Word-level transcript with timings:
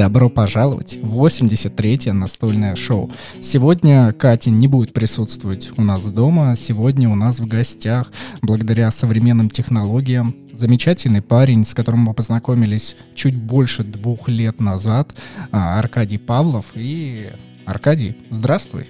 Добро 0.00 0.30
пожаловать 0.30 0.96
в 1.02 1.26
83-е 1.26 2.14
настольное 2.14 2.74
шоу. 2.74 3.12
Сегодня 3.42 4.14
Катя 4.14 4.48
не 4.48 4.66
будет 4.66 4.94
присутствовать 4.94 5.72
у 5.76 5.82
нас 5.82 6.08
дома. 6.10 6.56
Сегодня 6.56 7.10
у 7.10 7.14
нас 7.14 7.38
в 7.38 7.46
гостях, 7.46 8.10
благодаря 8.40 8.90
современным 8.92 9.50
технологиям, 9.50 10.34
замечательный 10.54 11.20
парень, 11.20 11.66
с 11.66 11.74
которым 11.74 12.00
мы 12.00 12.14
познакомились 12.14 12.96
чуть 13.14 13.36
больше 13.36 13.84
двух 13.84 14.30
лет 14.30 14.58
назад, 14.58 15.14
а, 15.52 15.78
Аркадий 15.78 16.16
Павлов. 16.16 16.72
И 16.74 17.28
Аркадий, 17.66 18.16
здравствуй. 18.30 18.86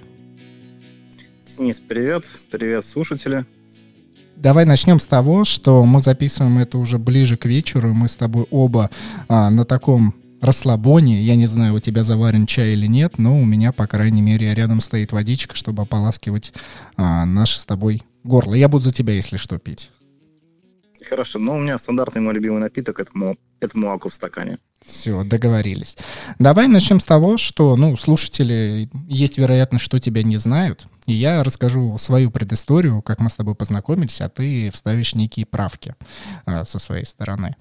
Денис, 1.57 1.81
привет. 1.85 2.23
Привет, 2.49 2.85
слушатели. 2.85 3.45
Давай 4.37 4.63
начнем 4.63 4.97
с 4.97 5.05
того, 5.05 5.43
что 5.43 5.83
мы 5.83 6.01
записываем 6.01 6.59
это 6.59 6.77
уже 6.77 6.97
ближе 6.97 7.35
к 7.35 7.43
вечеру. 7.43 7.93
Мы 7.93 8.07
с 8.07 8.15
тобой 8.15 8.45
оба 8.49 8.89
а, 9.27 9.49
на 9.49 9.65
таком 9.65 10.15
расслабоне. 10.41 11.21
Я 11.21 11.35
не 11.35 11.45
знаю, 11.45 11.75
у 11.75 11.79
тебя 11.79 12.03
заварен 12.03 12.45
чай 12.45 12.73
или 12.73 12.87
нет, 12.87 13.17
но 13.17 13.39
у 13.39 13.45
меня, 13.45 13.71
по 13.71 13.87
крайней 13.87 14.21
мере, 14.21 14.53
рядом 14.53 14.81
стоит 14.81 15.11
водичка, 15.11 15.55
чтобы 15.55 15.83
ополаскивать 15.83 16.51
а, 16.97 17.25
наше 17.25 17.59
с 17.59 17.65
тобой 17.65 18.03
горло. 18.23 18.55
Я 18.55 18.67
буду 18.67 18.85
за 18.85 18.93
тебя, 18.93 19.13
если 19.13 19.37
что, 19.37 19.57
пить. 19.57 19.91
Хорошо, 21.07 21.39
но 21.39 21.55
у 21.55 21.59
меня 21.59 21.77
стандартный 21.77 22.21
мой 22.21 22.33
любимый 22.33 22.59
напиток 22.59 22.99
это, 22.99 23.11
это 23.59 23.77
молоко 23.77 24.09
в 24.09 24.13
стакане. 24.13 24.57
Все, 24.85 25.23
договорились. 25.23 25.95
Давай 26.39 26.67
начнем 26.67 26.99
с 26.99 27.05
того, 27.05 27.37
что, 27.37 27.75
ну, 27.75 27.95
слушатели, 27.97 28.89
есть 29.07 29.37
вероятность, 29.37 29.85
что 29.85 29.99
тебя 29.99 30.23
не 30.23 30.37
знают. 30.37 30.87
И 31.05 31.13
я 31.13 31.43
расскажу 31.43 31.97
свою 31.97 32.31
предысторию, 32.31 33.01
как 33.01 33.19
мы 33.19 33.29
с 33.29 33.35
тобой 33.35 33.55
познакомились, 33.55 34.21
а 34.21 34.29
ты 34.29 34.71
вставишь 34.71 35.15
некие 35.15 35.45
правки 35.45 35.95
а, 36.45 36.63
со 36.63 36.79
своей 36.79 37.05
стороны. 37.05 37.55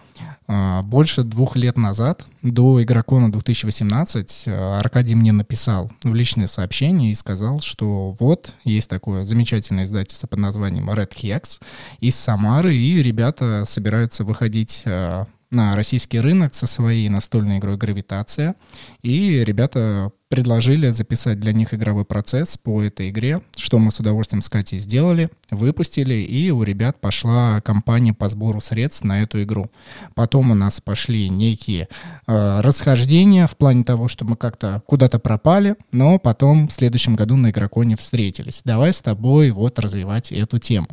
А, 0.46 0.82
больше 0.82 1.22
двух 1.22 1.56
лет 1.56 1.76
назад, 1.76 2.26
до 2.42 2.82
Игрокона 2.82 3.32
2018, 3.32 4.44
а, 4.46 4.78
Аркадий 4.80 5.14
мне 5.14 5.32
написал 5.32 5.90
в 6.04 6.14
личное 6.14 6.46
сообщение 6.46 7.12
и 7.12 7.14
сказал, 7.14 7.60
что 7.60 8.16
вот, 8.20 8.52
есть 8.64 8.90
такое 8.90 9.24
замечательное 9.24 9.84
издательство 9.84 10.26
под 10.26 10.38
названием 10.38 10.90
Red 10.90 11.12
Hex 11.14 11.60
из 12.00 12.16
Самары, 12.16 12.76
и 12.76 13.02
ребята 13.02 13.64
собираются 13.66 14.22
выходить 14.22 14.82
а, 14.86 15.26
на 15.50 15.74
российский 15.76 16.20
рынок 16.20 16.54
со 16.54 16.66
своей 16.66 17.08
настольной 17.08 17.58
игрой 17.58 17.76
«Гравитация». 17.76 18.54
И 19.02 19.44
ребята 19.44 20.12
предложили 20.28 20.88
записать 20.90 21.40
для 21.40 21.52
них 21.52 21.74
игровой 21.74 22.04
процесс 22.04 22.56
по 22.56 22.80
этой 22.82 23.10
игре, 23.10 23.40
что 23.56 23.78
мы 23.78 23.90
с 23.90 23.98
удовольствием 23.98 24.42
с 24.42 24.48
Катей 24.48 24.78
сделали, 24.78 25.28
выпустили, 25.50 26.14
и 26.14 26.50
у 26.50 26.62
ребят 26.62 27.00
пошла 27.00 27.60
кампания 27.62 28.14
по 28.14 28.28
сбору 28.28 28.60
средств 28.60 29.02
на 29.02 29.22
эту 29.22 29.42
игру. 29.42 29.70
Потом 30.14 30.52
у 30.52 30.54
нас 30.54 30.80
пошли 30.80 31.28
некие 31.28 31.88
э, 32.28 32.60
расхождения 32.60 33.48
в 33.48 33.56
плане 33.56 33.82
того, 33.82 34.06
что 34.06 34.24
мы 34.24 34.36
как-то 34.36 34.82
куда-то 34.86 35.18
пропали, 35.18 35.74
но 35.90 36.20
потом 36.20 36.68
в 36.68 36.72
следующем 36.72 37.16
году 37.16 37.36
на 37.36 37.50
Игроконе 37.50 37.96
встретились. 37.96 38.62
Давай 38.64 38.92
с 38.92 39.00
тобой 39.00 39.50
вот 39.50 39.80
развивать 39.80 40.30
эту 40.30 40.60
тему. 40.60 40.88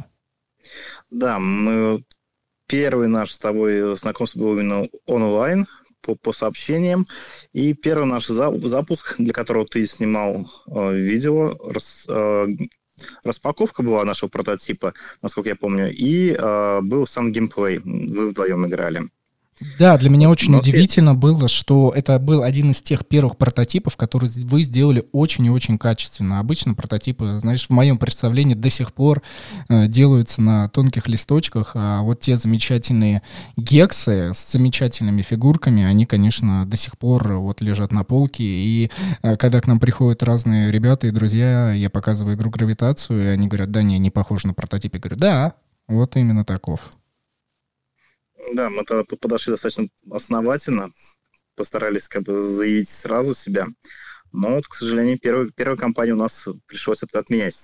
Да, 1.12 1.38
мы 1.38 2.04
первый 2.68 3.08
наш 3.08 3.32
с 3.32 3.38
тобой 3.38 3.98
знакомство 3.98 4.40
был 4.40 4.58
именно 4.58 4.88
онлайн, 5.06 5.68
по, 6.02 6.16
по 6.16 6.34
сообщениям. 6.34 7.06
И 7.54 7.74
первый 7.74 8.06
наш 8.06 8.28
запуск, 8.28 9.16
для 9.18 9.34
которого 9.34 9.66
ты 9.66 9.86
снимал 9.86 10.50
э, 10.68 10.96
видео, 10.96 11.58
рас, 11.70 12.06
э, 12.08 12.48
распаковка 13.24 13.84
была 13.84 14.06
нашего 14.06 14.30
прототипа, 14.30 14.94
насколько 15.22 15.50
я 15.50 15.56
помню, 15.56 15.92
и 15.92 16.32
э, 16.32 16.82
был 16.82 17.06
сам 17.08 17.32
геймплей. 17.32 17.80
Вы 17.80 18.30
вдвоем 18.30 18.66
играли. 18.66 19.10
Да, 19.80 19.98
для 19.98 20.10
меня 20.10 20.30
очень 20.30 20.52
Но 20.52 20.60
удивительно 20.60 21.14
ты... 21.14 21.18
было, 21.18 21.48
что 21.48 21.92
это 21.96 22.20
был 22.20 22.44
один 22.44 22.72
из 22.72 22.82
тех 22.82 23.08
первых 23.08 23.38
прототипов, 23.38 23.98
которые 23.98 24.30
вы 24.44 24.62
сделали 24.62 25.08
очень 25.12 25.46
и 25.46 25.50
очень 25.50 25.80
качественно. 25.80 26.40
Обычно 26.40 26.76
прототипы, 26.76 27.40
знаешь, 27.40 27.66
в 27.66 27.72
моем 27.72 27.98
представлении 27.98 28.54
до 28.54 28.70
сих 28.70 28.94
пор 28.94 29.24
э, 29.68 29.88
делаются 29.88 30.42
на 30.44 30.70
тонких 30.70 31.08
листочках, 31.08 31.72
а 31.74 32.04
вот 32.04 32.20
те 32.20 32.38
замечательные 32.38 33.24
гексы 33.56 34.32
с 34.34 34.52
замечательными 34.52 35.24
фигурками, 35.24 35.84
они, 35.84 36.06
конечно, 36.06 36.66
до 36.66 36.78
сих 36.78 36.98
пор 36.98 37.34
вот 37.34 37.62
лежат 37.62 37.92
на 37.92 38.04
полке. 38.04 38.44
И 38.44 38.92
э, 39.24 39.38
когда 39.38 39.60
к 39.60 39.68
нам 39.68 39.80
приходят 39.80 40.22
разные 40.22 40.72
ребята 40.72 41.08
и 41.08 41.12
друзья, 41.12 41.72
я 41.72 41.90
показываю 41.90 42.36
игру 42.36 42.52
«Гравитацию», 42.52 43.24
и 43.24 43.28
они 43.28 43.48
говорят, 43.48 43.72
да, 43.72 43.82
не, 43.82 43.98
не 43.98 44.12
похоже 44.12 44.48
на 44.48 44.54
прототип. 44.54 44.94
Я 44.94 45.00
говорю, 45.00 45.16
да, 45.18 45.54
вот 45.88 46.16
именно 46.16 46.46
таков. 46.46 46.92
Да, 48.54 48.70
мы 48.70 48.84
тогда 48.84 49.04
подошли 49.04 49.52
достаточно 49.52 49.88
основательно, 50.12 50.92
постарались 51.56 52.08
как 52.08 52.24
бы 52.24 52.40
заявить 52.42 52.90
сразу 52.90 53.36
себя. 53.36 53.68
Но 54.32 54.56
вот, 54.56 54.68
к 54.68 54.76
сожалению, 54.76 55.20
первую, 55.20 55.52
первую 55.52 55.78
компанию 55.78 56.16
у 56.16 56.20
нас 56.20 56.48
пришлось 56.66 57.04
это 57.04 57.20
отменять 57.20 57.56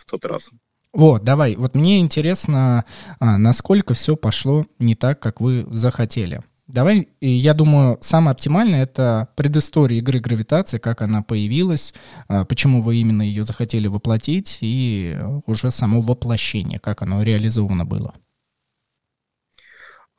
в 0.00 0.04
тот 0.10 0.24
раз. 0.24 0.50
Вот, 0.92 1.22
давай. 1.22 1.54
Вот 1.56 1.74
мне 1.74 2.00
интересно, 2.00 2.84
а, 3.20 3.38
насколько 3.38 3.94
все 3.94 4.16
пошло 4.16 4.64
не 4.78 4.96
так, 4.96 5.20
как 5.20 5.40
вы 5.40 5.66
захотели. 5.70 6.42
Давай, 6.66 7.08
я 7.20 7.54
думаю, 7.54 7.98
самое 8.00 8.32
оптимальное— 8.32 8.82
это 8.84 9.28
предыстория 9.34 9.98
игры 9.98 10.20
«Гравитация», 10.20 10.78
как 10.78 11.02
она 11.02 11.22
появилась, 11.22 11.94
а, 12.28 12.44
почему 12.44 12.80
вы 12.80 12.96
именно 12.96 13.22
ее 13.22 13.44
захотели 13.44 13.88
воплотить, 13.88 14.58
и 14.60 15.18
уже 15.46 15.70
само 15.70 16.00
воплощение, 16.00 16.78
как 16.78 17.02
оно 17.02 17.22
реализовано 17.22 17.84
было. 17.84 18.14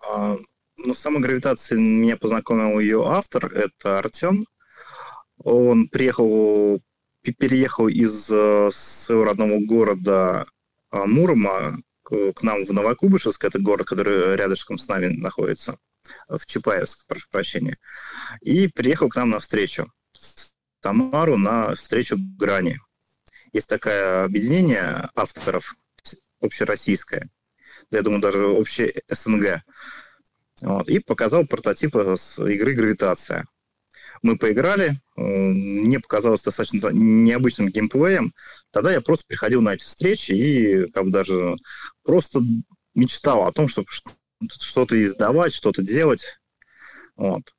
А, 0.07 0.38
ну, 0.78 0.95
самой 0.95 1.22
гравитации 1.22 1.78
меня 1.78 2.17
познакомил 2.17 2.79
ее 2.79 3.03
автор, 3.06 3.53
это 3.53 4.00
Артем. 4.00 4.47
Он 5.38 5.88
приехал, 5.88 6.81
переехал 7.22 7.88
из 7.88 8.28
э, 8.29 8.69
своего 8.73 9.25
родного 9.25 9.59
города 9.59 10.45
а, 10.90 11.06
Мурома 11.06 11.78
к 12.03 12.44
нам 12.44 12.66
в 12.66 12.73
Новокубышевск, 12.73 13.45
это 13.45 13.59
город, 13.59 13.88
который 13.88 14.35
рядышком 14.35 14.78
с 14.78 14.88
нами 14.88 15.07
находится, 15.07 15.78
в 16.28 16.45
Чапаевск, 16.45 17.06
прошу 17.07 17.28
прощения, 17.31 17.78
и 18.41 18.67
приехал 18.67 19.07
к 19.07 19.16
нам 19.16 19.29
на 19.29 19.40
встречу, 19.40 19.91
в 20.13 20.51
Тамару 20.81 21.38
на 21.38 21.75
встречу 21.75 22.17
Грани. 22.38 22.79
Есть 23.53 23.67
такое 23.67 24.25
объединение 24.25 25.09
авторов 25.16 25.75
общероссийское, 26.41 27.29
я 27.91 28.02
думаю, 28.02 28.22
даже 28.22 28.47
общее 28.47 29.02
СНГ. 29.09 29.63
Вот, 30.62 30.90
и 30.90 31.00
показал 31.00 31.46
прототип 31.46 31.96
игры 31.96 32.74
«Гравитация». 32.74 33.46
Мы 34.22 34.38
поиграли, 34.38 35.00
э, 35.18 35.22
мне 35.22 36.00
показалось 36.00 36.41
достаточно 36.41 36.90
необычным 36.91 37.69
геймплеем. 37.69 38.34
Тогда 38.69 38.91
я 38.91 39.02
просто 39.02 39.25
приходил 39.25 39.62
на 39.62 39.74
эти 39.74 39.84
встречи 39.84 40.31
и 40.31 40.91
как 40.91 41.06
бы 41.06 41.12
даже 41.12 41.56
просто 42.03 42.41
мечтал 42.94 43.47
о 43.47 43.52
том, 43.52 43.68
чтобы 43.68 43.88
что-то 44.50 45.02
издавать, 45.02 45.53
что-то 45.53 45.81
делать. 45.81 46.40
Вот. 47.16 47.53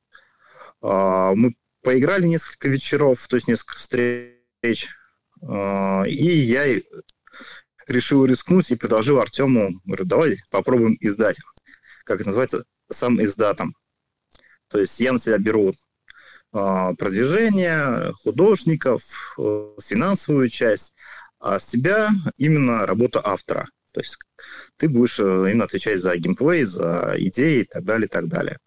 А, 0.81 1.35
мы 1.35 1.55
поиграли 1.83 2.27
несколько 2.27 2.69
вечеров, 2.69 3.27
то 3.29 3.37
есть 3.37 3.49
несколько 3.49 3.75
встреч, 3.75 4.89
а, 5.43 6.05
и 6.05 6.27
я 6.27 6.81
решил 7.87 8.25
рискнуть 8.25 8.71
и 8.71 8.77
предложил 8.77 9.21
Артему, 9.21 9.81
говорю, 9.85 10.05
давай 10.05 10.39
попробуем 10.51 10.97
издать. 11.01 11.37
Как 12.05 12.21
это 12.21 12.29
называется? 12.29 12.65
Сам 12.91 13.23
издатом. 13.23 13.75
То 14.69 14.81
есть 14.81 14.99
я 15.01 15.13
на 15.13 15.21
себя 15.21 15.39
беру 15.39 15.75
э, 16.53 16.91
продвижение, 16.99 18.13
художников, 18.23 19.03
э, 19.39 19.69
финансовую 19.87 20.49
часть, 20.49 20.95
а 21.39 21.59
с 21.59 21.65
тебя 21.65 22.11
именно 22.37 22.87
работа 22.87 23.21
автора. 23.25 23.69
То 23.93 24.01
есть 24.01 24.17
ты 24.79 24.89
будешь 24.89 25.19
э, 25.21 25.23
именно 25.23 25.65
отвечать 25.65 26.01
за 26.01 26.17
геймплей, 26.17 26.65
за 26.65 27.15
идеи 27.19 27.61
и 27.61 27.65
так 27.65 27.85
далее, 27.85 28.07
и 28.07 28.11
так 28.11 28.29
далее. 28.29 28.59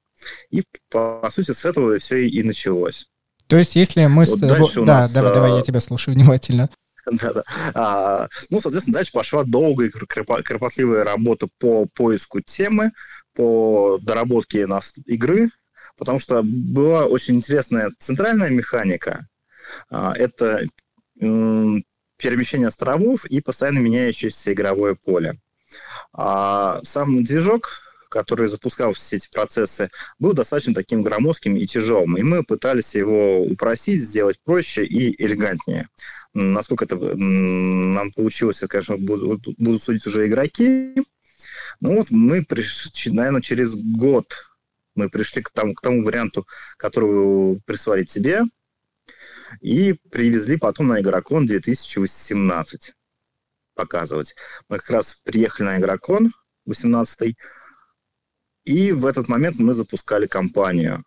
И, 0.49 0.63
по 0.89 1.27
сути, 1.31 1.51
с 1.51 1.65
этого 1.65 1.97
все 1.99 2.27
и 2.27 2.43
началось. 2.43 3.07
То 3.47 3.57
есть, 3.57 3.75
если 3.75 4.05
мы... 4.05 4.25
Вот 4.25 4.39
с... 4.39 4.75
Да, 4.75 5.01
нас, 5.01 5.11
давай, 5.11 5.33
давай, 5.33 5.51
я 5.57 5.61
тебя 5.61 5.79
слушаю 5.79 6.15
внимательно. 6.15 6.69
Да-да. 7.11 7.43
А, 7.73 8.27
ну, 8.49 8.61
соответственно, 8.61 8.95
дальше 8.95 9.11
пошла 9.11 9.43
долгая 9.43 9.89
кропотливая 9.89 11.03
работа 11.03 11.47
по 11.59 11.85
поиску 11.85 12.41
темы, 12.41 12.91
по 13.33 13.99
доработке 14.01 14.65
нас 14.65 14.93
игры, 15.05 15.49
потому 15.97 16.19
что 16.19 16.41
была 16.43 17.05
очень 17.05 17.35
интересная 17.35 17.91
центральная 17.99 18.49
механика. 18.49 19.27
А, 19.89 20.13
это 20.15 20.65
перемещение 21.19 22.67
островов 22.67 23.25
и 23.25 23.41
постоянно 23.41 23.79
меняющееся 23.79 24.53
игровое 24.53 24.95
поле. 24.95 25.39
А 26.13 26.79
сам 26.83 27.23
движок, 27.23 27.81
который 28.15 28.47
запускал 28.47 28.93
все 28.93 29.17
эти 29.17 29.29
процессы, 29.29 29.89
был 30.19 30.31
достаточно 30.31 30.73
таким 30.73 31.03
громоздким 31.03 31.57
и 31.57 31.67
тяжелым. 31.67 32.17
И 32.17 32.23
мы 32.23 32.45
пытались 32.45 32.95
его 32.95 33.41
упростить, 33.41 34.03
сделать 34.03 34.39
проще 34.41 34.85
и 34.85 35.21
элегантнее. 35.21 35.89
Насколько 36.33 36.85
это 36.85 36.95
нам 36.95 38.13
получилось, 38.13 38.63
конечно, 38.69 38.95
будут, 38.95 39.45
будут 39.57 39.83
судить 39.83 40.07
уже 40.07 40.27
игроки. 40.27 40.95
Ну 41.81 41.97
вот 41.97 42.09
мы 42.09 42.45
пришли, 42.45 43.11
наверное, 43.11 43.41
через 43.41 43.75
год 43.75 44.33
мы 44.95 45.09
пришли 45.09 45.41
к 45.41 45.49
тому, 45.49 45.73
к 45.73 45.81
тому 45.81 46.05
варианту, 46.05 46.47
который 46.77 47.59
прислали 47.65 48.05
тебе, 48.05 48.43
и 49.59 49.91
привезли 50.09 50.55
потом 50.55 50.87
на 50.87 51.01
Игрокон 51.01 51.47
2018 51.47 52.93
показывать. 53.73 54.35
Мы 54.69 54.79
как 54.79 54.89
раз 54.89 55.17
приехали 55.25 55.65
на 55.65 55.77
Игрокон 55.79 56.31
18 56.65 57.35
и 58.65 58.91
в 58.91 59.05
этот 59.05 59.27
момент 59.29 59.57
мы 59.59 59.73
запускали 59.73 60.27
кампанию. 60.27 61.03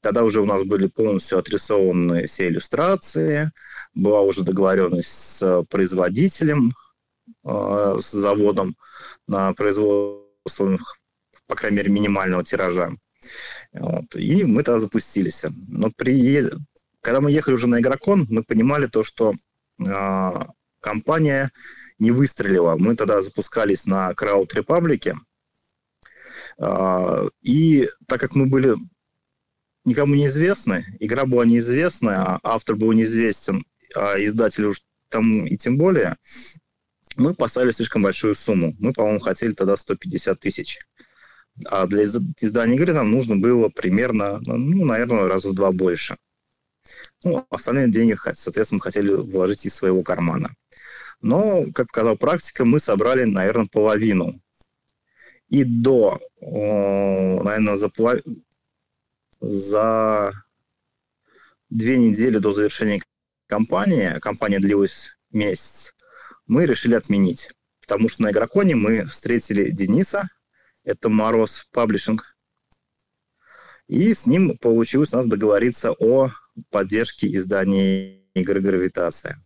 Тогда 0.00 0.24
уже 0.24 0.40
у 0.40 0.46
нас 0.46 0.62
были 0.62 0.86
полностью 0.86 1.38
отрисованы 1.38 2.26
все 2.26 2.48
иллюстрации, 2.48 3.52
была 3.94 4.22
уже 4.22 4.42
договоренность 4.42 5.10
с 5.10 5.64
производителем, 5.68 6.72
э, 7.44 7.98
с 8.00 8.10
заводом 8.10 8.76
на 9.26 9.52
производство, 9.52 10.78
по 11.46 11.54
крайней 11.54 11.78
мере, 11.78 11.90
минимального 11.90 12.44
тиража. 12.44 12.92
Вот. 13.72 14.14
И 14.16 14.44
мы 14.44 14.62
тогда 14.62 14.78
запустились. 14.80 15.44
Но 15.68 15.90
при... 15.94 16.48
когда 17.02 17.20
мы 17.20 17.30
ехали 17.30 17.54
уже 17.54 17.66
на 17.66 17.80
Игрокон, 17.80 18.26
мы 18.30 18.42
понимали 18.42 18.86
то, 18.86 19.04
что 19.04 19.34
э, 19.84 20.44
компания 20.80 21.50
не 21.98 22.10
выстрелила. 22.10 22.76
Мы 22.78 22.96
тогда 22.96 23.20
запускались 23.20 23.84
на 23.84 24.12
Republic, 24.12 25.10
э, 25.10 25.14
и 27.42 27.88
так 28.06 28.20
как 28.20 28.34
мы 28.34 28.46
были 28.46 28.74
никому 29.84 30.14
неизвестны, 30.14 30.84
игра 31.00 31.24
была 31.24 31.44
неизвестная, 31.44 32.18
а 32.18 32.40
автор 32.42 32.76
был 32.76 32.92
неизвестен, 32.92 33.64
а 33.94 34.16
издатель 34.18 34.66
уж 34.66 34.82
там 35.08 35.46
и 35.46 35.56
тем 35.56 35.76
более, 35.76 36.16
мы 37.16 37.34
поставили 37.34 37.72
слишком 37.72 38.02
большую 38.02 38.34
сумму. 38.34 38.74
Мы, 38.78 38.92
по-моему, 38.92 39.20
хотели 39.20 39.52
тогда 39.52 39.76
150 39.76 40.38
тысяч. 40.38 40.78
А 41.66 41.86
для 41.86 42.04
издания 42.04 42.76
игры 42.76 42.92
нам 42.94 43.10
нужно 43.10 43.36
было 43.36 43.68
примерно, 43.68 44.40
ну, 44.46 44.84
наверное, 44.84 45.28
раз 45.28 45.44
в 45.44 45.52
два 45.52 45.72
больше. 45.72 46.16
Ну, 47.24 47.46
остальные 47.50 47.90
деньги, 47.90 48.16
соответственно, 48.34 48.76
мы 48.76 48.82
хотели 48.82 49.12
вложить 49.12 49.66
из 49.66 49.74
своего 49.74 50.02
кармана. 50.02 50.54
Но, 51.20 51.66
как 51.74 51.88
показала 51.88 52.16
практика, 52.16 52.64
мы 52.64 52.80
собрали, 52.80 53.24
наверное, 53.24 53.66
половину. 53.66 54.40
И 55.50 55.64
до, 55.64 56.20
наверное, 56.40 57.76
за, 57.76 57.88
полов... 57.88 58.20
за 59.40 60.32
две 61.68 61.98
недели 61.98 62.38
до 62.38 62.52
завершения 62.52 63.02
кампании, 63.48 64.18
кампания 64.20 64.60
длилась 64.60 65.16
месяц, 65.30 65.94
мы 66.46 66.66
решили 66.66 66.94
отменить. 66.94 67.50
Потому 67.80 68.08
что 68.08 68.22
на 68.22 68.30
Игроконе 68.30 68.76
мы 68.76 69.04
встретили 69.06 69.70
Дениса, 69.70 70.30
это 70.84 71.08
Мороз 71.08 71.66
Паблишинг. 71.72 72.36
И 73.88 74.14
с 74.14 74.26
ним 74.26 74.56
получилось 74.56 75.12
у 75.12 75.16
нас 75.16 75.26
договориться 75.26 75.90
о 75.90 76.30
поддержке 76.70 77.34
издания 77.34 78.22
игры 78.34 78.60
«Гравитация». 78.60 79.44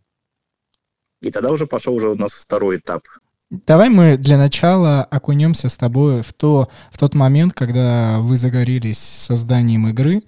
И 1.21 1.31
тогда 1.31 1.51
уже 1.51 1.65
пошел 1.65 1.95
уже 1.95 2.09
у 2.09 2.15
нас 2.15 2.33
второй 2.33 2.77
этап. 2.77 3.07
Давай 3.51 3.89
мы 3.89 4.17
для 4.17 4.37
начала 4.37 5.03
окунемся 5.03 5.69
с 5.69 5.75
тобой 5.75 6.23
в, 6.23 6.33
то, 6.33 6.67
в 6.91 6.97
тот 6.97 7.13
момент, 7.13 7.53
когда 7.53 8.19
вы 8.19 8.37
загорелись 8.37 8.97
созданием 8.97 9.87
игры, 9.87 10.23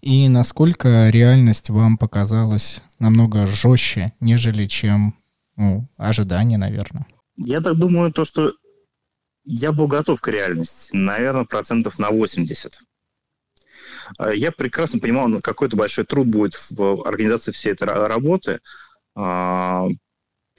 и 0.00 0.28
насколько 0.28 1.10
реальность 1.10 1.68
вам 1.68 1.98
показалась 1.98 2.80
намного 2.98 3.46
жестче, 3.46 4.12
нежели 4.20 4.66
чем 4.66 5.14
ну, 5.56 5.84
ожидания, 5.98 6.56
наверное. 6.56 7.06
Я 7.36 7.60
так 7.60 7.76
думаю, 7.76 8.10
то, 8.10 8.24
что 8.24 8.52
я 9.44 9.72
был 9.72 9.86
готов 9.86 10.20
к 10.20 10.28
реальности, 10.28 10.90
наверное, 10.92 11.44
процентов 11.44 11.98
на 11.98 12.10
80. 12.10 12.80
А, 14.18 14.30
я 14.30 14.50
прекрасно 14.50 14.98
понимал, 14.98 15.28
какой-то 15.42 15.76
большой 15.76 16.04
труд 16.04 16.26
будет 16.26 16.54
в 16.70 17.06
организации 17.06 17.52
всей 17.52 17.72
этой 17.72 17.84
работы. 17.84 18.60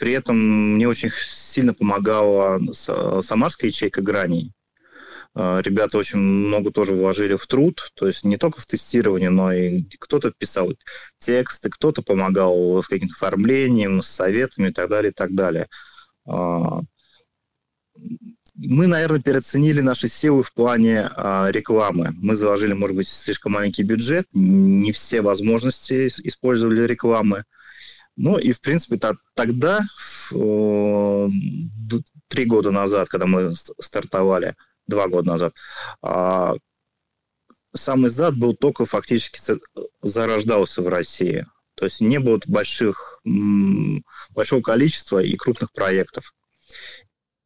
При 0.03 0.11
этом 0.11 0.37
мне 0.75 0.85
очень 0.85 1.09
сильно 1.09 1.73
помогала 1.73 2.59
самарская 2.73 3.69
ячейка 3.69 4.01
граней. 4.01 4.51
А, 5.33 5.61
ребята 5.61 5.97
очень 5.97 6.19
много 6.19 6.71
тоже 6.71 6.91
вложили 6.91 7.37
в 7.37 7.47
труд, 7.47 7.89
то 7.93 8.07
есть 8.07 8.25
не 8.25 8.35
только 8.35 8.59
в 8.59 8.65
тестирование, 8.65 9.29
но 9.29 9.53
и 9.53 9.83
кто-то 10.01 10.33
писал 10.37 10.73
тексты, 11.19 11.69
кто-то 11.69 12.01
помогал 12.01 12.83
с 12.83 12.89
каким-то 12.89 13.13
оформлением, 13.15 14.01
с 14.01 14.07
советами 14.07 14.71
и 14.71 14.73
так 14.73 14.89
далее, 14.89 15.11
и 15.11 15.13
так 15.13 15.33
далее 15.33 15.69
мы, 18.55 18.87
наверное, 18.87 19.21
переоценили 19.21 19.81
наши 19.81 20.07
силы 20.07 20.43
в 20.43 20.53
плане 20.53 21.09
э, 21.15 21.47
рекламы. 21.51 22.13
Мы 22.17 22.35
заложили, 22.35 22.73
может 22.73 22.95
быть, 22.95 23.07
слишком 23.07 23.53
маленький 23.53 23.83
бюджет, 23.83 24.27
не 24.33 24.91
все 24.91 25.21
возможности 25.21 26.07
использовали 26.07 26.85
рекламы. 26.85 27.45
Ну 28.15 28.37
и, 28.37 28.51
в 28.51 28.61
принципе, 28.61 28.97
та, 28.97 29.13
тогда, 29.33 29.81
э, 30.33 31.27
три 32.27 32.45
года 32.45 32.71
назад, 32.71 33.09
когда 33.09 33.25
мы 33.25 33.53
стартовали, 33.79 34.55
два 34.87 35.07
года 35.07 35.29
назад, 35.29 35.55
э, 36.03 36.53
сам 37.75 38.07
издат 38.07 38.35
был 38.37 38.55
только 38.55 38.85
фактически 38.85 39.39
зарождался 40.01 40.81
в 40.81 40.87
России. 40.87 41.47
То 41.75 41.85
есть 41.85 42.01
не 42.01 42.19
было 42.19 42.39
больших, 42.45 43.19
большого 44.29 44.61
количества 44.61 45.23
и 45.23 45.35
крупных 45.35 45.71
проектов. 45.71 46.33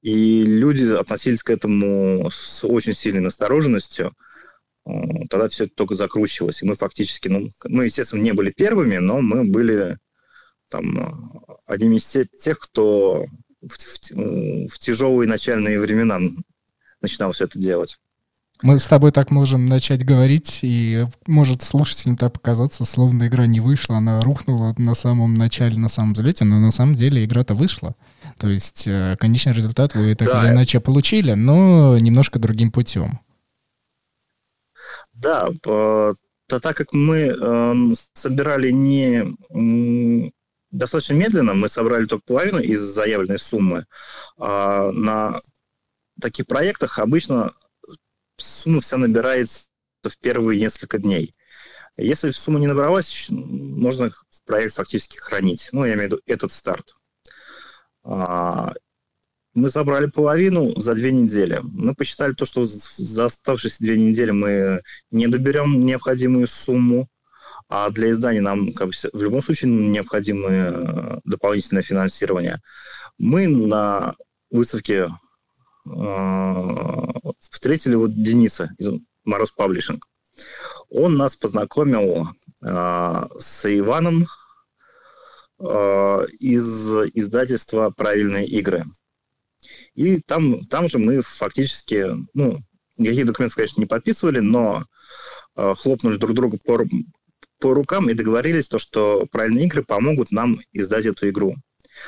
И 0.02 0.44
люди 0.44 0.84
относились 0.94 1.44
к 1.44 1.50
этому 1.50 2.30
с 2.30 2.64
очень 2.66 2.94
сильной 2.94 3.22
настороженностью. 3.22 4.14
Э, 4.86 4.92
тогда 5.30 5.50
все 5.50 5.66
это 5.66 5.74
только 5.76 5.96
закручивалось. 5.96 6.62
И 6.62 6.66
мы 6.66 6.76
фактически, 6.76 7.30
ну, 7.30 7.52
мы, 7.66 7.86
естественно, 7.86 8.22
не 8.22 8.34
были 8.34 8.52
первыми, 8.52 8.98
но 8.98 9.22
мы 9.22 9.44
были 9.46 9.98
там 10.70 11.62
одними 11.66 11.98
из 11.98 12.08
тех, 12.42 12.60
кто 12.60 13.26
в, 13.62 13.74
в, 13.74 14.70
в 14.70 14.80
тяжелые 14.80 15.28
начальные 15.28 15.80
времена 15.80 16.20
начинал 17.02 17.32
все 17.32 17.46
это 17.46 17.60
делать. 17.60 18.00
Мы 18.64 18.80
с 18.80 18.88
тобой 18.88 19.12
так 19.12 19.30
можем 19.30 19.68
начать 19.68 20.04
говорить, 20.04 20.60
и 20.64 21.06
может 21.28 21.62
слушателям 21.62 22.18
так 22.18 22.34
показаться, 22.34 22.86
словно 22.86 23.28
игра 23.28 23.46
не 23.46 23.60
вышла, 23.60 23.98
она 23.98 24.22
рухнула 24.22 24.74
на 24.80 24.96
самом 24.96 25.36
начале, 25.36 25.78
на 25.78 25.90
самом 25.90 26.14
взлете, 26.14 26.44
но 26.44 26.60
на 26.60 26.72
самом 26.72 26.96
деле 26.96 27.24
игра-то 27.24 27.54
вышла. 27.54 27.96
То 28.40 28.48
есть 28.48 28.88
э, 28.88 29.16
конечный 29.20 29.54
результат 29.54 29.94
вы 29.94 30.16
так 30.16 30.28
да. 30.28 30.44
или 30.44 30.54
иначе 30.54 30.80
получили, 30.80 31.34
но 31.34 32.00
немножко 32.00 32.40
другим 32.40 32.72
путем. 32.72 33.20
Да, 35.14 35.50
то 35.62 36.16
так 36.48 36.76
как 36.76 36.94
мы 36.94 37.36
э, 37.40 37.74
собирали 38.14 38.72
не 38.72 40.32
достаточно 40.72 41.14
медленно, 41.14 41.54
мы 41.54 41.70
собрали 41.70 42.06
только 42.06 42.26
половину 42.26 42.60
из 42.60 42.82
заявленной 42.82 43.40
суммы, 43.40 43.86
а 44.38 44.92
на 44.92 45.40
таких 46.22 46.48
проектах 46.48 47.00
обычно 47.00 47.52
сумма 48.38 48.82
вся 48.82 48.98
набирается 48.98 49.66
в 50.04 50.18
первые 50.20 50.60
несколько 50.60 51.00
дней. 51.00 51.34
Если 51.98 52.32
сумма 52.32 52.60
не 52.60 52.68
набралась, 52.68 53.28
можно 53.30 54.12
проект 54.46 54.76
фактически 54.76 55.18
хранить. 55.18 55.70
Ну, 55.72 55.84
я 55.84 55.94
имею 55.94 56.10
в 56.10 56.12
виду 56.12 56.22
этот 56.26 56.54
старт. 56.54 56.94
А, 58.04 58.74
мы 59.54 59.70
забрали 59.70 60.06
половину 60.06 60.80
за 60.80 60.94
две 60.94 61.12
недели. 61.12 61.60
Мы 61.64 61.96
посчитали 61.96 62.34
то, 62.34 62.46
что 62.46 62.66
за 62.66 63.26
оставшиеся 63.26 63.78
две 63.80 63.98
недели 63.98 64.32
мы 64.32 64.84
не 65.10 65.28
доберем 65.28 65.86
необходимую 65.86 66.48
сумму, 66.48 67.10
а 67.70 67.90
для 67.90 68.12
издания 68.12 68.42
нам 68.42 68.74
как 68.74 68.88
бы, 68.88 68.94
в 69.14 69.22
любом 69.22 69.44
случае 69.44 69.72
необходимо 69.72 70.50
э, 70.50 71.20
дополнительное 71.26 71.84
финансирование. 71.84 72.62
Мы 73.18 73.48
на 73.48 74.16
выставке 74.50 75.10
э, 75.86 76.68
встретили 77.50 77.96
вот 77.96 78.22
Дениса 78.22 78.70
из 78.78 78.90
Мороз 79.26 79.52
Паблишинг. 79.52 80.08
Он 80.90 81.18
нас 81.18 81.36
познакомил 81.36 82.30
э, 82.62 83.28
с 83.40 83.78
Иваном 83.78 84.28
э, 85.60 86.26
из 86.40 86.66
издательства 87.14 87.90
«Правильные 87.90 88.48
игры». 88.48 88.86
И 89.96 90.22
там, 90.22 90.66
там 90.68 90.88
же 90.88 91.00
мы 91.00 91.22
фактически, 91.22 92.06
ну, 92.34 92.60
никаких 92.98 93.26
документов, 93.26 93.56
конечно, 93.56 93.82
не 93.82 93.88
подписывали, 93.88 94.40
но 94.40 94.86
э, 95.56 95.74
хлопнули 95.76 96.18
друг 96.18 96.34
друга 96.34 96.58
по, 96.64 96.78
по 97.60 97.74
рукам 97.74 98.10
и 98.10 98.14
договорились, 98.14 98.68
то, 98.68 98.80
что 98.80 99.26
«Правильные 99.32 99.66
игры» 99.66 99.84
помогут 99.84 100.32
нам 100.32 100.58
издать 100.74 101.06
эту 101.06 101.30
игру. 101.30 101.56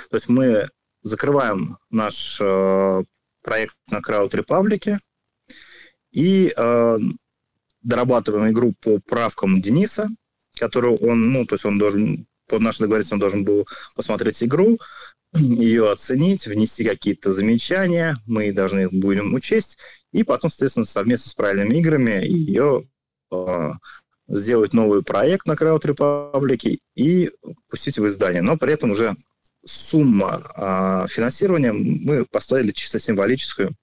То 0.09 0.17
есть 0.17 0.29
мы 0.29 0.69
закрываем 1.01 1.77
наш 1.89 2.39
э, 2.41 3.03
проект 3.43 3.75
на 3.89 3.97
Crowd 3.97 4.31
Republic, 4.31 4.99
и 6.11 6.53
э, 6.55 6.97
дорабатываем 7.81 8.51
игру 8.51 8.73
по 8.81 8.99
правкам 8.99 9.61
Дениса, 9.61 10.09
которую 10.57 10.97
он, 10.97 11.31
ну, 11.31 11.45
то 11.45 11.55
есть 11.55 11.65
он 11.65 11.77
должен, 11.77 12.27
под 12.47 12.61
нашей 12.61 12.81
договоренностью 12.81 13.15
он 13.15 13.19
должен 13.19 13.43
был 13.43 13.67
посмотреть 13.95 14.43
игру, 14.43 14.79
ее 15.33 15.91
оценить, 15.91 16.47
внести 16.47 16.83
какие-то 16.83 17.31
замечания, 17.31 18.17
мы 18.25 18.51
должны 18.51 18.89
будем 18.89 19.33
учесть, 19.33 19.77
и 20.11 20.23
потом, 20.23 20.49
соответственно, 20.49 20.85
совместно 20.85 21.29
с 21.29 21.35
правильными 21.35 21.77
играми 21.77 22.25
ее 22.25 22.87
э, 23.31 23.71
сделать 24.29 24.73
новый 24.73 25.03
проект 25.03 25.47
на 25.47 25.53
Crowd 25.53 25.81
Republic 25.81 26.79
и 26.95 27.31
пустить 27.69 27.97
в 27.97 28.07
издание. 28.07 28.41
Но 28.41 28.57
при 28.57 28.73
этом 28.73 28.91
уже 28.91 29.15
сумма 29.65 30.41
э, 30.55 31.07
финансирования 31.09 31.73
мы 31.73 32.25
поставили 32.25 32.71
чисто 32.71 32.99
символическую. 32.99 33.75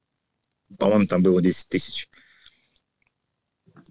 По-моему, 0.79 1.07
там 1.07 1.23
было 1.23 1.43
10 1.43 1.69
тысяч. 1.69 2.09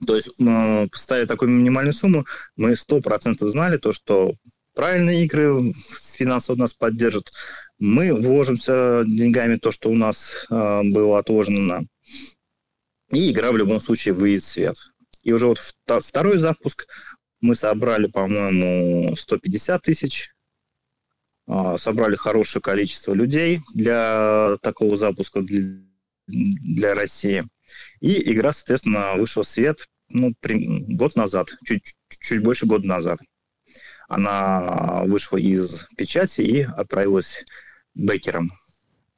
То 0.06 0.16
есть, 0.16 0.30
э, 0.40 0.88
поставив 0.92 1.28
такую 1.28 1.50
минимальную 1.50 1.94
сумму, 1.94 2.26
мы 2.56 2.76
100% 2.76 3.48
знали 3.50 3.78
то, 3.78 3.92
что 3.94 4.36
правильные 4.74 5.24
игры 5.26 5.74
финансово 6.14 6.58
нас 6.58 6.74
поддержат. 6.74 7.32
Мы 7.80 8.14
вложимся 8.14 9.04
деньгами 9.06 9.58
то, 9.58 9.72
что 9.72 9.90
у 9.90 9.96
нас 9.96 10.46
э, 10.50 10.82
было 10.84 11.20
отложено. 11.20 11.86
И 13.12 13.32
игра 13.32 13.52
в 13.52 13.58
любом 13.58 13.80
случае 13.80 14.14
выйдет 14.14 14.44
в 14.44 14.48
свет. 14.48 14.78
И 15.26 15.34
уже 15.34 15.48
вот 15.48 15.58
второй 15.58 16.38
запуск 16.38 16.88
мы 17.42 17.56
собрали, 17.56 18.06
по-моему, 18.08 19.16
150 19.18 19.82
тысяч. 19.82 20.32
Э, 21.48 21.76
собрали 21.80 22.16
хорошее 22.16 22.62
количество 22.62 23.14
людей 23.14 23.62
для 23.74 24.58
такого 24.62 24.98
запуска 24.98 25.42
для, 26.28 26.94
России. 26.94 27.44
И 28.02 28.32
игра, 28.32 28.54
соответственно, 28.54 29.16
вышла 29.16 29.44
в 29.44 29.48
свет 29.48 29.88
ну, 30.10 30.36
год 30.42 31.16
назад, 31.16 31.50
чуть, 31.66 31.96
чуть 32.22 32.44
больше 32.44 32.68
года 32.68 32.86
назад. 32.86 33.20
Она 34.08 35.02
вышла 35.06 35.38
из 35.38 35.88
печати 35.98 36.42
и 36.42 36.62
отправилась 36.62 37.46
бекером. 37.96 38.52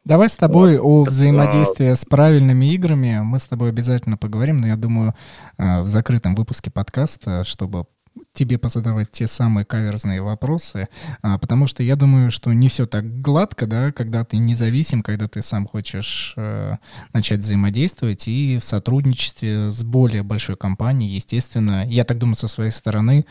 Давай 0.08 0.30
с 0.30 0.38
тобой 0.38 0.78
вот. 0.78 1.10
о 1.10 1.12
взаимодействии 1.12 1.94
с 1.94 2.06
правильными 2.06 2.74
играми. 2.74 3.20
Мы 3.22 3.40
с 3.40 3.44
тобой 3.46 3.68
обязательно 3.72 4.16
поговорим, 4.16 4.62
но 4.62 4.68
я 4.68 4.78
думаю, 4.78 5.14
э, 5.58 5.82
в 5.82 5.90
закрытом 5.90 6.34
выпуске 6.34 6.72
подкаста, 6.72 7.44
чтобы 7.44 7.88
тебе 8.34 8.58
позадавать 8.58 9.12
те 9.12 9.28
самые 9.28 9.66
каверзные 9.66 10.22
вопросы, 10.22 10.88
а, 11.22 11.38
потому 11.38 11.68
что 11.68 11.84
я 11.84 11.96
думаю, 11.96 12.32
что 12.32 12.52
не 12.54 12.70
все 12.70 12.88
так 12.88 13.22
гладко, 13.22 13.68
да, 13.68 13.92
когда 13.92 14.24
ты 14.24 14.38
независим, 14.38 15.04
когда 15.04 15.28
ты 15.28 15.42
сам 15.42 15.68
хочешь 15.68 16.34
э, 16.38 16.78
начать 17.14 17.42
взаимодействовать 17.42 18.28
и 18.28 18.58
в 18.60 18.64
сотрудничестве 18.64 19.72
с 19.72 19.84
более 19.84 20.24
большой 20.24 20.56
компанией, 20.56 21.16
естественно, 21.16 21.86
я 21.86 22.06
так 22.06 22.18
думаю, 22.18 22.36
со 22.36 22.48
своей 22.48 22.72
стороны 22.72 23.26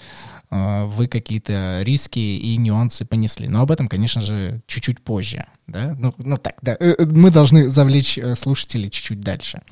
вы 0.50 1.08
какие-то 1.08 1.80
риски 1.82 2.18
и 2.18 2.56
нюансы 2.56 3.04
понесли. 3.04 3.48
Но 3.48 3.62
об 3.62 3.70
этом, 3.70 3.88
конечно 3.88 4.20
же, 4.20 4.60
чуть-чуть 4.66 5.00
позже, 5.00 5.46
да, 5.66 5.96
ну, 5.98 6.14
ну 6.18 6.36
так, 6.36 6.54
да, 6.62 6.76
э, 6.78 6.94
э, 6.96 7.04
мы 7.04 7.30
должны 7.30 7.68
завлечь 7.68 8.18
э, 8.18 8.36
слушателей 8.36 8.88
чуть-чуть 8.88 9.20
дальше, 9.20 9.62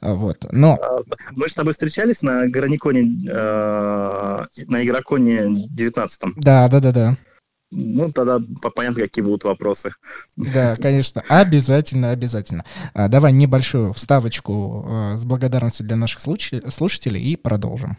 вот, 0.00 0.46
но... 0.52 0.78
Мы 1.32 1.48
с 1.48 1.54
тобой 1.54 1.72
встречались 1.72 2.22
на 2.22 2.46
Граниконе 2.48 3.28
э, 3.28 4.44
на 4.66 4.84
игроконе 4.84 5.66
19 5.68 6.20
Да, 6.36 6.68
да, 6.68 6.80
да, 6.80 6.92
да. 6.92 7.16
Ну, 7.72 8.10
тогда 8.10 8.40
понятно, 8.74 9.02
какие 9.02 9.24
будут 9.24 9.44
вопросы. 9.44 9.92
Да, 10.36 10.74
конечно, 10.74 11.22
обязательно, 11.28 12.10
обязательно. 12.10 12.64
А, 12.94 13.06
давай 13.06 13.32
небольшую 13.32 13.92
вставочку 13.92 15.14
с 15.16 15.24
благодарностью 15.24 15.86
для 15.86 15.96
наших 15.96 16.20
слушателей 16.20 17.22
и 17.22 17.36
продолжим. 17.36 17.96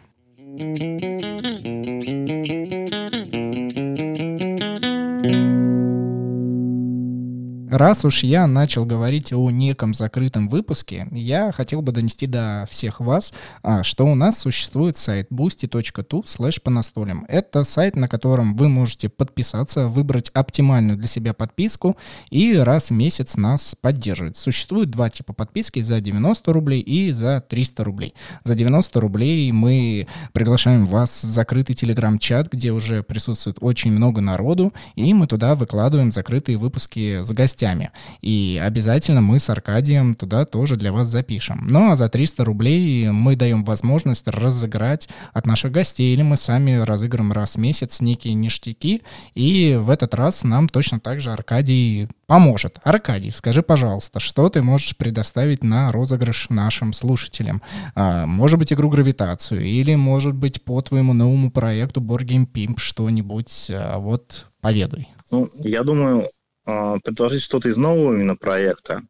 Раз 7.72 8.04
уж 8.04 8.22
я 8.22 8.46
начал 8.46 8.84
говорить 8.84 9.32
о 9.32 9.50
неком 9.50 9.94
закрытом 9.94 10.50
выпуске, 10.50 11.08
я 11.10 11.52
хотел 11.52 11.80
бы 11.80 11.90
донести 11.90 12.26
до 12.26 12.68
всех 12.70 13.00
вас, 13.00 13.32
а, 13.62 13.82
что 13.82 14.04
у 14.04 14.14
нас 14.14 14.40
существует 14.40 14.98
сайт 14.98 15.28
boosty.tu 15.32 16.22
slash 16.24 16.60
по 16.60 16.70
настолям. 16.70 17.24
Это 17.28 17.64
сайт, 17.64 17.96
на 17.96 18.08
котором 18.08 18.56
вы 18.56 18.68
можете 18.68 19.08
подписаться, 19.08 19.88
выбрать 19.88 20.28
оптимальную 20.34 20.98
для 20.98 21.08
себя 21.08 21.32
подписку 21.32 21.96
и 22.28 22.54
раз 22.58 22.90
в 22.90 22.92
месяц 22.92 23.38
нас 23.38 23.74
поддерживать. 23.80 24.36
Существует 24.36 24.90
два 24.90 25.08
типа 25.08 25.32
подписки 25.32 25.80
за 25.80 26.02
90 26.02 26.52
рублей 26.52 26.80
и 26.82 27.10
за 27.10 27.40
300 27.40 27.84
рублей. 27.84 28.12
За 28.44 28.54
90 28.54 29.00
рублей 29.00 29.50
мы 29.50 30.06
приглашаем 30.34 30.84
вас 30.84 31.24
в 31.24 31.30
закрытый 31.30 31.74
телеграм-чат, 31.74 32.52
где 32.52 32.70
уже 32.70 33.02
присутствует 33.02 33.56
очень 33.62 33.92
много 33.92 34.20
народу, 34.20 34.74
и 34.94 35.14
мы 35.14 35.26
туда 35.26 35.54
выкладываем 35.54 36.12
закрытые 36.12 36.58
выпуски 36.58 37.22
с 37.22 37.32
гостями 37.32 37.61
гостями. 37.62 37.90
И 38.20 38.60
обязательно 38.62 39.20
мы 39.20 39.38
с 39.38 39.48
Аркадием 39.48 40.14
туда 40.14 40.44
тоже 40.44 40.76
для 40.76 40.92
вас 40.92 41.08
запишем. 41.08 41.66
Ну 41.70 41.90
а 41.90 41.96
за 41.96 42.08
300 42.08 42.44
рублей 42.44 43.10
мы 43.10 43.36
даем 43.36 43.64
возможность 43.64 44.26
разыграть 44.26 45.08
от 45.32 45.46
наших 45.46 45.72
гостей, 45.72 46.14
или 46.14 46.22
мы 46.22 46.36
сами 46.36 46.76
разыграем 46.76 47.32
раз 47.32 47.54
в 47.54 47.58
месяц 47.58 48.00
некие 48.00 48.34
ништяки, 48.34 49.02
и 49.34 49.78
в 49.80 49.90
этот 49.90 50.14
раз 50.14 50.44
нам 50.44 50.68
точно 50.68 50.98
так 51.00 51.20
же 51.20 51.30
Аркадий 51.30 52.08
поможет. 52.26 52.78
Аркадий, 52.82 53.30
скажи, 53.30 53.62
пожалуйста, 53.62 54.20
что 54.20 54.48
ты 54.48 54.62
можешь 54.62 54.96
предоставить 54.96 55.62
на 55.62 55.92
розыгрыш 55.92 56.48
нашим 56.50 56.92
слушателям? 56.92 57.62
А, 57.94 58.26
может 58.26 58.58
быть, 58.58 58.72
игру 58.72 58.88
«Гравитацию», 58.88 59.62
или, 59.62 59.94
может 59.94 60.34
быть, 60.34 60.62
по 60.62 60.80
твоему 60.80 61.12
новому 61.12 61.50
проекту 61.50 62.00
Game 62.00 62.46
Pimp 62.50 62.78
что-нибудь, 62.78 63.70
а, 63.70 63.98
вот, 63.98 64.46
поведай. 64.60 65.08
Ну, 65.30 65.48
я 65.58 65.82
думаю, 65.82 66.28
предложить 66.64 67.42
что-то 67.42 67.68
из 67.68 67.76
нового 67.76 68.14
именно 68.14 68.36
проекта. 68.36 69.02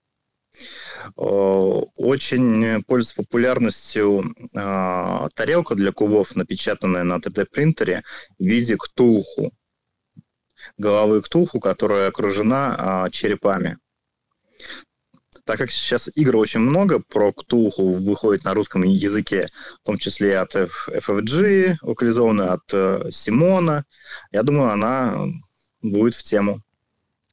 Очень 1.16 2.82
пользуется 2.84 3.22
популярностью 3.22 4.34
а, 4.54 5.28
тарелка 5.34 5.74
для 5.74 5.92
кубов, 5.92 6.36
напечатанная 6.36 7.02
на 7.02 7.16
3D-принтере 7.16 8.02
в 8.38 8.44
виде 8.44 8.76
ктулху. 8.76 9.52
Головы 10.78 11.22
ктулху, 11.22 11.58
которая 11.58 12.08
окружена 12.08 12.76
а, 12.78 13.10
черепами. 13.10 13.78
Так 15.44 15.58
как 15.58 15.72
сейчас 15.72 16.08
игр 16.14 16.36
очень 16.36 16.60
много 16.60 17.00
про 17.00 17.32
Ктулху 17.32 17.90
выходит 17.90 18.44
на 18.44 18.54
русском 18.54 18.84
языке, 18.84 19.48
в 19.82 19.86
том 19.86 19.98
числе 19.98 20.38
от 20.38 20.54
FFG, 20.54 21.78
локализованной 21.82 22.48
от 22.50 22.62
э, 22.72 23.08
Симона, 23.10 23.84
я 24.30 24.44
думаю, 24.44 24.70
она 24.70 25.26
будет 25.82 26.14
в 26.14 26.22
тему. 26.22 26.62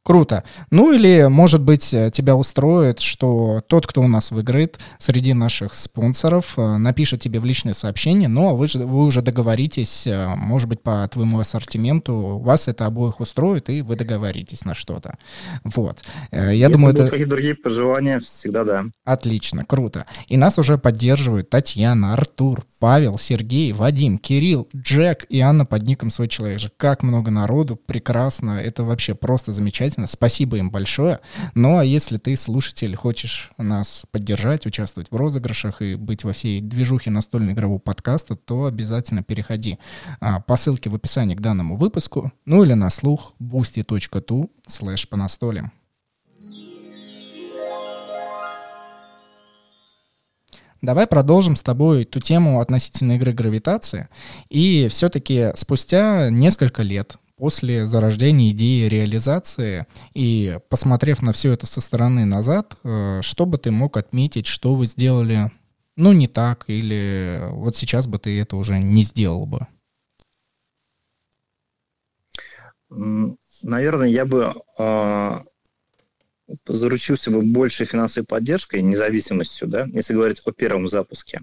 Круто. 0.10 0.44
Ну 0.72 0.92
или, 0.92 1.28
может 1.30 1.62
быть, 1.62 1.94
э, 1.94 2.10
тебя 2.12 2.36
устроит, 2.36 3.00
что 3.00 3.62
тот, 3.68 3.86
кто 3.86 4.02
у 4.02 4.08
нас 4.08 4.32
выиграет 4.32 4.80
среди 4.98 5.36
наших 5.36 5.76
спонсоров, 5.76 6.56
э, 6.58 6.78
напишет 6.78 7.22
тебе 7.22 7.40
в 7.40 7.46
личное 7.46 7.74
сообщение, 7.74 8.28
но 8.28 8.56
вы, 8.56 8.66
же, 8.66 8.80
вы 8.80 9.06
уже 9.06 9.22
договоритесь, 9.22 10.08
э, 10.08 10.34
может 10.36 10.68
быть, 10.68 10.82
по 10.82 11.08
твоему 11.10 11.38
ассортименту, 11.38 12.40
вас 12.40 12.68
это 12.68 12.88
обоих 12.88 13.20
устроит, 13.20 13.70
и 13.70 13.84
вы 13.84 13.96
договоритесь 13.96 14.66
на 14.66 14.74
что-то. 14.74 15.16
Вот. 15.64 16.00
Я 16.32 16.54
Если 16.54 16.74
думаю, 16.74 16.96
это... 16.96 17.08
какие 17.08 17.26
другие 17.26 17.54
пожелания, 17.54 18.20
всегда 18.20 18.64
да. 18.64 18.86
Отлично, 19.06 19.64
круто. 19.64 20.08
И 20.28 20.38
нас 20.38 20.58
уже 20.58 20.80
поддерживают 20.80 21.52
Татьяна, 21.52 22.14
Артур, 22.14 22.66
Павел, 22.80 23.20
Сергей, 23.20 23.74
Вадим, 23.74 24.18
Кирилл, 24.18 24.68
Джек 24.76 25.28
и 25.30 25.40
Анна 25.40 25.68
под 25.68 25.84
ником 25.84 26.10
«Свой 26.10 26.30
человек». 26.30 26.60
же. 26.60 26.72
Как 26.78 27.04
много 27.04 27.30
народу, 27.30 27.76
прекрасно, 27.76 28.60
это 28.60 28.84
вообще 28.84 29.14
просто 29.14 29.52
замечательно 29.52 29.99
замечательно. 30.00 30.08
Спасибо 30.08 30.58
им 30.58 30.70
большое. 30.70 31.20
Ну 31.56 31.78
а 31.78 31.86
если 31.86 32.18
ты, 32.18 32.36
слушатель, 32.36 32.96
хочешь 32.96 33.52
нас 33.58 34.06
поддержать, 34.12 34.66
участвовать 34.66 35.12
в 35.12 35.16
розыгрышах 35.16 35.82
и 35.82 35.96
быть 35.96 36.24
во 36.24 36.34
всей 36.34 36.62
движухе 36.62 37.12
настольно-игрового 37.12 37.80
подкаста, 37.80 38.36
то 38.36 38.66
обязательно 38.66 39.24
переходи 39.24 39.78
а, 40.20 40.40
по 40.40 40.58
ссылке 40.58 40.90
в 40.90 40.96
описании 40.96 41.36
к 41.36 41.42
данному 41.42 41.76
выпуску, 41.76 42.32
ну 42.46 42.64
или 42.64 42.74
на 42.74 42.90
слух 42.90 43.34
boosty.tu 43.40 44.50
слэш 44.68 45.08
по 45.08 45.18
настолям. 45.18 45.72
Давай 50.82 51.08
продолжим 51.08 51.58
с 51.58 51.62
тобой 51.62 52.06
ту 52.06 52.22
тему 52.22 52.62
относительно 52.62 53.14
игры 53.18 53.34
гравитации. 53.34 54.08
И 54.50 54.88
все-таки 54.90 55.52
спустя 55.56 56.30
несколько 56.30 56.84
лет 56.84 57.18
после 57.40 57.86
зарождения 57.86 58.52
идеи 58.52 58.88
реализации 58.88 59.88
и 60.14 60.60
посмотрев 60.68 61.22
на 61.22 61.32
все 61.32 61.54
это 61.54 61.66
со 61.66 61.80
стороны 61.80 62.26
назад, 62.26 62.76
э, 62.84 63.22
что 63.24 63.46
бы 63.46 63.58
ты 63.58 63.72
мог 63.72 63.96
отметить, 63.96 64.46
что 64.46 64.76
вы 64.76 64.86
сделали, 64.86 65.50
ну, 65.96 66.12
не 66.12 66.28
так, 66.28 66.66
или 66.68 67.40
вот 67.52 67.78
сейчас 67.78 68.08
бы 68.08 68.20
ты 68.20 68.38
это 68.40 68.58
уже 68.58 68.80
не 68.80 69.04
сделал 69.04 69.46
бы? 69.46 69.68
Наверное, 72.90 74.10
я 74.10 74.26
бы 74.26 74.54
э, 74.78 75.40
заручился 76.66 77.32
бы 77.32 77.42
большей 77.42 77.86
финансовой 77.86 78.26
поддержкой, 78.26 78.82
независимостью, 78.82 79.68
да, 79.68 79.88
если 79.94 80.14
говорить 80.14 80.42
о 80.46 80.52
первом 80.52 80.88
запуске, 80.88 81.42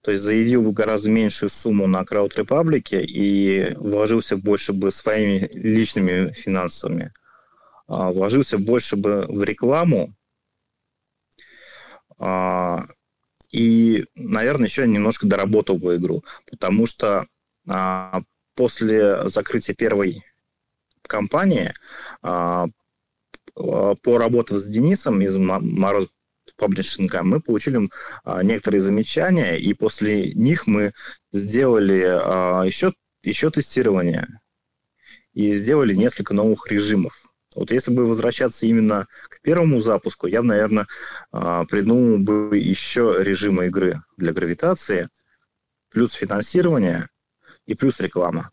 то 0.00 0.10
есть 0.10 0.22
заявил 0.22 0.62
бы 0.62 0.72
гораздо 0.72 1.10
меньшую 1.10 1.50
сумму 1.50 1.86
на 1.86 2.02
Crowd 2.02 2.34
Republic 2.36 3.00
и 3.00 3.74
вложился 3.76 4.36
больше 4.36 4.72
бы 4.72 4.90
своими 4.90 5.50
личными 5.52 6.32
финансами, 6.32 7.12
а, 7.86 8.10
вложился 8.12 8.58
больше 8.58 8.96
бы 8.96 9.26
в 9.28 9.42
рекламу, 9.42 10.14
а, 12.18 12.86
и, 13.50 14.04
наверное, 14.14 14.66
еще 14.66 14.86
немножко 14.86 15.26
доработал 15.26 15.78
бы 15.78 15.96
игру, 15.96 16.24
потому 16.50 16.86
что 16.86 17.26
а, 17.66 18.22
после 18.54 19.28
закрытия 19.28 19.74
первой 19.74 20.24
компании 21.02 21.72
поработав 24.02 24.58
с 24.58 24.64
Денисом 24.64 25.20
из 25.20 25.36
Мороз 25.36 26.08
паблишинга, 26.56 27.22
мы 27.22 27.40
получили 27.40 27.88
некоторые 28.42 28.80
замечания, 28.80 29.56
и 29.56 29.74
после 29.74 30.32
них 30.32 30.66
мы 30.66 30.92
сделали 31.32 32.66
еще, 32.66 32.94
еще 33.22 33.50
тестирование 33.50 34.40
и 35.34 35.54
сделали 35.54 35.94
несколько 35.94 36.34
новых 36.34 36.70
режимов. 36.70 37.22
Вот 37.54 37.70
если 37.70 37.92
бы 37.92 38.06
возвращаться 38.06 38.66
именно 38.66 39.06
к 39.28 39.40
первому 39.42 39.80
запуску, 39.80 40.26
я 40.26 40.42
бы, 40.42 40.48
наверное, 40.48 40.86
придумал 41.30 42.18
бы 42.18 42.56
еще 42.56 43.16
режимы 43.20 43.66
игры 43.66 44.02
для 44.16 44.32
гравитации, 44.32 45.08
плюс 45.90 46.12
финансирование 46.12 47.08
и 47.66 47.74
плюс 47.74 48.00
реклама. 48.00 48.50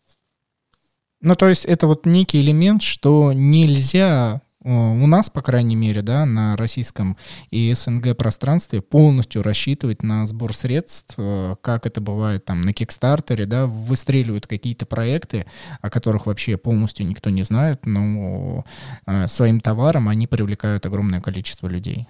Ну, 1.20 1.34
то 1.34 1.48
есть 1.48 1.64
это 1.64 1.86
вот 1.86 2.06
некий 2.06 2.40
элемент, 2.40 2.82
что 2.82 3.32
нельзя 3.32 4.42
у 4.68 5.06
нас, 5.06 5.30
по 5.30 5.42
крайней 5.42 5.76
мере, 5.76 6.02
да, 6.02 6.26
на 6.26 6.56
российском 6.56 7.16
и 7.50 7.72
СНГ 7.72 8.16
пространстве 8.16 8.82
полностью 8.82 9.42
рассчитывать 9.42 10.02
на 10.02 10.26
сбор 10.26 10.54
средств, 10.54 11.14
э, 11.18 11.54
как 11.60 11.86
это 11.86 12.00
бывает 12.00 12.44
там 12.44 12.60
на 12.62 12.72
Кикстартере, 12.72 13.46
да, 13.46 13.66
выстреливают 13.66 14.48
какие-то 14.48 14.84
проекты, 14.84 15.46
о 15.80 15.88
которых 15.88 16.26
вообще 16.26 16.56
полностью 16.56 17.06
никто 17.06 17.30
не 17.30 17.44
знает, 17.44 17.86
но 17.86 18.64
э, 19.06 19.28
своим 19.28 19.60
товаром 19.60 20.08
они 20.08 20.26
привлекают 20.26 20.84
огромное 20.84 21.20
количество 21.20 21.68
людей. 21.68 22.08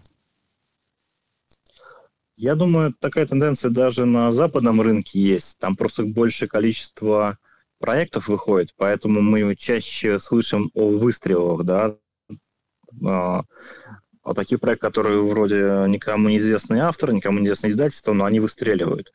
Я 2.36 2.54
думаю, 2.54 2.94
такая 2.98 3.26
тенденция 3.26 3.70
даже 3.70 4.06
на 4.06 4.32
западном 4.32 4.80
рынке 4.80 5.20
есть. 5.20 5.58
Там 5.58 5.76
просто 5.76 6.04
большее 6.04 6.48
количество 6.48 7.38
проектов 7.78 8.28
выходит, 8.28 8.72
поэтому 8.78 9.20
мы 9.20 9.54
чаще 9.56 10.18
слышим 10.18 10.70
о 10.72 10.88
выстрелах, 10.90 11.64
да, 11.64 11.96
а, 13.04 13.42
а 14.26 14.34
такие 14.34 14.58
проекты, 14.58 14.88
которые 14.88 15.22
вроде 15.22 15.84
никому 15.86 16.28
неизвестный 16.28 16.80
автор, 16.80 17.12
никому 17.12 17.38
неизвестное 17.38 17.70
издательство, 17.70 18.12
но 18.12 18.24
они 18.24 18.40
выстреливают. 18.40 19.12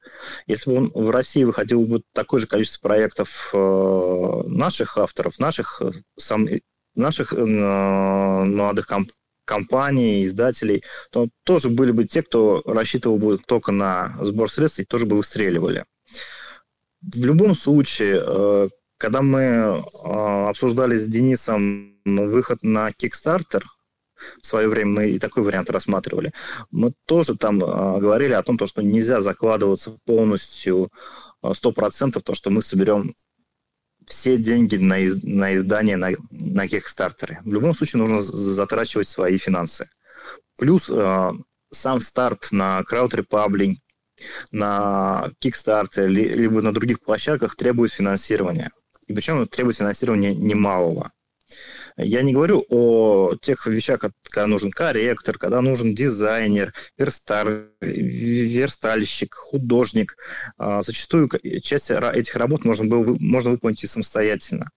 Если 0.47 0.71
бы 0.71 0.88
в 0.88 1.09
России 1.09 1.43
выходило 1.43 1.83
бы 1.85 2.01
такое 2.13 2.39
же 2.39 2.47
количество 2.47 2.88
проектов 2.88 3.51
э, 3.53 4.41
наших 4.45 4.97
авторов, 4.97 5.38
наших, 5.38 5.81
э, 5.81 5.91
сам, 6.17 6.47
наших 6.95 7.33
э, 7.33 7.43
молодых 7.43 8.88
комп 8.88 9.11
компаний, 9.43 10.23
издателей, 10.23 10.81
то 11.11 11.27
тоже 11.43 11.69
были 11.69 11.91
бы 11.91 12.05
те, 12.05 12.23
кто 12.23 12.61
рассчитывал 12.63 13.17
бы 13.17 13.38
только 13.38 13.73
на 13.73 14.17
сбор 14.21 14.50
средств 14.50 14.79
и 14.79 14.85
тоже 14.85 15.05
бы 15.05 15.17
выстреливали. 15.17 15.83
В 17.01 17.25
любом 17.25 17.55
случае, 17.55 18.69
когда 19.01 19.24
мы 19.24 19.84
обсуждали 20.03 20.96
с 20.96 21.08
Денисом 21.08 21.98
выход 22.05 22.60
на 22.62 22.89
Kickstarter, 22.89 23.63
в 24.39 24.46
свое 24.46 24.67
время 24.67 24.91
мы 24.91 25.10
и 25.10 25.20
такой 25.20 25.41
вариант 25.41 25.72
рассматривали, 25.72 26.31
мы 26.70 26.93
тоже 27.08 27.36
там 27.36 27.63
э, 27.63 28.00
говорили 28.00 28.34
о 28.34 28.43
том, 28.43 28.60
то, 28.60 28.67
что 28.67 28.84
нельзя 28.84 29.20
закладываться 29.20 29.98
полностью 30.05 30.91
сто 31.55 31.72
процентов, 31.72 32.22
то, 32.22 32.36
что 32.36 32.51
мы 32.51 32.62
соберем 32.62 33.15
все 34.05 34.38
деньги 34.38 34.75
на, 34.75 35.00
из, 35.00 35.24
на 35.24 35.55
издание 35.55 35.98
на, 35.98 36.12
на 36.29 36.67
Kickstarter. 36.67 37.38
В 37.43 37.51
любом 37.51 37.74
случае 37.74 38.03
нужно 38.03 38.22
затрачивать 38.22 39.08
свои 39.08 39.38
финансы. 39.39 39.89
Плюс 40.60 40.88
э, 40.91 41.32
сам 41.71 42.02
старт 42.02 42.49
на 42.52 42.82
Crowd 42.82 43.10
Republic, 43.10 43.78
на 44.52 45.32
Kickstarter, 45.43 46.06
либо 46.06 46.62
на 46.62 46.71
других 46.71 46.99
площадках 47.02 47.56
требует 47.56 47.91
финансирования. 47.91 48.69
И 49.12 49.13
причем 49.13 49.45
требует 49.45 49.76
финансирования 49.76 50.34
немалого. 50.34 51.12
Я 51.97 52.21
не 52.21 52.32
говорю 52.34 52.65
о 52.69 53.36
тех 53.41 53.67
вещах, 53.67 54.00
когда 54.24 54.47
нужен 54.47 54.71
корректор, 54.71 55.38
когда 55.38 55.60
нужен 55.60 55.93
дизайнер, 55.93 56.74
верстар, 56.97 57.67
верстальщик, 57.82 59.36
художник. 59.36 60.15
А, 60.58 60.82
зачастую 60.82 61.30
часть 61.62 61.91
этих 61.91 62.36
работ 62.36 62.63
можно, 62.63 62.86
было, 62.86 63.17
можно 63.19 63.52
выполнить 63.52 63.84
и 63.84 63.88
самостоятельно. 63.88 64.69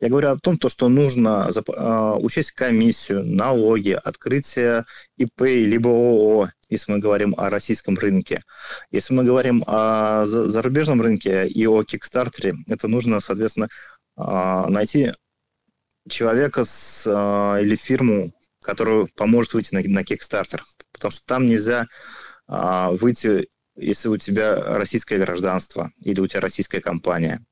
Я 0.00 0.08
говорю 0.08 0.30
о 0.30 0.38
том, 0.38 0.58
то, 0.58 0.68
что 0.68 0.88
нужно 0.88 1.50
а, 1.68 2.16
учесть 2.16 2.52
комиссию, 2.52 3.24
налоги, 3.24 3.90
открытие 3.90 4.84
ИП 5.16 5.42
либо 5.42 5.88
ООО, 5.88 6.50
если 6.68 6.92
мы 6.92 6.98
говорим 6.98 7.34
о 7.36 7.50
российском 7.50 7.96
рынке. 7.96 8.42
Если 8.90 9.14
мы 9.14 9.24
говорим 9.24 9.64
о 9.66 10.26
зарубежном 10.26 11.00
рынке 11.02 11.46
и 11.48 11.66
о 11.66 11.82
Кикстартере, 11.82 12.54
это 12.66 12.88
нужно, 12.88 13.20
соответственно, 13.20 13.68
а, 14.16 14.68
найти 14.68 15.12
человека 16.08 16.64
с, 16.64 17.04
э, 17.06 17.62
или 17.62 17.76
фирму, 17.76 18.32
которая 18.62 19.08
поможет 19.14 19.52
выйти 19.52 19.74
на, 19.74 19.80
на 19.82 20.02
Kickstarter. 20.02 20.60
Потому 20.92 21.12
что 21.12 21.26
там 21.26 21.46
нельзя 21.46 21.86
выйти, 22.48 23.46
если 23.76 24.08
у 24.08 24.16
тебя 24.16 24.56
российское 24.56 25.18
гражданство 25.18 25.90
или 26.00 26.18
у 26.18 26.26
тебя 26.26 26.40
российская 26.40 26.80
компания. 26.80 27.44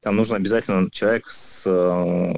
Там 0.00 0.16
нужен 0.16 0.36
обязательно 0.36 0.90
человек 0.90 1.28
с, 1.28 1.64
э, 1.66 2.34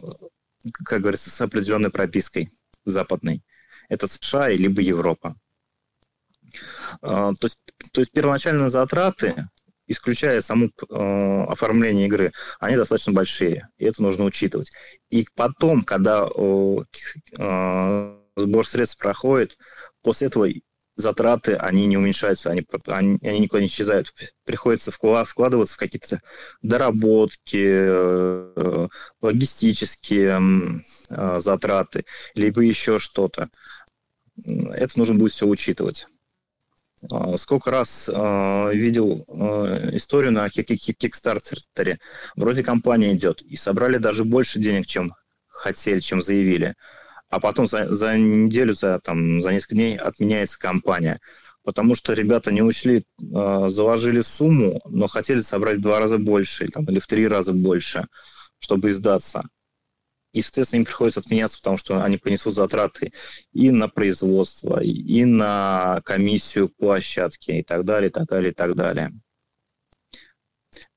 как 0.84 1.00
говорится, 1.00 1.30
с 1.30 1.40
определенной 1.40 1.90
пропиской 1.90 2.50
западной. 2.84 3.42
Это 3.88 4.06
США 4.06 4.48
либо 4.48 4.80
Европа. 4.80 5.36
Э, 7.02 7.32
то, 7.38 7.46
есть, 7.46 7.58
то 7.92 8.00
есть 8.00 8.12
первоначальные 8.12 8.70
затраты 8.70 9.48
исключая 9.86 10.40
само 10.40 10.66
э, 10.66 11.44
оформление 11.48 12.06
игры, 12.06 12.32
они 12.60 12.76
достаточно 12.76 13.12
большие, 13.12 13.68
и 13.78 13.84
это 13.84 14.02
нужно 14.02 14.24
учитывать. 14.24 14.70
И 15.10 15.26
потом, 15.34 15.82
когда 15.82 16.26
э, 16.26 16.76
сбор 18.36 18.66
средств 18.66 18.98
проходит, 18.98 19.56
после 20.02 20.28
этого 20.28 20.48
затраты, 20.96 21.55
они 21.55 21.87
не 21.87 21.96
уменьшаются, 21.96 22.50
они, 22.50 22.66
они, 22.87 23.18
они 23.22 23.40
никуда 23.40 23.61
не 23.61 23.66
исчезают. 23.66 24.12
Приходится 24.44 24.90
вкладываться 24.90 25.74
в 25.74 25.78
какие-то 25.78 26.20
доработки, 26.62 27.64
э, 27.64 28.88
логистические 29.20 30.83
э, 31.11 31.40
затраты, 31.40 32.05
либо 32.35 32.61
еще 32.62 32.98
что-то. 32.98 33.48
Это 34.44 34.98
нужно 34.98 35.14
будет 35.14 35.33
все 35.33 35.46
учитывать. 35.46 36.07
А, 37.11 37.37
сколько 37.37 37.70
раз 37.70 38.09
э, 38.12 38.70
видел 38.74 39.24
историю 39.92 40.33
на 40.33 40.48
Кикстартере. 40.48 41.98
Вроде 42.37 42.62
компания 42.62 43.14
идет, 43.14 43.42
и 43.42 43.57
собрали 43.57 43.98
даже 43.98 44.24
больше 44.24 44.59
денег, 44.61 44.87
чем 44.87 45.14
хотели, 45.48 46.00
чем 46.00 46.22
заявили. 46.22 46.74
А 47.32 47.40
потом 47.40 47.66
за, 47.66 47.92
за 47.92 48.18
неделю, 48.18 48.74
за, 48.74 49.00
там, 49.00 49.40
за 49.40 49.52
несколько 49.52 49.74
дней 49.74 49.96
отменяется 49.96 50.58
компания. 50.58 51.18
Потому 51.64 51.94
что 51.94 52.12
ребята 52.12 52.52
не 52.52 52.62
учли, 52.62 53.04
э, 53.20 53.68
заложили 53.68 54.20
сумму, 54.20 54.82
но 54.84 55.08
хотели 55.08 55.40
собрать 55.40 55.78
в 55.78 55.80
два 55.80 55.98
раза 55.98 56.18
больше 56.18 56.68
там, 56.68 56.84
или 56.84 56.98
в 56.98 57.06
три 57.06 57.26
раза 57.26 57.52
больше, 57.52 58.06
чтобы 58.58 58.90
издаться 58.90 59.44
естественно, 60.32 60.80
им 60.80 60.84
приходится 60.84 61.20
отменяться, 61.20 61.58
потому 61.58 61.76
что 61.76 62.02
они 62.02 62.16
понесут 62.18 62.54
затраты 62.54 63.12
и 63.52 63.70
на 63.70 63.88
производство, 63.88 64.82
и 64.82 65.24
на 65.24 66.00
комиссию 66.04 66.68
площадки, 66.68 67.50
и 67.50 67.62
так 67.62 67.84
далее, 67.84 68.10
и 68.10 68.12
так 68.12 68.26
далее, 68.26 68.50
и 68.50 68.54
так 68.54 68.74
далее. 68.74 69.12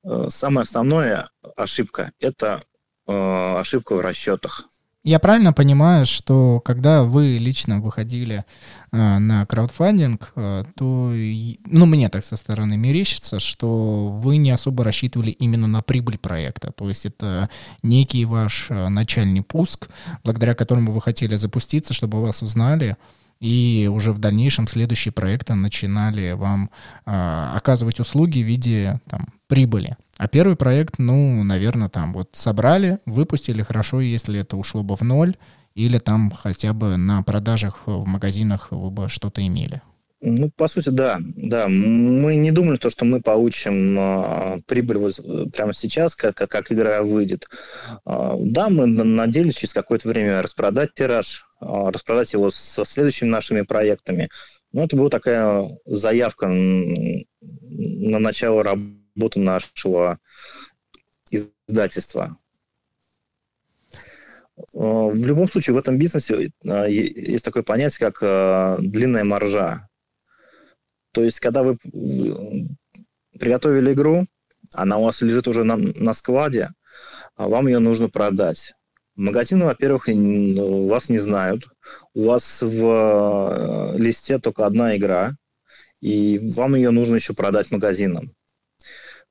Э, 0.03 0.27
самая 0.29 0.63
основная 0.63 1.29
ошибка– 1.55 2.11
это 2.19 2.61
э, 3.07 3.57
ошибка 3.57 3.95
в 3.95 4.01
расчетах. 4.01 4.69
Я 5.05 5.19
правильно 5.19 5.53
понимаю, 5.53 6.07
что 6.07 6.59
когда 6.65 7.03
вы 7.03 7.37
лично 7.37 7.79
выходили 7.79 8.43
э, 8.91 9.17
на 9.19 9.45
краудфандинг, 9.45 10.33
э, 10.35 10.63
то, 10.75 11.11
ну, 11.13 11.85
мне 11.85 12.09
так 12.09 12.25
со 12.25 12.35
стороны 12.35 12.75
мерещится, 12.75 13.39
что 13.39 14.07
вы 14.07 14.37
не 14.37 14.49
особо 14.49 14.83
рассчитывали 14.83 15.29
именно 15.29 15.67
на 15.67 15.83
прибыль 15.83 16.17
проекта. 16.17 16.71
То 16.71 16.89
есть 16.89 17.05
это 17.05 17.51
некий 17.83 18.25
ваш 18.25 18.71
э, 18.71 18.89
начальный 18.89 19.43
пуск, 19.43 19.89
благодаря 20.23 20.55
которому 20.55 20.91
вы 20.91 21.03
хотели 21.03 21.35
запуститься, 21.35 21.93
чтобы 21.93 22.19
вас 22.19 22.41
узнали, 22.41 22.97
и 23.45 23.87
уже 23.87 24.11
в 24.11 24.17
дальнейшем 24.17 24.67
следующие 24.67 25.11
проекты 25.11 25.53
начинали 25.53 26.31
вам 26.31 26.71
э, 27.05 27.11
оказывать 27.11 27.99
услуги 27.99 28.39
в 28.39 28.47
виде 28.47 28.99
там, 29.07 29.27
прибыли. 29.47 29.97
А 30.17 30.27
первый 30.27 30.55
проект, 30.55 30.97
ну, 30.97 31.43
наверное, 31.43 31.89
там 31.89 32.11
вот 32.11 32.29
собрали, 32.33 32.97
выпустили 33.05 33.61
хорошо, 33.61 34.01
если 34.01 34.39
это 34.39 34.57
ушло 34.57 34.81
бы 34.81 34.95
в 34.95 35.01
ноль, 35.01 35.35
или 35.75 35.99
там 35.99 36.31
хотя 36.31 36.73
бы 36.73 36.97
на 36.97 37.21
продажах 37.21 37.83
в 37.85 38.07
магазинах 38.07 38.69
вы 38.71 38.89
бы 38.89 39.09
что-то 39.09 39.45
имели. 39.45 39.83
Ну, 40.27 40.49
по 40.49 40.67
сути, 40.67 40.89
да. 40.89 41.19
Да, 41.21 41.67
мы 41.67 42.35
не 42.35 42.49
думали, 42.49 42.77
то, 42.77 42.89
что 42.89 43.05
мы 43.05 43.21
получим 43.21 43.95
э, 43.99 44.61
прибыль 44.65 44.97
вот 44.97 45.21
прямо 45.53 45.71
сейчас, 45.71 46.15
как, 46.15 46.35
как, 46.35 46.49
как 46.49 46.71
игра 46.71 47.03
выйдет. 47.03 47.47
Э, 48.07 48.33
да, 48.39 48.69
мы 48.69 48.87
надеялись 48.87 49.57
через 49.57 49.73
какое-то 49.73 50.09
время 50.09 50.41
распродать 50.41 50.95
тираж, 50.95 51.45
э, 51.61 51.65
распродать 51.67 52.33
его 52.33 52.49
со 52.49 52.85
следующими 52.85 53.29
нашими 53.29 53.61
проектами. 53.61 54.29
Но 54.71 54.85
это 54.85 54.95
была 54.97 55.09
такая 55.09 55.77
заявка 55.85 56.47
на 56.47 57.27
начало 58.19 58.63
работы 58.63 59.39
нашего 59.39 60.17
издательства. 61.29 62.39
В 64.73 65.25
любом 65.25 65.47
случае, 65.47 65.75
в 65.75 65.77
этом 65.77 65.99
бизнесе 65.99 66.51
есть 66.63 67.45
такое 67.45 67.61
понятие, 67.61 68.11
как 68.11 68.81
длинная 68.81 69.23
маржа. 69.23 69.87
То 71.15 71.23
есть, 71.23 71.39
когда 71.39 71.63
вы 71.63 71.77
приготовили 73.39 73.93
игру, 73.93 74.27
она 74.73 74.97
у 74.97 75.05
вас 75.05 75.21
лежит 75.21 75.47
уже 75.47 75.63
на, 75.63 75.77
на 75.77 76.13
складе, 76.13 76.71
а 77.37 77.47
вам 77.47 77.67
ее 77.67 77.79
нужно 77.79 78.09
продать. 78.09 78.73
Магазины, 79.15 79.63
во-первых, 79.63 80.07
вас 80.07 81.07
не 81.07 81.19
знают. 81.19 81.63
У 82.13 82.25
вас 82.25 82.61
в 82.61 83.95
э, 83.95 83.97
листе 83.97 84.39
только 84.39 84.65
одна 84.65 84.97
игра, 84.97 85.37
и 86.01 86.37
вам 86.53 86.75
ее 86.75 86.89
нужно 86.89 87.15
еще 87.15 87.33
продать 87.33 87.71
магазинам. 87.71 88.33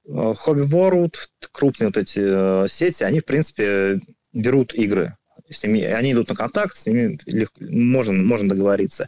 Э, 0.07 0.11
Hobby 0.47 0.63
World, 0.63 1.17
крупные 1.53 1.89
вот 1.89 1.99
эти 1.99 2.21
э, 2.65 2.67
сети, 2.71 3.05
они, 3.05 3.21
в 3.21 3.27
принципе, 3.27 4.01
берут 4.33 4.73
игры. 4.73 5.19
С 5.51 5.63
ними, 5.63 5.83
они 5.83 6.13
идут 6.13 6.31
на 6.31 6.35
контакт, 6.35 6.79
с 6.79 6.87
ними 6.87 7.19
легко, 7.27 7.63
можно, 7.63 8.15
можно 8.15 8.49
договориться. 8.49 9.07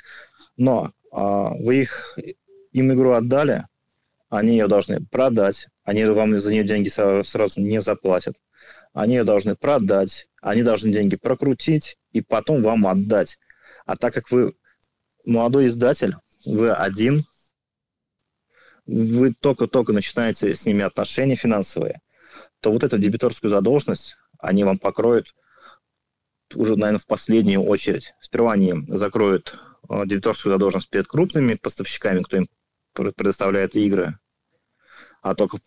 Но 0.59 0.93
а, 1.11 1.55
вы 1.55 1.81
их 1.81 2.19
им 2.77 2.93
игру 2.93 3.12
отдали, 3.12 3.67
они 4.29 4.51
ее 4.53 4.69
должны 4.69 5.01
продать, 5.01 5.69
они 5.85 6.05
вам 6.05 6.39
за 6.39 6.53
нее 6.53 6.62
деньги 6.62 6.89
сразу 6.89 7.61
не 7.61 7.81
заплатят. 7.81 8.37
Они 8.93 9.15
ее 9.15 9.25
должны 9.25 9.57
продать, 9.57 10.29
они 10.43 10.62
должны 10.62 10.93
деньги 10.93 11.17
прокрутить 11.17 11.99
и 12.12 12.21
потом 12.21 12.62
вам 12.62 12.87
отдать. 12.87 13.39
А 13.87 13.97
так 13.97 14.12
как 14.12 14.31
вы 14.31 14.55
молодой 15.25 15.69
издатель, 15.69 16.17
вы 16.45 16.71
один, 16.71 17.25
вы 18.85 19.33
только-только 19.33 19.93
начинаете 19.93 20.55
с 20.55 20.67
ними 20.67 20.83
отношения 20.83 21.35
финансовые, 21.35 22.01
то 22.61 22.73
вот 22.73 22.85
эту 22.85 22.99
дебиторскую 22.99 23.51
задолженность 23.51 24.17
они 24.39 24.65
вам 24.65 24.79
покроют 24.79 25.35
уже, 26.55 26.77
наверное, 26.77 27.01
в 27.01 27.07
последнюю 27.07 27.62
очередь. 27.62 28.12
Сперва 28.21 28.53
они 28.53 28.75
закроют 28.89 29.59
э, 29.89 30.03
дебиторскую 30.05 30.53
задолженность 30.53 30.91
перед 30.91 31.07
крупными 31.07 31.55
поставщиками, 31.55 32.23
кто 32.23 32.37
им 32.37 32.49
предоставляют 32.96 33.74
игры, 33.74 34.18
а 35.22 35.35
только 35.35 35.59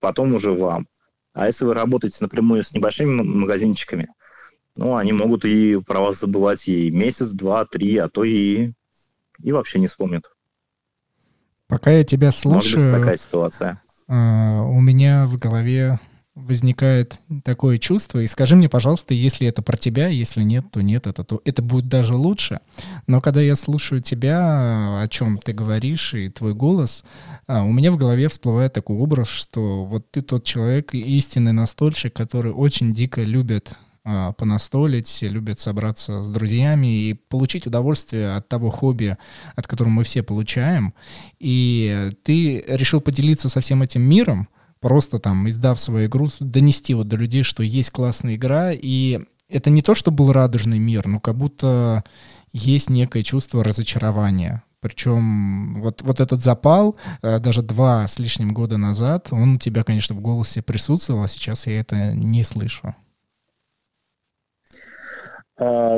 потом 0.00 0.34
уже 0.34 0.52
вам. 0.52 0.88
А 1.32 1.46
если 1.46 1.64
вы 1.64 1.74
работаете 1.74 2.18
напрямую 2.20 2.62
с 2.62 2.72
небольшими 2.72 3.22
магазинчиками, 3.22 4.08
ну, 4.76 4.96
они 4.96 5.12
могут 5.12 5.44
и 5.44 5.80
про 5.80 6.00
вас 6.00 6.20
забывать 6.20 6.68
и 6.68 6.90
месяц, 6.90 7.30
два, 7.30 7.64
три, 7.64 7.96
а 7.96 8.08
то 8.08 8.24
и, 8.24 8.72
и 9.40 9.52
вообще 9.52 9.78
не 9.78 9.86
вспомнят. 9.86 10.30
Пока 11.66 11.90
я 11.90 12.04
тебя 12.04 12.32
слушаю... 12.32 12.82
Может 12.82 12.92
быть 12.92 13.00
такая 13.00 13.16
ситуация. 13.16 13.82
Uh, 14.06 14.64
у 14.68 14.80
меня 14.80 15.26
в 15.26 15.38
голове 15.38 15.98
возникает 16.34 17.16
такое 17.44 17.78
чувство, 17.78 18.18
и 18.18 18.26
скажи 18.26 18.56
мне, 18.56 18.68
пожалуйста, 18.68 19.14
если 19.14 19.46
это 19.46 19.62
про 19.62 19.76
тебя, 19.76 20.08
если 20.08 20.42
нет, 20.42 20.64
то 20.72 20.82
нет, 20.82 21.06
это, 21.06 21.22
то, 21.22 21.40
это 21.44 21.62
будет 21.62 21.88
даже 21.88 22.16
лучше. 22.16 22.60
Но 23.06 23.20
когда 23.20 23.40
я 23.40 23.54
слушаю 23.54 24.02
тебя, 24.02 25.00
о 25.00 25.06
чем 25.08 25.38
ты 25.38 25.52
говоришь, 25.52 26.12
и 26.14 26.28
твой 26.28 26.54
голос, 26.54 27.04
а, 27.46 27.62
у 27.62 27.72
меня 27.72 27.92
в 27.92 27.96
голове 27.96 28.28
всплывает 28.28 28.72
такой 28.72 28.96
образ, 28.96 29.28
что 29.28 29.84
вот 29.84 30.10
ты 30.10 30.22
тот 30.22 30.44
человек, 30.44 30.92
истинный 30.92 31.52
настольщик, 31.52 32.12
который 32.12 32.52
очень 32.52 32.92
дико 32.92 33.22
любит 33.22 33.70
а, 34.02 34.32
понастолить, 34.32 35.22
любит 35.22 35.60
собраться 35.60 36.24
с 36.24 36.28
друзьями 36.28 37.10
и 37.10 37.14
получить 37.14 37.68
удовольствие 37.68 38.34
от 38.34 38.48
того 38.48 38.70
хобби, 38.70 39.16
от 39.54 39.68
которого 39.68 39.92
мы 39.92 40.02
все 40.02 40.24
получаем. 40.24 40.94
И 41.38 42.10
ты 42.24 42.64
решил 42.66 43.00
поделиться 43.00 43.48
со 43.48 43.60
всем 43.60 43.82
этим 43.82 44.02
миром, 44.02 44.48
просто 44.84 45.18
там, 45.18 45.48
издав 45.48 45.80
свою 45.80 46.08
игру, 46.08 46.28
донести 46.40 46.92
вот 46.92 47.08
до 47.08 47.16
людей, 47.16 47.42
что 47.42 47.62
есть 47.62 47.90
классная 47.90 48.34
игра, 48.34 48.70
и 48.70 49.18
это 49.48 49.70
не 49.70 49.80
то, 49.80 49.94
что 49.94 50.10
был 50.10 50.30
радужный 50.30 50.78
мир, 50.78 51.06
но 51.06 51.20
как 51.20 51.36
будто 51.36 52.04
есть 52.52 52.90
некое 52.90 53.22
чувство 53.22 53.64
разочарования. 53.64 54.62
Причем 54.80 55.80
вот, 55.80 56.02
вот 56.02 56.20
этот 56.20 56.44
запал, 56.44 56.96
э, 57.22 57.38
даже 57.38 57.62
два 57.62 58.06
с 58.06 58.18
лишним 58.18 58.52
года 58.52 58.76
назад, 58.76 59.28
он 59.30 59.54
у 59.54 59.58
тебя, 59.58 59.84
конечно, 59.84 60.14
в 60.14 60.20
голосе 60.20 60.60
присутствовал, 60.60 61.22
а 61.22 61.28
сейчас 61.28 61.66
я 61.66 61.80
это 61.80 62.12
не 62.12 62.42
слышу. 62.42 62.94
А, 65.58 65.96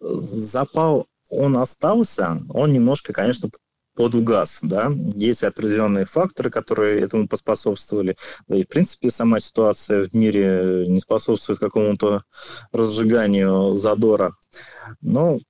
запал, 0.00 1.06
он 1.30 1.56
остался, 1.58 2.42
он 2.48 2.72
немножко, 2.72 3.12
конечно, 3.12 3.50
подугас, 3.96 4.60
да, 4.62 4.92
есть 5.14 5.42
определенные 5.42 6.04
факторы, 6.04 6.50
которые 6.50 7.00
этому 7.00 7.26
поспособствовали, 7.28 8.16
да 8.46 8.56
и, 8.56 8.64
в 8.64 8.68
принципе, 8.68 9.10
сама 9.10 9.40
ситуация 9.40 10.04
в 10.04 10.14
мире 10.14 10.86
не 10.88 11.00
способствует 11.00 11.58
какому-то 11.58 12.24
разжиганию 12.72 13.76
задора, 13.76 14.36
но 15.00 15.40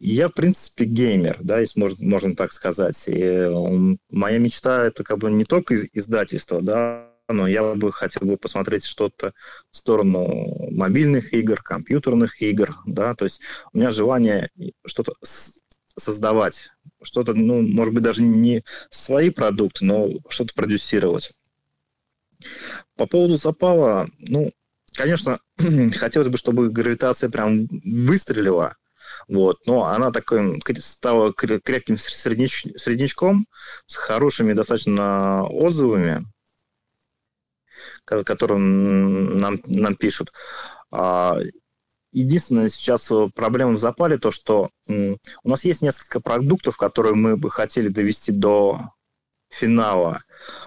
я, 0.00 0.28
в 0.28 0.32
принципе, 0.32 0.84
геймер, 0.84 1.38
да, 1.40 1.58
если 1.58 1.80
можно, 1.80 2.06
можно 2.06 2.36
так 2.36 2.52
сказать. 2.52 3.02
И 3.08 3.46
моя 4.12 4.38
мечта 4.38 4.84
это 4.84 5.02
как 5.02 5.18
бы 5.18 5.28
не 5.28 5.44
только 5.44 5.74
издательство, 5.92 6.62
да, 6.62 7.08
но 7.28 7.46
я 7.46 7.74
бы 7.74 7.92
хотел 7.92 8.26
бы 8.26 8.36
посмотреть 8.36 8.84
что-то 8.84 9.34
в 9.70 9.76
сторону 9.76 10.70
мобильных 10.70 11.34
игр, 11.34 11.62
компьютерных 11.62 12.40
игр, 12.40 12.76
да, 12.86 13.14
то 13.14 13.24
есть 13.24 13.40
у 13.72 13.78
меня 13.78 13.90
желание 13.90 14.50
что-то 14.86 15.14
создавать, 15.98 16.70
что-то, 17.02 17.34
ну, 17.34 17.62
может 17.62 17.94
быть, 17.94 18.02
даже 18.02 18.22
не 18.22 18.64
свои 18.90 19.30
продукты, 19.30 19.84
но 19.84 20.10
что-то 20.28 20.54
продюсировать. 20.54 21.32
По 22.96 23.06
поводу 23.06 23.36
запала, 23.36 24.08
ну, 24.18 24.52
конечно, 24.94 25.40
хотелось 25.96 26.28
бы, 26.28 26.38
чтобы 26.38 26.70
гравитация 26.70 27.30
прям 27.30 27.66
выстрелила, 27.66 28.76
вот, 29.26 29.66
но 29.66 29.84
она 29.84 30.10
такой 30.10 30.60
стала 30.78 31.32
крепким 31.32 31.98
среднич, 31.98 32.66
среднячком 32.76 33.46
с 33.86 33.94
хорошими 33.94 34.52
достаточно 34.52 35.44
отзывами, 35.44 36.26
которые 38.04 38.58
нам, 38.58 39.60
нам 39.66 39.94
пишут. 39.96 40.32
Единственное 42.18 42.68
сейчас 42.68 43.10
э, 43.12 43.28
проблема 43.34 43.72
в 43.72 43.78
запале 43.78 44.18
то, 44.18 44.30
что 44.30 44.70
у 44.88 45.48
нас 45.48 45.64
есть 45.64 45.82
несколько 45.82 46.20
продуктов, 46.20 46.76
которые 46.76 47.14
мы 47.14 47.36
бы 47.36 47.50
хотели 47.50 47.88
довести 47.88 48.32
до 48.32 48.90
финала, 49.50 50.22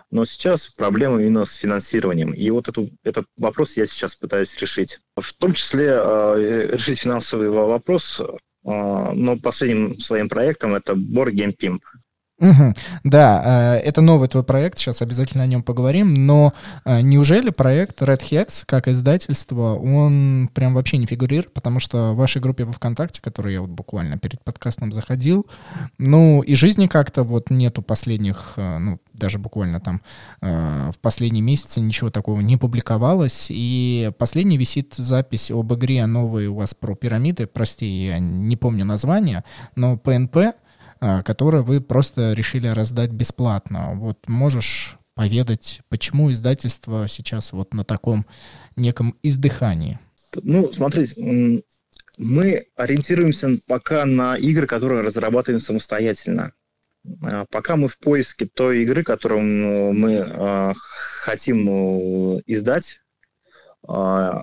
но 0.09 0.25
сейчас 0.25 0.67
проблема 0.69 1.21
именно 1.21 1.45
с 1.45 1.55
финансированием. 1.55 2.33
И 2.33 2.49
вот 2.49 2.67
эту, 2.67 2.89
этот 3.03 3.25
вопрос 3.37 3.77
я 3.77 3.85
сейчас 3.85 4.15
пытаюсь 4.15 4.57
решить. 4.59 4.99
В 5.15 5.33
том 5.33 5.53
числе 5.53 5.89
э, 5.91 6.69
решить 6.73 6.99
финансовый 6.99 7.49
вопрос, 7.49 8.21
э, 8.21 8.25
но 8.63 9.37
последним 9.37 9.99
своим 9.99 10.29
проектом 10.29 10.75
это 10.75 10.93
Board 10.93 11.33
Game 11.33 11.55
Pimp. 11.57 11.81
Угу. 12.41 12.73
Да, 13.03 13.75
э, 13.75 13.79
это 13.81 14.01
новый 14.01 14.27
твой 14.27 14.43
проект, 14.43 14.79
сейчас 14.79 15.03
обязательно 15.03 15.43
о 15.43 15.47
нем 15.47 15.61
поговорим, 15.61 16.25
но 16.25 16.53
э, 16.85 17.01
неужели 17.01 17.51
проект 17.51 18.01
Red 18.01 18.21
Hex, 18.29 18.63
как 18.65 18.87
издательство, 18.87 19.75
он 19.75 20.49
прям 20.51 20.73
вообще 20.73 20.97
не 20.97 21.05
фигурирует, 21.05 21.53
потому 21.53 21.79
что 21.79 22.13
в 22.13 22.17
вашей 22.17 22.41
группе 22.41 22.63
во 22.63 22.73
ВКонтакте, 22.73 23.21
которую 23.21 23.53
я 23.53 23.61
вот 23.61 23.69
буквально 23.69 24.17
перед 24.17 24.43
подкастом 24.43 24.91
заходил, 24.91 25.45
ну 25.99 26.41
и 26.41 26.55
жизни 26.55 26.87
как-то 26.87 27.23
вот 27.23 27.51
нету 27.51 27.83
последних, 27.83 28.53
э, 28.55 28.77
ну 28.79 28.99
даже 29.13 29.37
буквально 29.37 29.79
там 29.79 30.01
в 30.41 30.95
последние 30.99 31.43
месяцы 31.43 31.79
ничего 31.79 32.09
такого 32.09 32.41
не 32.41 32.57
публиковалось, 32.57 33.47
и 33.51 34.11
последний 34.17 34.57
висит 34.57 34.95
запись 34.95 35.51
об 35.51 35.71
игре 35.75 36.03
новой 36.07 36.47
у 36.47 36.55
вас 36.55 36.73
про 36.73 36.95
пирамиды, 36.95 37.45
прости, 37.45 37.85
я 37.85 38.17
не 38.17 38.57
помню 38.57 38.83
название, 38.83 39.43
но 39.75 39.95
ПНП, 39.95 40.55
а, 41.03 41.23
которое 41.23 41.63
вы 41.63 41.81
просто 41.81 42.33
решили 42.33 42.67
раздать 42.67 43.09
бесплатно. 43.09 43.95
Вот 43.95 44.19
можешь 44.27 44.99
поведать, 45.15 45.81
почему 45.89 46.29
издательство 46.29 47.07
сейчас 47.07 47.53
вот 47.53 47.73
на 47.73 47.83
таком 47.83 48.27
неком 48.75 49.17
издыхании? 49.23 49.99
Ну, 50.43 50.71
смотрите, 50.71 51.63
Мы 52.17 52.67
ориентируемся 52.75 53.57
пока 53.65 54.05
на 54.05 54.37
игры, 54.37 54.67
которые 54.67 55.01
разрабатываем 55.01 55.59
самостоятельно. 55.59 56.53
А, 57.23 57.45
пока 57.49 57.77
мы 57.77 57.87
в 57.87 57.97
поиске 57.97 58.45
той 58.45 58.83
игры, 58.83 59.03
которую 59.03 59.93
мы 59.93 60.13
э, 60.13 60.73
хотим 60.75 62.39
издать. 62.45 63.01
Э, 63.89 64.41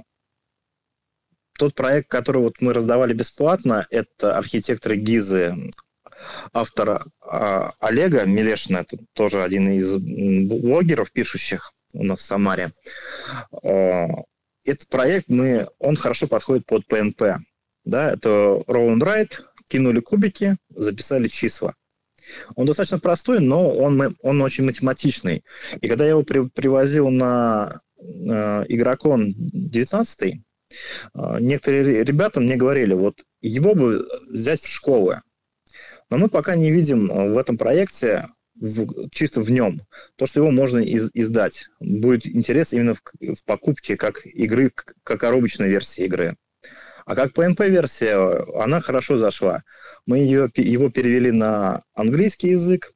тот 1.56 1.74
проект, 1.76 2.08
который 2.10 2.42
вот 2.42 2.60
мы 2.60 2.72
раздавали 2.72 3.12
бесплатно, 3.12 3.86
это 3.90 4.36
архитекторы 4.36 4.96
Гизы 4.96 5.54
автора 6.52 7.06
э, 7.24 7.70
Олега 7.80 8.24
Милешина, 8.24 8.78
это 8.78 8.98
тоже 9.12 9.42
один 9.42 9.70
из 9.70 9.96
блогеров, 9.96 11.12
пишущих 11.12 11.72
у 11.94 12.04
нас 12.04 12.20
в 12.20 12.22
Самаре. 12.22 12.72
Э, 13.62 14.06
этот 14.64 14.88
проект, 14.88 15.28
мы, 15.28 15.68
он 15.78 15.96
хорошо 15.96 16.26
подходит 16.26 16.66
под 16.66 16.84
PNP. 16.86 17.36
Да, 17.84 18.12
это 18.12 18.28
roll 18.66 18.94
and 18.94 19.00
write, 19.00 19.40
кинули 19.68 20.00
кубики, 20.00 20.56
записали 20.68 21.28
числа. 21.28 21.74
Он 22.56 22.66
достаточно 22.66 22.98
простой, 22.98 23.40
но 23.40 23.70
он, 23.70 24.16
он 24.22 24.42
очень 24.42 24.64
математичный. 24.64 25.44
И 25.80 25.88
когда 25.88 26.04
я 26.04 26.10
его 26.10 26.22
при, 26.22 26.46
привозил 26.48 27.08
на 27.08 27.80
э, 27.98 28.64
игрокон 28.68 29.34
19 29.36 30.22
э, 30.22 30.36
некоторые 31.40 32.04
ребята 32.04 32.40
мне 32.40 32.56
говорили, 32.56 32.92
вот 32.92 33.22
его 33.40 33.74
бы 33.74 34.06
взять 34.28 34.60
в 34.60 34.68
школы. 34.68 35.22
Но 36.10 36.18
мы 36.18 36.28
пока 36.28 36.56
не 36.56 36.70
видим 36.70 37.08
в 37.08 37.36
этом 37.36 37.58
проекте 37.58 38.26
в, 38.60 39.08
чисто 39.10 39.40
в 39.40 39.50
нем. 39.50 39.82
То, 40.16 40.26
что 40.26 40.40
его 40.40 40.50
можно 40.50 40.78
из, 40.78 41.10
издать. 41.14 41.66
Будет 41.80 42.26
интерес 42.26 42.72
именно 42.72 42.94
в, 42.94 43.02
в 43.20 43.44
покупке 43.44 43.96
как 43.96 44.26
игры, 44.26 44.72
как 45.02 45.20
коробочной 45.20 45.68
версии 45.68 46.04
игры. 46.04 46.36
А 47.06 47.14
как 47.14 47.32
PNP-версия, 47.32 48.16
она 48.60 48.80
хорошо 48.80 49.16
зашла. 49.16 49.62
Мы 50.06 50.18
ее, 50.18 50.50
его 50.56 50.90
перевели 50.90 51.30
на 51.30 51.82
английский 51.94 52.50
язык, 52.50 52.92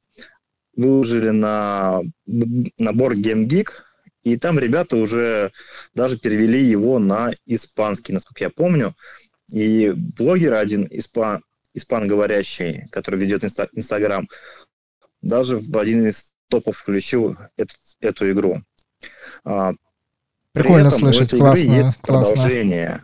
выложили 0.75 1.29
на 1.29 2.01
набор 2.77 3.15
GameGeek, 3.15 3.69
и 4.23 4.37
там 4.37 4.59
ребята 4.59 4.97
уже 4.97 5.51
даже 5.93 6.17
перевели 6.17 6.61
его 6.63 6.99
на 6.99 7.33
испанский, 7.45 8.13
насколько 8.13 8.43
я 8.43 8.49
помню. 8.49 8.95
И 9.51 9.91
блогер 9.95 10.53
один, 10.53 10.87
испан, 10.89 11.43
испаноговорящий, 11.73 12.87
который 12.91 13.19
ведет 13.19 13.43
Инстаграм, 13.43 14.27
даже 15.21 15.57
в 15.57 15.77
один 15.77 16.07
из 16.07 16.31
топов 16.49 16.77
включил 16.77 17.37
эту, 17.57 17.73
эту 17.99 18.31
игру. 18.31 18.61
А, 19.43 19.73
Прикольно 20.53 20.87
этом 20.87 20.99
слышать, 20.99 21.31
классно. 21.31 21.71
есть 21.71 21.97
классно. 22.01 22.35
продолжение. 22.35 23.03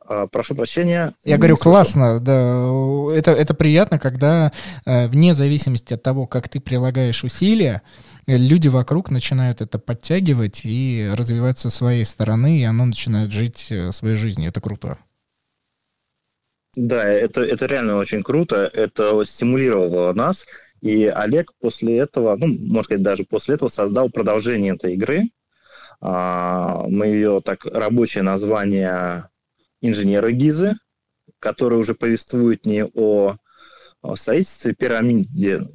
А, 0.00 0.26
прошу 0.26 0.54
прощения. 0.54 1.12
Я 1.24 1.36
говорю, 1.36 1.56
слышал. 1.56 1.72
классно, 1.72 2.20
да. 2.20 2.68
Это, 3.14 3.32
это 3.32 3.54
приятно, 3.54 3.98
когда 3.98 4.52
э, 4.84 5.08
вне 5.08 5.34
зависимости 5.34 5.94
от 5.94 6.02
того, 6.02 6.26
как 6.26 6.48
ты 6.48 6.60
прилагаешь 6.60 7.24
усилия, 7.24 7.82
люди 8.26 8.68
вокруг 8.68 9.10
начинают 9.10 9.60
это 9.60 9.78
подтягивать 9.78 10.62
и 10.64 11.10
развиваться 11.14 11.70
со 11.70 11.76
своей 11.76 12.04
стороны, 12.04 12.60
и 12.60 12.64
оно 12.64 12.86
начинает 12.86 13.30
жить 13.32 13.68
э, 13.70 13.92
своей 13.92 14.16
жизнью. 14.16 14.48
Это 14.48 14.60
круто. 14.60 14.98
Да, 16.74 17.04
это, 17.06 17.42
это 17.42 17.66
реально 17.66 17.98
очень 17.98 18.22
круто. 18.22 18.70
Это 18.72 19.24
стимулировало 19.24 20.12
нас. 20.12 20.46
И 20.80 21.04
Олег 21.06 21.52
после 21.60 21.98
этого, 21.98 22.36
ну, 22.36 22.46
может 22.46 22.90
быть, 22.90 23.02
даже 23.02 23.24
после 23.24 23.54
этого 23.54 23.68
создал 23.68 24.10
продолжение 24.10 24.74
этой 24.74 24.94
игры. 24.94 25.30
А, 26.00 26.84
мы 26.88 27.06
ее 27.06 27.40
так 27.44 27.64
рабочее 27.66 28.24
название 28.24 29.28
инженеры 29.80 30.32
Гизы, 30.32 30.74
который 31.38 31.78
уже 31.78 31.94
повествует 31.94 32.66
не 32.66 32.84
о 32.84 33.36
строительстве 34.16 34.74
пирамиды, 34.74 35.68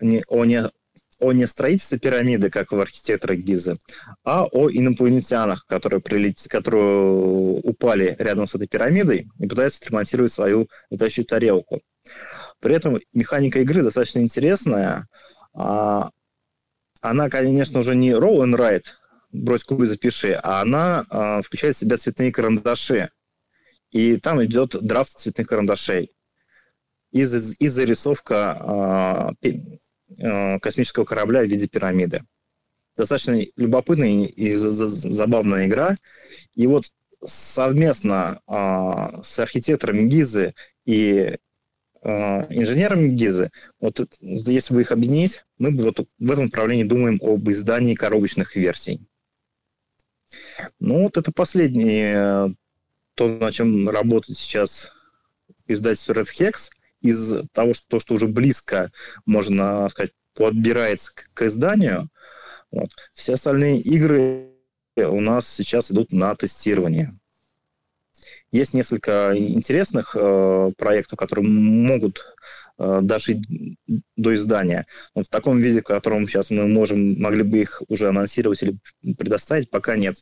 не 0.00 0.24
о 0.28 0.44
не 0.44 0.70
о 1.20 1.32
не 1.32 1.46
строительстве 1.46 1.98
пирамиды, 1.98 2.50
как 2.50 2.72
в 2.72 2.80
архитекторах 2.80 3.38
Гизы, 3.38 3.76
а 4.24 4.44
о 4.44 4.70
инопланетянах, 4.70 5.66
которые, 5.66 6.00
прилет... 6.00 6.38
которые 6.48 7.60
упали 7.62 8.16
рядом 8.18 8.46
с 8.46 8.54
этой 8.54 8.66
пирамидой 8.66 9.28
и 9.38 9.46
пытаются 9.46 9.80
отремонтировать 9.80 10.32
свою 10.32 10.68
летающую 10.90 11.24
тарелку. 11.24 11.82
При 12.60 12.74
этом 12.74 12.98
механика 13.12 13.60
игры 13.60 13.82
достаточно 13.82 14.20
интересная. 14.20 15.08
А 15.54 16.10
она, 17.00 17.28
конечно, 17.28 17.80
уже 17.80 17.94
не 17.94 18.10
roll 18.10 18.42
and 18.44 18.56
write, 18.56 18.86
брось 19.32 19.64
кубы 19.64 19.86
запиши, 19.86 20.32
а 20.32 20.62
она 20.62 21.04
а, 21.10 21.42
включает 21.42 21.76
в 21.76 21.78
себя 21.78 21.98
цветные 21.98 22.32
карандаши. 22.32 23.10
И 23.90 24.16
там 24.16 24.44
идет 24.44 24.76
драфт 24.80 25.18
цветных 25.18 25.46
карандашей. 25.46 26.12
И, 27.12 27.20
и 27.20 27.68
зарисовка 27.68 29.34
космического 30.60 31.04
корабля 31.04 31.42
в 31.42 31.46
виде 31.46 31.66
пирамиды. 31.66 32.22
Достаточно 32.96 33.44
любопытная 33.56 34.26
и 34.26 34.54
забавная 34.54 35.66
игра. 35.66 35.96
И 36.54 36.66
вот 36.66 36.84
совместно 37.26 38.40
а, 38.46 39.22
с 39.22 39.38
архитекторами 39.38 40.06
Гизы 40.06 40.54
и 40.84 41.38
а, 42.02 42.46
инженерами 42.50 43.08
Гизы, 43.08 43.50
вот 43.80 44.00
если 44.20 44.74
бы 44.74 44.82
их 44.82 44.92
объединить, 44.92 45.44
мы 45.58 45.72
бы 45.72 45.84
вот 45.84 46.06
в 46.18 46.30
этом 46.30 46.44
направлении 46.44 46.84
думаем 46.84 47.18
об 47.22 47.48
издании 47.50 47.94
коробочных 47.94 48.54
версий. 48.56 49.00
Ну 50.78 51.04
вот 51.04 51.16
это 51.16 51.32
последнее, 51.32 52.14
э, 52.16 52.48
то, 53.14 53.28
на 53.28 53.52
чем 53.52 53.88
работает 53.88 54.36
сейчас 54.36 54.92
издательство 55.66 56.12
Red 56.12 56.26
Hex– 56.26 56.70
из 57.04 57.48
того, 57.52 57.74
что, 57.74 57.84
то, 57.88 58.00
что 58.00 58.14
уже 58.14 58.26
близко, 58.26 58.90
можно 59.26 59.88
сказать, 59.90 60.12
подбирается 60.34 61.14
к, 61.14 61.30
к 61.34 61.42
изданию, 61.42 62.08
вот, 62.70 62.90
все 63.12 63.34
остальные 63.34 63.80
игры 63.80 64.48
у 64.96 65.20
нас 65.20 65.48
сейчас 65.48 65.90
идут 65.92 66.12
на 66.12 66.34
тестирование. 66.34 67.18
Есть 68.52 68.72
несколько 68.72 69.32
интересных 69.36 70.16
э, 70.18 70.70
проектов, 70.78 71.18
которые 71.18 71.46
могут 71.46 72.24
э, 72.78 73.00
дожить 73.02 73.42
до 74.16 74.34
издания. 74.34 74.86
Но 75.14 75.24
в 75.24 75.28
таком 75.28 75.58
виде, 75.58 75.80
в 75.80 75.84
котором 75.84 76.28
сейчас 76.28 76.50
мы 76.50 76.68
можем, 76.68 77.20
могли 77.20 77.42
бы 77.42 77.58
их 77.58 77.82
уже 77.88 78.08
анонсировать 78.08 78.62
или 78.62 78.78
предоставить, 79.18 79.70
пока 79.70 79.96
нет. 79.96 80.16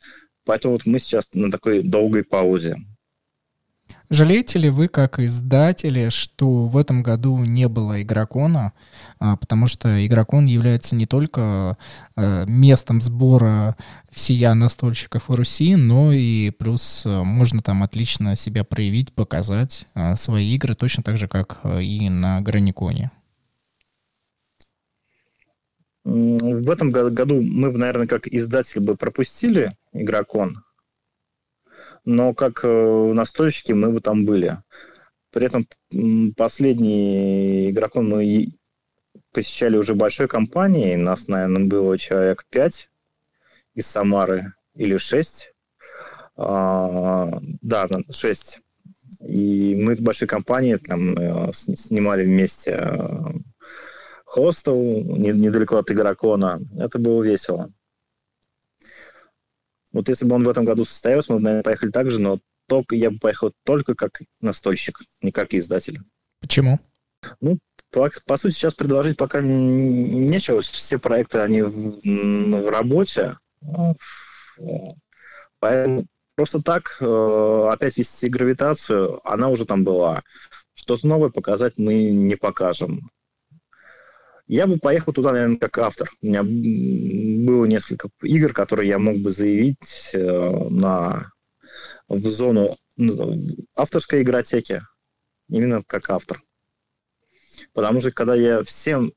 Поэтому 0.44 0.72
вот 0.72 0.86
мы 0.86 0.98
сейчас 0.98 1.28
на 1.34 1.50
такой 1.50 1.82
долгой 1.82 2.24
паузе. 2.24 2.76
Жалеете 4.12 4.58
ли 4.58 4.68
вы, 4.68 4.88
как 4.88 5.18
издатели, 5.20 6.10
что 6.10 6.66
в 6.66 6.76
этом 6.76 7.02
году 7.02 7.38
не 7.38 7.66
было 7.66 8.02
игрокона, 8.02 8.74
а, 9.18 9.38
потому 9.38 9.68
что 9.68 10.06
игрокон 10.06 10.44
является 10.44 10.94
не 10.94 11.06
только 11.06 11.78
э, 12.14 12.44
местом 12.46 13.00
сбора 13.00 13.74
всея 14.10 14.52
настольщиков 14.52 15.30
в 15.30 15.34
Руси, 15.34 15.76
но 15.76 16.12
и 16.12 16.50
плюс 16.50 17.06
э, 17.06 17.22
можно 17.22 17.62
там 17.62 17.82
отлично 17.82 18.36
себя 18.36 18.64
проявить, 18.64 19.14
показать 19.14 19.86
э, 19.94 20.14
свои 20.16 20.54
игры, 20.56 20.74
точно 20.74 21.02
так 21.02 21.16
же, 21.16 21.26
как 21.26 21.60
и 21.80 22.10
на 22.10 22.42
Граниконе? 22.42 23.12
В 26.04 26.70
этом 26.70 26.90
году 26.90 27.40
мы, 27.40 27.72
наверное, 27.72 28.06
как 28.06 28.26
издатель 28.26 28.82
бы 28.82 28.94
пропустили 28.94 29.72
игрокон, 29.94 30.64
но 32.04 32.34
как 32.34 32.60
э, 32.64 33.12
настольщики 33.14 33.72
мы 33.72 33.92
бы 33.92 34.00
там 34.00 34.24
были. 34.24 34.58
При 35.32 35.46
этом 35.46 35.66
последний 36.36 37.70
игроком 37.70 38.10
мы 38.10 38.48
посещали 39.32 39.76
уже 39.76 39.94
большой 39.94 40.28
компанией, 40.28 40.96
нас, 40.96 41.28
наверное, 41.28 41.64
было 41.64 41.96
человек 41.98 42.44
5 42.50 42.90
из 43.74 43.86
Самары 43.86 44.52
или 44.74 44.96
6. 44.96 45.52
А, 46.36 47.38
да, 47.62 47.88
6. 48.10 48.60
И 49.28 49.76
мы 49.80 49.96
с 49.96 50.00
большой 50.00 50.28
компанией 50.28 50.78
там 50.78 51.14
э, 51.14 51.52
снимали 51.52 52.24
вместе 52.24 52.72
э, 52.72 53.32
хостел 54.24 54.76
недалеко 54.76 55.76
от 55.78 55.90
игрокона. 55.90 56.60
Это 56.78 56.98
было 56.98 57.22
весело. 57.22 57.70
Вот 59.92 60.08
если 60.08 60.24
бы 60.24 60.34
он 60.34 60.44
в 60.44 60.48
этом 60.48 60.64
году 60.64 60.84
состоялся, 60.84 61.32
мы 61.32 61.38
бы, 61.38 61.44
наверное, 61.44 61.62
поехали 61.64 61.90
так 61.90 62.10
же, 62.10 62.20
но 62.20 62.40
только 62.66 62.94
я 62.94 63.10
бы 63.10 63.18
поехал 63.18 63.52
только 63.64 63.94
как 63.94 64.22
настойщик, 64.40 65.00
не 65.20 65.32
как 65.32 65.54
издатель. 65.54 66.00
Почему? 66.40 66.80
Ну, 67.40 67.58
по, 67.90 68.10
по 68.26 68.36
сути, 68.36 68.54
сейчас 68.54 68.74
предложить 68.74 69.16
пока 69.16 69.40
нечего. 69.40 70.60
Все 70.62 70.98
проекты, 70.98 71.38
они 71.38 71.62
в, 71.62 72.00
в 72.02 72.70
работе. 72.70 73.38
Поэтому 75.58 76.06
просто 76.34 76.62
так 76.62 76.96
э, 77.00 77.68
опять 77.70 77.96
вести 77.96 78.28
гравитацию, 78.28 79.20
она 79.28 79.48
уже 79.48 79.64
там 79.66 79.84
была. 79.84 80.22
Что-то 80.74 81.06
новое 81.06 81.30
показать 81.30 81.74
мы 81.76 82.10
не 82.10 82.36
покажем. 82.36 83.10
Я 84.52 84.66
бы 84.66 84.76
поехал 84.76 85.14
туда, 85.14 85.32
наверное, 85.32 85.56
как 85.56 85.78
автор. 85.78 86.10
У 86.20 86.26
меня 86.26 86.42
было 86.42 87.64
несколько 87.64 88.10
игр, 88.22 88.52
которые 88.52 88.86
я 88.86 88.98
мог 88.98 89.16
бы 89.16 89.30
заявить 89.30 90.10
э, 90.12 90.68
на 90.68 91.32
в 92.06 92.20
зону 92.26 92.76
авторской 93.74 94.20
игротеки, 94.20 94.82
именно 95.48 95.82
как 95.86 96.10
автор. 96.10 96.42
Потому 97.72 98.02
что 98.02 98.10
когда 98.10 98.34
я 98.34 98.62
всем 98.62 99.14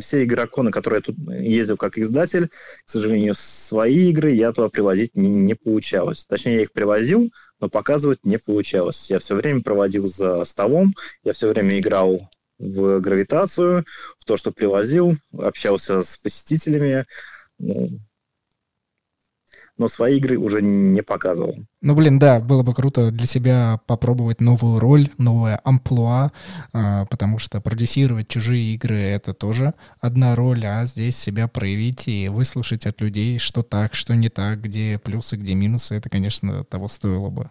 все 0.00 0.22
игроки, 0.22 0.60
на 0.60 0.70
которые 0.70 0.98
я 0.98 1.02
тут 1.12 1.16
ездил 1.40 1.76
как 1.76 1.98
издатель, 1.98 2.50
к 2.84 2.88
сожалению, 2.88 3.34
свои 3.34 4.10
игры 4.10 4.30
я 4.30 4.52
туда 4.52 4.68
привозить 4.68 5.16
не, 5.16 5.28
не 5.28 5.54
получалось. 5.56 6.24
Точнее, 6.24 6.54
я 6.54 6.62
их 6.62 6.72
привозил, 6.72 7.32
но 7.58 7.68
показывать 7.68 8.24
не 8.24 8.38
получалось. 8.38 9.10
Я 9.10 9.18
все 9.18 9.34
время 9.34 9.60
проводил 9.60 10.06
за 10.06 10.44
столом, 10.44 10.94
я 11.24 11.32
все 11.32 11.48
время 11.48 11.80
играл 11.80 12.30
в 12.60 13.00
гравитацию, 13.00 13.84
в 14.18 14.24
то, 14.24 14.36
что 14.36 14.52
привозил, 14.52 15.16
общался 15.32 16.02
с 16.02 16.16
посетителями, 16.18 17.06
ну, 17.58 18.00
но 19.80 19.88
свои 19.88 20.18
игры 20.18 20.36
уже 20.36 20.60
не 20.60 21.02
показывал. 21.02 21.56
Ну, 21.80 21.94
блин, 21.94 22.18
да, 22.18 22.38
было 22.38 22.62
бы 22.62 22.74
круто 22.74 23.10
для 23.10 23.26
себя 23.26 23.80
попробовать 23.86 24.42
новую 24.42 24.78
роль, 24.78 25.08
новое 25.16 25.58
амплуа, 25.64 26.32
а, 26.74 27.06
потому 27.06 27.38
что 27.38 27.62
продюсировать 27.62 28.28
чужие 28.28 28.74
игры— 28.74 28.98
это 28.98 29.32
тоже 29.32 29.72
одна 29.98 30.36
роль, 30.36 30.66
а 30.66 30.84
здесь 30.84 31.16
себя 31.16 31.48
проявить 31.48 32.08
и 32.08 32.28
выслушать 32.28 32.84
от 32.84 33.00
людей, 33.00 33.38
что 33.38 33.62
так, 33.62 33.94
что 33.94 34.14
не 34.14 34.28
так, 34.28 34.60
где 34.60 34.98
плюсы, 34.98 35.36
где 35.36 35.54
минусы, 35.54 35.94
это, 35.94 36.10
конечно, 36.10 36.62
того 36.64 36.86
стоило 36.88 37.30
бы. 37.30 37.48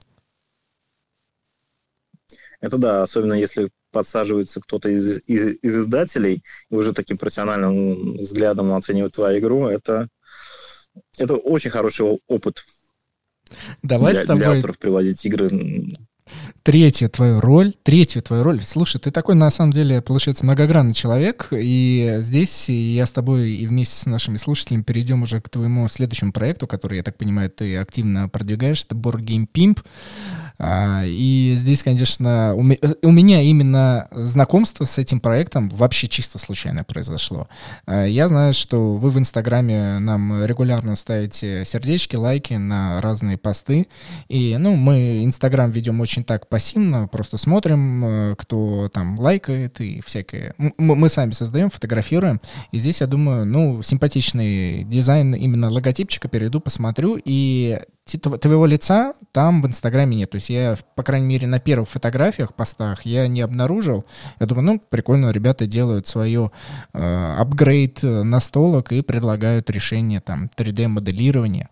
Это 2.62 2.78
да, 2.78 3.04
особенно 3.04 3.34
если 3.34 3.72
подсаживается 3.92 4.62
кто-то 4.62 4.90
из, 4.90 5.22
из, 5.26 5.58
из 5.62 5.78
издателей 5.78 6.44
и 6.70 6.76
уже 6.76 6.94
таким 6.94 7.18
профессиональным 7.18 8.18
взглядом 8.18 8.74
оценивает 8.74 9.14
твою 9.14 9.40
игру, 9.40 9.68
это 9.68 10.10
это 11.18 11.36
очень 11.36 11.72
хороший 11.72 12.20
опыт. 12.28 12.64
Давай 13.82 14.14
для, 14.14 14.24
с 14.24 14.28
тобой... 14.28 14.44
для 14.44 14.52
авторов 14.52 14.78
приводить 14.78 15.26
игры 15.26 15.50
третью 16.64 17.10
твою 17.10 17.40
роль, 17.40 17.74
третью 17.84 18.22
твою 18.22 18.44
роль. 18.44 18.62
Слушай, 18.62 19.00
ты 19.00 19.12
такой, 19.12 19.36
на 19.36 19.50
самом 19.50 19.72
деле, 19.72 20.02
получается, 20.02 20.46
многогранный 20.46 20.94
человек, 20.94 21.48
и 21.52 22.18
здесь 22.20 22.70
я 22.70 23.06
с 23.06 23.12
тобой 23.12 23.52
и 23.52 23.68
вместе 23.68 23.96
с 23.96 24.06
нашими 24.06 24.38
слушателями 24.38 24.84
перейдем 24.84 25.24
уже 25.24 25.42
к 25.42 25.50
твоему 25.50 25.88
следующему 25.90 26.32
проекту, 26.32 26.68
который, 26.68 26.98
я 26.98 27.04
так 27.04 27.18
понимаю, 27.18 27.50
ты 27.50 27.78
активно 27.78 28.30
продвигаешь, 28.30 28.84
это 28.84 28.96
Board 28.96 29.22
Game 29.22 29.48
Pimp. 29.52 29.80
А, 30.62 31.04
и 31.06 31.54
здесь, 31.56 31.84
конечно, 31.84 32.54
у, 32.54 33.12
меня 33.12 33.42
именно 33.42 34.10
знакомство 34.12 34.84
с 34.84 34.98
этим 34.98 35.22
проектом 35.22 35.70
вообще 35.70 36.10
чисто 36.10 36.38
случайно 36.38 36.84
произошло. 36.84 37.48
А, 37.86 38.06
я 38.06 38.28
знаю, 38.28 38.54
что 38.54 38.98
вы 38.98 39.10
в 39.10 39.18
Инстаграме 39.18 40.00
нам 40.00 40.44
регулярно 40.46 40.98
ставите 40.98 41.64
сердечки, 41.66 42.18
лайки 42.18 42.56
на 42.56 43.00
разные 43.00 43.38
посты. 43.38 43.88
И, 44.28 44.58
ну, 44.60 44.76
мы 44.76 45.24
Инстаграм 45.24 45.72
ведем 45.72 46.02
очень 46.02 46.19
так 46.24 46.48
пассивно, 46.48 47.08
просто 47.08 47.38
смотрим, 47.38 48.06
э, 48.06 48.36
кто 48.38 48.90
там 48.90 49.20
лайкает 49.20 49.82
и 49.82 50.02
всякое. 50.06 50.54
Мы 50.58 51.10
сами 51.10 51.32
создаем, 51.32 51.70
фотографируем. 51.70 52.42
И 52.72 52.78
здесь, 52.78 53.02
я 53.02 53.08
думаю, 53.08 53.46
ну, 53.46 53.82
симпатичный 53.82 54.84
дизайн 54.84 55.34
именно 55.36 55.70
логотипчика, 55.70 56.28
перейду, 56.28 56.60
посмотрю. 56.60 57.20
И 57.24 57.80
твоего 58.18 58.66
лица 58.66 59.14
там 59.32 59.62
в 59.62 59.68
Инстаграме 59.68 60.18
нет. 60.18 60.32
То 60.32 60.36
есть 60.36 60.50
я, 60.50 60.78
по 60.96 61.04
крайней 61.04 61.28
мере, 61.28 61.48
на 61.48 61.60
первых 61.60 61.90
фотографиях, 61.90 62.54
постах 62.54 63.06
я 63.06 63.28
не 63.28 63.42
обнаружил. 63.42 64.06
Я 64.40 64.46
думаю, 64.46 64.66
ну, 64.66 64.82
прикольно, 64.90 65.32
ребята 65.32 65.68
делают 65.68 66.08
свое 66.08 66.52
э, 66.94 67.36
апгрейд 67.38 68.04
настолок 68.04 68.92
и 68.92 69.02
предлагают 69.02 69.70
решение 69.70 70.22
там 70.22 70.50
3D-моделирования. 70.56 71.70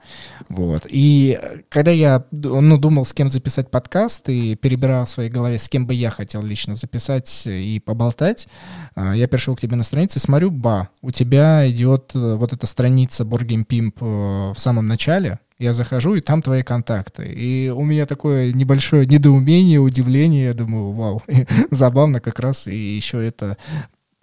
Вот. 0.50 0.86
И 0.90 1.40
когда 1.70 1.92
я, 1.92 2.26
ну, 2.32 2.78
думал, 2.78 3.06
с 3.06 3.14
кем 3.14 3.30
записать 3.30 3.72
подкаст 3.72 4.30
и 4.30 4.56
перебирал 4.56 5.06
в 5.06 5.10
своей 5.10 5.30
голове, 5.30 5.58
с 5.58 5.70
кем 5.70 5.86
бы 5.88 5.94
я 5.94 6.10
хотел 6.12 6.44
лично 6.44 6.76
записать 6.76 7.44
и 7.46 7.80
поболтать, 7.80 8.48
э, 8.96 9.14
я 9.16 9.28
перешел 9.28 9.56
к 9.56 9.62
тебе 9.62 9.76
на 9.76 9.84
страницу 9.84 10.20
и 10.20 10.22
смотрю, 10.22 10.52
ба, 10.52 10.90
у 11.02 11.12
тебя 11.12 11.70
идет 11.70 12.12
э, 12.16 12.36
вот 12.36 12.54
эта 12.54 12.68
страница 12.68 13.24
Board 13.24 13.48
Game 13.48 13.66
Pimp 13.66 13.94
э, 14.02 14.54
в 14.54 14.60
самом 14.60 14.88
начале, 14.88 15.40
я 15.60 15.74
захожу, 15.74 16.16
и 16.16 16.22
там 16.22 16.42
твои 16.42 16.64
контакты. 16.64 17.26
И 17.26 17.70
у 17.70 17.84
меня 17.84 18.06
такое 18.06 18.54
небольшое 18.54 19.06
недоумение, 19.06 19.80
удивление. 19.80 20.46
Я 20.46 20.54
думаю, 20.54 20.92
вау, 20.92 21.24
забавно 21.72 22.20
как 22.20 22.40
раз, 22.40 22.68
и 22.68 22.78
еще 22.78 23.26
это 23.26 23.58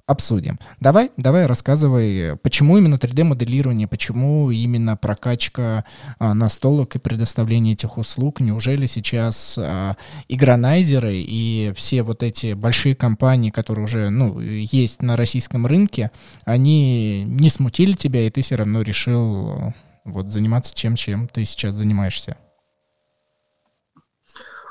обсудим. 0.06 0.58
Давай, 0.80 1.10
давай 1.16 1.46
рассказывай, 1.46 2.36
почему 2.42 2.76
именно 2.76 2.96
3D-моделирование, 2.96 3.88
почему 3.88 4.50
именно 4.50 4.96
прокачка 4.96 5.84
а, 6.18 6.34
настолок 6.34 6.96
и 6.96 6.98
предоставление 6.98 7.72
этих 7.72 7.96
услуг. 7.96 8.40
Неужели 8.40 8.84
сейчас 8.84 9.56
а, 9.58 9.96
игронайзеры 10.28 11.14
и 11.14 11.72
все 11.74 12.02
вот 12.02 12.22
эти 12.22 12.52
большие 12.52 12.94
компании, 12.94 13.50
которые 13.50 13.84
уже 13.84 14.10
ну, 14.10 14.38
есть 14.40 15.00
на 15.00 15.16
российском 15.16 15.66
рынке, 15.66 16.10
они 16.44 17.24
не 17.24 17.48
смутили 17.48 17.94
тебя, 17.94 18.26
и 18.26 18.30
ты 18.30 18.42
все 18.42 18.56
равно 18.56 18.82
решил 18.82 19.72
вот 20.04 20.30
заниматься 20.30 20.74
чем, 20.74 20.96
чем 20.96 21.28
ты 21.28 21.44
сейчас 21.44 21.74
занимаешься? 21.74 22.38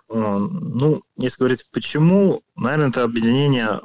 А, 0.10 0.38
ну, 0.38 1.02
если 1.18 1.38
говорить 1.40 1.66
почему, 1.72 2.44
наверное, 2.56 2.90
это 2.90 3.04
объединение 3.04 3.80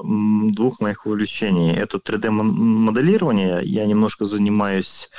двух 0.54 0.80
моих 0.80 1.06
увлечений. 1.06 1.72
Это 1.72 1.98
3D-моделирование. 1.98 3.60
Я 3.64 3.86
немножко 3.86 4.24
занимаюсь, 4.24 5.10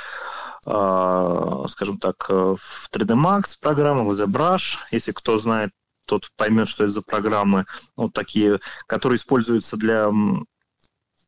а, 0.66 1.66
скажем 1.68 1.98
так, 1.98 2.28
в 2.28 2.88
3D 2.92 3.14
Max 3.14 3.56
программах, 3.60 4.06
в 4.06 4.20
ZBrush. 4.20 4.78
Если 4.92 5.12
кто 5.12 5.38
знает, 5.38 5.72
тот 6.06 6.30
поймет, 6.36 6.68
что 6.68 6.84
это 6.84 6.92
за 6.92 7.02
программы, 7.02 7.66
вот 7.96 8.12
такие, 8.12 8.58
которые 8.86 9.18
используются 9.18 9.76
для 9.76 10.10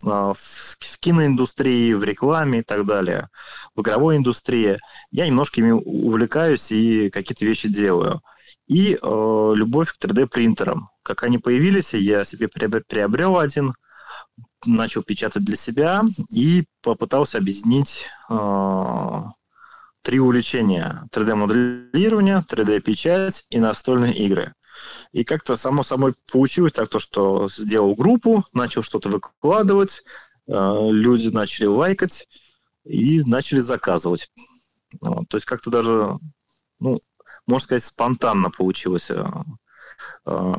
в 0.03 0.99
киноиндустрии, 1.01 1.95
в 1.95 2.05
рекламе 2.05 2.61
и 2.61 2.63
так 2.63 2.87
далее, 2.87 3.29
в 3.75 3.81
игровой 3.83 4.17
индустрии. 4.17 4.79
Я 5.11 5.27
немножко 5.27 5.61
ими 5.61 5.73
увлекаюсь 5.73 6.71
и 6.71 7.11
какие-то 7.11 7.45
вещи 7.45 7.69
делаю. 7.69 8.23
И 8.67 8.95
э, 8.95 9.53
любовь 9.55 9.93
к 9.93 10.05
3D-принтерам. 10.05 10.89
Как 11.03 11.23
они 11.25 11.39
появились, 11.39 11.95
я 11.95 12.25
себе 12.25 12.49
приобрел 12.49 13.39
один, 13.39 13.75
начал 14.65 15.03
печатать 15.03 15.45
для 15.45 15.57
себя 15.57 16.03
и 16.31 16.65
попытался 16.83 17.39
объединить 17.39 18.09
э, 18.31 19.19
три 20.03 20.21
увлечения. 20.21 21.09
3D-моделирование, 21.13 22.45
3D-печать 22.49 23.45
и 23.51 23.59
настольные 23.59 24.15
игры. 24.15 24.55
И 25.13 25.25
как-то 25.25 25.57
само 25.57 25.85
собой 25.85 26.15
получилось 26.31 26.73
так, 26.73 26.89
то, 26.89 26.99
что 26.99 27.49
сделал 27.49 27.95
группу, 27.95 28.45
начал 28.53 28.83
что-то 28.83 29.09
выкладывать, 29.09 30.03
э, 30.49 30.89
люди 30.91 31.29
начали 31.29 31.67
лайкать 31.67 32.29
и 32.85 33.23
начали 33.25 33.61
заказывать. 33.61 34.31
То 35.01 35.37
есть 35.37 35.47
как-то 35.47 35.71
даже, 35.71 36.19
ну, 36.79 37.01
можно 37.47 37.65
сказать, 37.65 37.85
спонтанно 37.85 38.51
получилось 38.51 39.11
э, 39.11 39.25
э, 40.27 40.53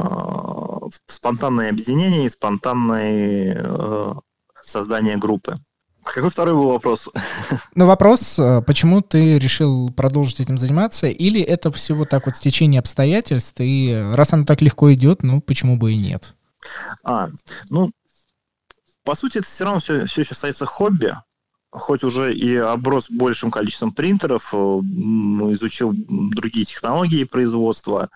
спонтанное 1.08 1.70
объединение 1.70 2.26
и 2.26 2.30
спонтанное 2.30 4.22
создание 4.64 5.18
группы. 5.18 5.60
Какой 6.04 6.30
второй 6.30 6.54
был 6.54 6.70
вопрос? 6.70 7.10
Ну, 7.76 7.86
вопрос, 7.86 8.38
э, 8.38 8.62
почему 8.62 9.02
ты 9.02 9.40
решил 9.40 9.92
продолжить 9.92 10.40
этим 10.40 10.58
заниматься, 10.58 11.08
или 11.08 11.42
это 11.42 11.72
всего 11.72 12.06
так 12.06 12.26
вот 12.26 12.36
стечение 12.36 12.80
обстоятельств, 12.80 13.56
и 13.60 13.94
раз 14.14 14.34
оно 14.34 14.46
так 14.46 14.62
легко 14.62 14.94
идет, 14.94 15.24
ну, 15.24 15.42
почему 15.42 15.78
бы 15.78 15.94
и 15.94 15.98
нет? 15.98 16.36
А, 17.04 17.30
ну, 17.70 17.92
по 19.04 19.16
сути, 19.16 19.40
это 19.40 19.48
все 19.48 19.66
равно 19.66 19.80
все, 19.80 20.06
все 20.06 20.22
еще 20.22 20.32
остается 20.34 20.66
хобби, 20.66 21.16
хоть 21.72 22.04
уже 22.04 22.34
и 22.34 22.56
оброс 22.56 23.10
большим 23.10 23.52
количеством 23.52 23.92
принтеров, 23.92 24.54
э, 24.54 24.58
изучил 24.58 25.94
другие 25.94 26.66
технологии 26.66 27.24
производства, 27.24 28.10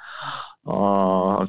а, 0.65 1.45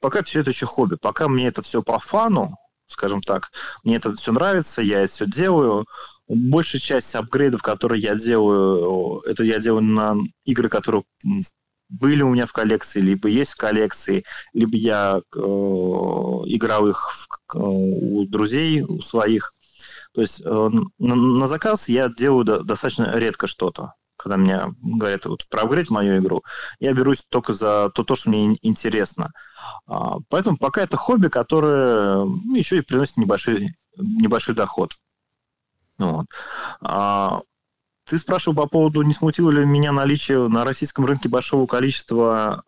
пока 0.00 0.22
все 0.22 0.40
это 0.40 0.50
еще 0.50 0.66
хобби. 0.66 0.96
Пока 0.96 1.28
мне 1.28 1.48
это 1.48 1.62
все 1.62 1.82
по 1.82 1.98
фану, 1.98 2.56
скажем 2.92 3.22
так. 3.22 3.50
Мне 3.84 3.96
это 3.96 4.14
все 4.16 4.32
нравится, 4.32 4.82
я 4.82 5.00
это 5.00 5.12
все 5.12 5.26
делаю. 5.26 5.86
Большая 6.28 6.80
часть 6.80 7.14
апгрейдов, 7.14 7.62
которые 7.62 8.02
я 8.02 8.14
делаю, 8.14 9.20
это 9.26 9.44
я 9.44 9.58
делаю 9.58 9.82
на 9.82 10.16
игры, 10.44 10.68
которые 10.68 11.04
были 11.92 12.22
у 12.22 12.32
меня 12.32 12.46
в 12.46 12.52
коллекции, 12.52 13.00
либо 13.00 13.28
есть 13.28 13.52
в 13.52 13.56
коллекции, 13.56 14.24
либо 14.54 14.76
я 14.76 15.20
э, 15.34 15.38
играл 15.38 16.88
их 16.88 17.10
в, 17.10 17.28
э, 17.54 17.58
у 17.58 18.24
друзей, 18.26 18.82
у 18.82 19.02
своих. 19.02 19.52
То 20.14 20.22
есть 20.22 20.40
э, 20.40 20.70
на, 20.98 21.14
на 21.14 21.48
заказ 21.48 21.88
я 21.88 22.08
делаю 22.08 22.44
до, 22.44 22.62
достаточно 22.62 23.12
редко 23.14 23.46
что-то. 23.46 23.92
Когда 24.22 24.36
мне 24.36 24.74
говорят, 24.80 25.26
вот, 25.26 25.46
проапгрейд 25.48 25.90
мою 25.90 26.18
игру, 26.18 26.42
я 26.78 26.92
берусь 26.92 27.24
только 27.28 27.52
за 27.52 27.90
то, 27.94 28.04
то 28.04 28.16
что 28.16 28.30
мне 28.30 28.56
интересно. 28.62 29.32
А, 29.86 30.18
поэтому 30.28 30.56
пока 30.56 30.82
это 30.82 30.96
хобби, 30.96 31.28
которое 31.28 32.24
еще 32.54 32.78
и 32.78 32.82
приносит 32.82 33.16
небольшой, 33.16 33.74
небольшой 33.96 34.54
доход. 34.54 34.92
Вот. 35.98 36.26
А, 36.80 37.40
ты 38.04 38.18
спрашивал 38.18 38.56
по 38.56 38.66
поводу, 38.66 39.02
не 39.02 39.14
смутило 39.14 39.50
ли 39.50 39.64
меня 39.64 39.92
наличие 39.92 40.48
на 40.48 40.64
российском 40.64 41.04
рынке 41.04 41.28
большого 41.28 41.66
количества 41.66 42.62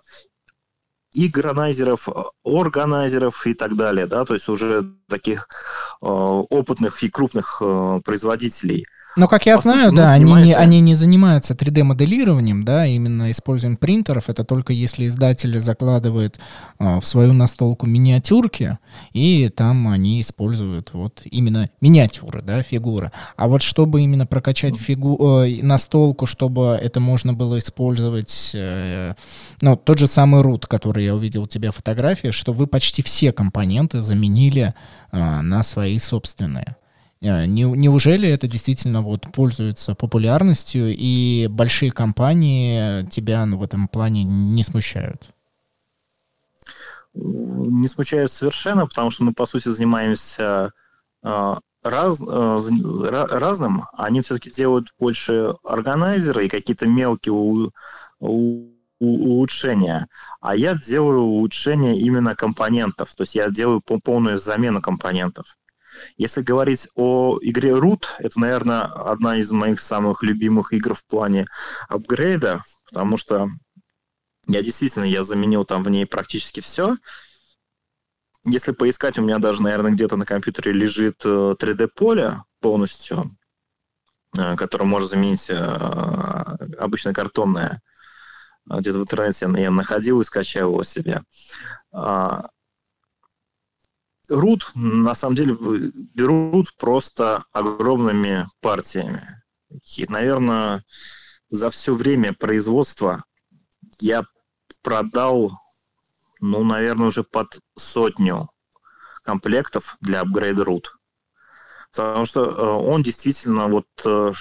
игронайзеров, 1.15 2.09
органайзеров 2.45 3.47
и 3.47 3.55
так 3.55 3.77
далее, 3.77 4.07
да, 4.07 4.25
то 4.25 4.35
есть 4.35 4.49
уже 4.49 4.85
таких 5.09 5.49
э, 6.03 6.07
опытных 6.07 7.03
и 7.05 7.09
крупных 7.09 7.63
э, 7.65 8.01
производителей. 8.05 8.85
Но, 9.17 9.29
как 9.29 9.47
я 9.47 9.57
По 9.57 9.62
знаю, 9.62 9.91
сути, 9.91 9.97
да, 9.97 10.12
они 10.12 10.33
не, 10.35 10.55
они 10.55 10.81
не 10.81 10.95
занимаются 10.95 11.55
3D-моделированием, 11.55 12.65
да, 12.65 12.87
именно 12.87 13.31
используем 13.31 13.77
принтеров. 13.77 14.29
Это 14.29 14.45
только 14.45 14.73
если 14.73 15.07
издатель 15.07 15.57
закладывает 15.59 16.41
э, 16.81 17.01
в 17.01 17.07
свою 17.07 17.33
настолку 17.33 17.87
миниатюрки, 17.87 18.79
и 19.12 19.49
там 19.51 19.87
они 19.89 20.21
используют 20.21 20.91
вот 20.93 21.23
именно 21.25 21.71
миниатюры, 21.81 22.43
да, 22.43 22.62
фигуры. 22.62 23.12
А 23.37 23.47
вот 23.47 23.62
чтобы 23.62 24.03
именно 24.03 24.27
прокачать 24.27 24.77
фигу 24.77 25.45
э, 25.45 25.62
настолку, 25.62 26.27
чтобы 26.27 26.79
это 26.83 26.99
можно 26.99 27.33
было 27.33 27.59
использовать, 27.59 28.51
э, 28.55 29.15
ну, 29.61 29.77
тот 29.77 29.99
же 29.99 30.09
самый 30.09 30.43
root, 30.43 30.67
который 30.67 31.05
я 31.05 31.15
увидел 31.15 31.45
у 31.45 31.47
тебя 31.47 31.71
в 31.71 31.77
фотографии, 31.77 32.33
что 32.33 32.53
вы 32.53 32.67
почти 32.67 33.03
все 33.03 33.33
компоненты 33.33 34.01
заменили 34.01 34.75
э, 35.12 35.41
на 35.41 35.62
свои 35.62 35.99
собственные. 35.99 36.77
Э, 37.25 37.47
не, 37.47 37.62
неужели 37.62 38.29
это 38.29 38.47
действительно 38.47 39.01
вот 39.01 39.22
пользуется 39.33 39.95
популярностью, 39.95 40.95
и 40.95 41.49
большие 41.51 41.91
компании 41.91 43.07
тебя 43.07 43.47
ну, 43.47 43.57
в 43.57 43.62
этом 43.62 43.89
плане 43.89 44.25
не 44.25 44.62
смущают? 44.62 45.22
Не 47.14 47.89
смущают 47.89 48.31
совершенно, 48.31 48.87
потому 48.87 49.11
что 49.11 49.25
мы, 49.25 49.33
по 49.33 49.47
сути, 49.47 49.68
занимаемся 49.68 50.72
э, 51.22 51.55
раз, 51.83 52.20
э, 52.20 53.27
разным. 53.31 53.85
Они 53.95 54.20
все-таки 54.20 54.51
делают 54.51 54.89
больше 54.99 55.55
органайзеры 55.64 56.45
и 56.45 56.51
какие-то 56.51 56.87
мелкие 56.87 57.33
у, 57.33 57.70
у, 58.20 58.68
улучшения. 59.01 60.09
А 60.43 60.57
я 60.57 60.75
делаю 60.75 61.20
улучшение 61.20 61.99
именно 61.99 62.35
компонентов. 62.37 63.14
То 63.14 63.22
есть 63.22 63.35
я 63.35 63.49
делаю 63.49 63.81
полную 63.81 64.37
замену 64.37 64.83
компонентов. 64.83 65.57
Если 66.17 66.43
говорить 66.43 66.89
о 66.95 67.39
игре 67.41 67.71
Root, 67.71 68.05
это, 68.19 68.41
наверное, 68.41 68.83
одна 68.83 69.37
из 69.37 69.51
моих 69.51 69.81
самых 69.81 70.23
любимых 70.23 70.73
игр 70.73 70.95
в 70.95 71.05
плане 71.05 71.47
апгрейда, 71.89 72.65
потому 72.89 73.17
что 73.17 73.49
я 74.47 74.63
действительно, 74.63 75.05
я 75.05 75.23
заменил 75.23 75.65
там 75.65 75.83
в 75.83 75.91
ней 75.91 76.07
практически 76.07 76.61
все. 76.61 76.97
Если 78.45 78.73
поискать, 78.73 79.19
у 79.19 79.23
меня 79.23 79.39
даже, 79.39 79.63
наверное, 79.63 79.93
где-то 79.93 80.17
на 80.17 80.27
компьютере 80.27 80.73
лежит 80.73 81.25
3D-поле 81.25 82.23
э, 82.23 82.37
полностью, 82.61 83.37
э, 84.37 84.55
которое 84.57 84.85
можно 84.85 85.09
заменить 85.09 85.49
э, 85.49 85.57
обычно 86.79 87.15
картонное. 87.15 87.81
Где-то 88.67 88.99
в 88.99 89.03
интернете 89.03 89.49
я 89.57 89.71
находил 89.71 90.21
и 90.21 90.25
скачал 90.25 90.71
его 90.71 90.85
себе. 90.85 91.23
А, 91.93 92.49
рут, 94.29 94.70
на 94.75 95.14
самом 95.14 95.37
деле, 95.37 95.55
берут 96.14 96.75
просто 96.77 97.45
огромными 97.53 98.47
партиями. 98.61 99.43
И, 99.97 100.07
наверное, 100.09 100.85
за 101.49 101.70
все 101.70 101.95
время 101.95 102.33
производства 102.33 103.25
я 104.01 104.25
продал, 104.83 105.59
ну, 106.41 106.64
наверное, 106.64 107.09
уже 107.09 107.25
под 107.25 107.59
сотню 107.79 108.49
комплектов 109.22 109.97
для 110.01 110.20
апгрейда 110.20 110.64
рут. 110.64 110.97
Потому 111.95 112.27
что 112.27 112.45
э, 112.45 112.91
он 112.91 113.05
действительно 113.05 113.69
вот 113.69 113.87
э, 114.05 114.33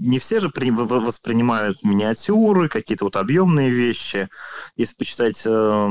не 0.00 0.18
все 0.18 0.40
же 0.40 0.50
воспринимают 0.50 1.82
миниатюры, 1.82 2.70
какие-то 2.70 3.04
вот 3.04 3.16
объемные 3.16 3.68
вещи. 3.68 4.30
Если 4.76 4.94
почитать 4.96 5.42
э, 5.44 5.88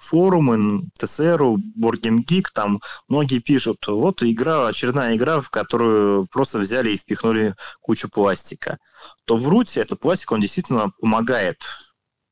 форумы, 0.00 0.88
ТСР, 0.98 1.42
Board 1.42 2.24
Geek, 2.26 2.44
там 2.54 2.80
многие 3.08 3.38
пишут, 3.38 3.86
вот 3.86 4.22
игра, 4.22 4.66
очередная 4.66 5.14
игра, 5.14 5.40
в 5.40 5.50
которую 5.50 6.26
просто 6.26 6.58
взяли 6.58 6.92
и 6.92 6.96
впихнули 6.96 7.54
кучу 7.82 8.08
пластика. 8.08 8.78
То 9.26 9.36
в 9.36 9.46
Руте 9.46 9.80
этот 9.80 10.00
пластик, 10.00 10.32
он 10.32 10.40
действительно 10.40 10.90
помогает. 10.98 11.58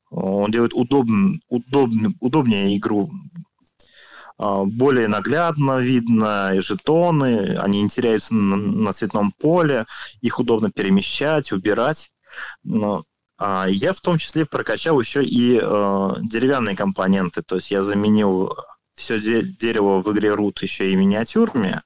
Он 0.09 0.49
делает 0.49 0.73
удобн, 0.73 1.41
удобн, 1.47 2.15
удобнее 2.19 2.75
игру 2.77 3.11
более 4.37 5.07
наглядно 5.07 5.79
видно 5.79 6.53
и 6.55 6.59
жетоны, 6.59 7.55
они 7.57 7.83
не 7.83 7.89
теряются 7.89 8.33
на, 8.33 8.93
цветном 8.93 9.31
поле, 9.31 9.85
их 10.21 10.39
удобно 10.39 10.71
перемещать, 10.71 11.51
убирать. 11.51 12.11
Но 12.63 13.03
а, 13.37 13.67
я 13.67 13.93
в 13.93 14.01
том 14.01 14.17
числе 14.17 14.45
прокачал 14.45 14.99
еще 14.99 15.23
и 15.23 15.59
э, 15.61 16.09
деревянные 16.21 16.75
компоненты, 16.75 17.41
то 17.41 17.55
есть 17.55 17.71
я 17.71 17.83
заменил 17.83 18.55
все 18.95 19.19
дерево 19.19 20.01
в 20.01 20.11
игре 20.11 20.29
Root 20.29 20.59
еще 20.61 20.91
и 20.91 20.95
миниатюрами. 20.95 21.81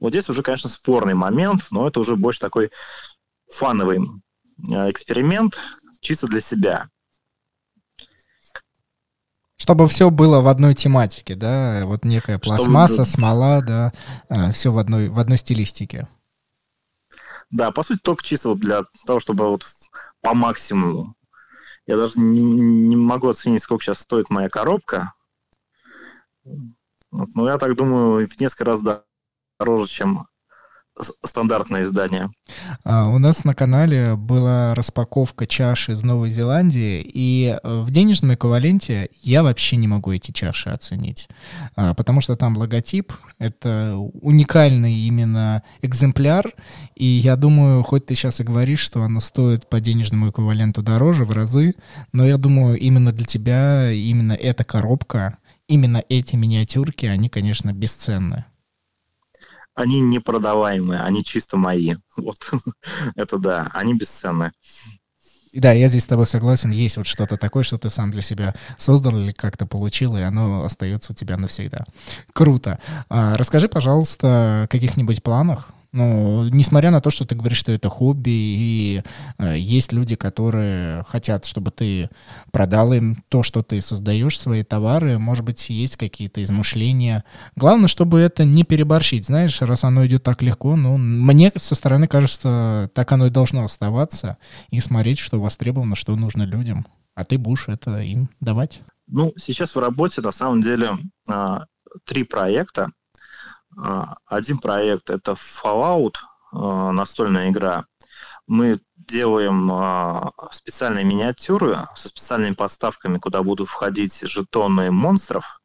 Вот 0.00 0.10
здесь 0.10 0.28
уже, 0.28 0.42
конечно, 0.42 0.70
спорный 0.70 1.14
момент, 1.14 1.66
но 1.70 1.86
это 1.86 2.00
уже 2.00 2.16
больше 2.16 2.40
такой 2.40 2.70
фановый 3.52 3.98
э, 3.98 4.90
эксперимент 4.90 5.58
чисто 6.00 6.26
для 6.26 6.40
себя. 6.40 6.88
Чтобы 9.68 9.86
все 9.86 10.08
было 10.08 10.40
в 10.40 10.48
одной 10.48 10.74
тематике, 10.74 11.34
да, 11.34 11.82
вот 11.84 12.02
некая 12.02 12.38
пластмасса, 12.38 13.04
смола, 13.04 13.60
да, 13.60 13.92
а, 14.30 14.50
все 14.50 14.72
в 14.72 14.78
одной, 14.78 15.10
в 15.10 15.18
одной 15.18 15.36
стилистике. 15.36 16.08
Да, 17.50 17.70
по 17.70 17.82
сути, 17.82 18.00
только 18.02 18.24
чисто 18.24 18.48
вот 18.48 18.60
для 18.60 18.84
того, 19.04 19.20
чтобы 19.20 19.46
вот 19.46 19.66
по 20.22 20.32
максимуму. 20.32 21.16
Я 21.86 21.98
даже 21.98 22.18
не, 22.18 22.40
не 22.40 22.96
могу 22.96 23.28
оценить, 23.28 23.62
сколько 23.62 23.84
сейчас 23.84 23.98
стоит 23.98 24.30
моя 24.30 24.48
коробка. 24.48 25.12
Вот, 27.10 27.28
но 27.34 27.46
я 27.46 27.58
так 27.58 27.76
думаю, 27.76 28.26
в 28.26 28.40
несколько 28.40 28.64
раз 28.64 28.80
дороже, 28.80 29.90
чем 29.90 30.28
стандартное 31.24 31.82
издание. 31.82 32.30
А, 32.84 33.08
у 33.08 33.18
нас 33.18 33.44
на 33.44 33.54
канале 33.54 34.14
была 34.14 34.74
распаковка 34.74 35.46
чаши 35.46 35.92
из 35.92 36.02
Новой 36.02 36.30
Зеландии, 36.30 37.00
и 37.02 37.58
э, 37.62 37.80
в 37.80 37.90
денежном 37.90 38.34
эквиваленте 38.34 39.10
я 39.22 39.42
вообще 39.42 39.76
не 39.76 39.88
могу 39.88 40.12
эти 40.12 40.32
чаши 40.32 40.70
оценить, 40.70 41.28
а, 41.76 41.94
потому 41.94 42.20
что 42.20 42.36
там 42.36 42.56
логотип, 42.56 43.12
это 43.38 43.96
уникальный 43.96 44.94
именно 44.94 45.62
экземпляр, 45.82 46.52
и 46.94 47.06
я 47.06 47.36
думаю, 47.36 47.82
хоть 47.82 48.06
ты 48.06 48.14
сейчас 48.14 48.40
и 48.40 48.44
говоришь, 48.44 48.80
что 48.80 49.02
оно 49.02 49.20
стоит 49.20 49.68
по 49.68 49.80
денежному 49.80 50.30
эквиваленту 50.30 50.82
дороже 50.82 51.24
в 51.24 51.30
разы, 51.30 51.74
но 52.12 52.26
я 52.26 52.36
думаю, 52.36 52.78
именно 52.78 53.12
для 53.12 53.24
тебя 53.24 53.90
именно 53.90 54.32
эта 54.32 54.64
коробка, 54.64 55.38
именно 55.68 56.02
эти 56.08 56.36
миниатюрки, 56.36 57.06
они, 57.06 57.28
конечно, 57.28 57.72
бесценны 57.72 58.44
они 59.78 60.00
не 60.00 60.18
продаваемые, 60.18 61.00
они 61.00 61.24
чисто 61.24 61.56
мои. 61.56 61.94
Вот, 62.16 62.50
это 63.14 63.38
да, 63.38 63.70
они 63.72 63.94
бесценны. 63.94 64.52
Да, 65.52 65.72
я 65.72 65.88
здесь 65.88 66.02
с 66.02 66.06
тобой 66.06 66.26
согласен. 66.26 66.70
Есть 66.70 66.96
вот 66.96 67.06
что-то 67.06 67.36
такое, 67.36 67.62
что 67.62 67.78
ты 67.78 67.88
сам 67.88 68.10
для 68.10 68.20
себя 68.20 68.54
создал 68.76 69.16
или 69.16 69.30
как-то 69.32 69.66
получил, 69.66 70.16
и 70.16 70.20
оно 70.20 70.64
остается 70.64 71.12
у 71.12 71.14
тебя 71.14 71.36
навсегда. 71.36 71.86
Круто. 72.32 72.80
А, 73.08 73.36
расскажи, 73.36 73.68
пожалуйста, 73.68 74.64
о 74.64 74.66
каких-нибудь 74.68 75.22
планах 75.22 75.70
ну, 75.92 76.48
несмотря 76.48 76.90
на 76.90 77.00
то, 77.00 77.10
что 77.10 77.24
ты 77.24 77.34
говоришь, 77.34 77.58
что 77.58 77.72
это 77.72 77.88
хобби, 77.88 78.30
и 78.30 79.02
э, 79.38 79.58
есть 79.58 79.92
люди, 79.92 80.16
которые 80.16 81.02
хотят, 81.08 81.46
чтобы 81.46 81.70
ты 81.70 82.10
продал 82.52 82.92
им 82.92 83.16
то, 83.28 83.42
что 83.42 83.62
ты 83.62 83.80
создаешь, 83.80 84.38
свои 84.38 84.62
товары, 84.62 85.18
может 85.18 85.44
быть, 85.44 85.70
есть 85.70 85.96
какие-то 85.96 86.42
измышления. 86.42 87.24
Главное, 87.56 87.88
чтобы 87.88 88.20
это 88.20 88.44
не 88.44 88.64
переборщить, 88.64 89.26
знаешь, 89.26 89.60
раз 89.62 89.84
оно 89.84 90.06
идет 90.06 90.22
так 90.22 90.42
легко, 90.42 90.76
ну, 90.76 90.98
мне 90.98 91.52
со 91.56 91.74
стороны 91.74 92.06
кажется, 92.06 92.90
так 92.94 93.10
оно 93.12 93.26
и 93.26 93.30
должно 93.30 93.64
оставаться, 93.64 94.36
и 94.70 94.80
смотреть, 94.80 95.18
что 95.18 95.40
востребовано, 95.40 95.96
что 95.96 96.14
нужно 96.16 96.42
людям, 96.42 96.86
а 97.14 97.24
ты 97.24 97.38
будешь 97.38 97.68
это 97.68 98.00
им 98.00 98.28
давать. 98.40 98.82
Ну, 99.06 99.32
сейчас 99.38 99.74
в 99.74 99.78
работе, 99.78 100.20
на 100.20 100.32
самом 100.32 100.60
деле, 100.60 100.98
а, 101.26 101.64
три 102.04 102.24
проекта, 102.24 102.90
один 104.26 104.58
проект 104.58 105.10
это 105.10 105.32
Fallout, 105.32 106.14
а, 106.52 106.92
настольная 106.92 107.50
игра. 107.50 107.84
Мы 108.46 108.80
делаем 108.96 109.70
а, 109.70 110.32
специальные 110.50 111.04
миниатюры 111.04 111.78
со 111.94 112.08
специальными 112.08 112.54
подставками, 112.54 113.18
куда 113.18 113.42
будут 113.42 113.68
входить 113.68 114.20
жетоны 114.22 114.90
монстров. 114.90 115.60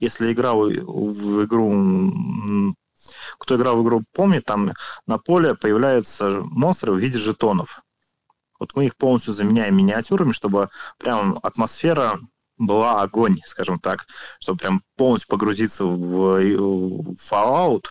Если 0.00 0.32
играл 0.32 0.62
в 0.66 1.44
игру, 1.44 2.74
кто 3.38 3.56
играл 3.56 3.78
в 3.78 3.84
игру, 3.84 4.04
помнит, 4.12 4.44
там 4.44 4.72
на 5.06 5.18
поле 5.18 5.54
появляются 5.54 6.40
монстры 6.42 6.92
в 6.92 6.98
виде 6.98 7.18
жетонов. 7.18 7.80
Вот 8.58 8.74
мы 8.76 8.86
их 8.86 8.96
полностью 8.96 9.34
заменяем 9.34 9.76
миниатюрами, 9.76 10.32
чтобы 10.32 10.68
прям 10.98 11.38
атмосфера 11.42 12.18
была 12.56 13.02
огонь, 13.02 13.40
скажем 13.46 13.78
так, 13.78 14.06
чтобы 14.40 14.58
прям 14.58 14.82
полностью 14.96 15.28
погрузиться 15.28 15.84
в, 15.84 17.14
Fallout, 17.30 17.86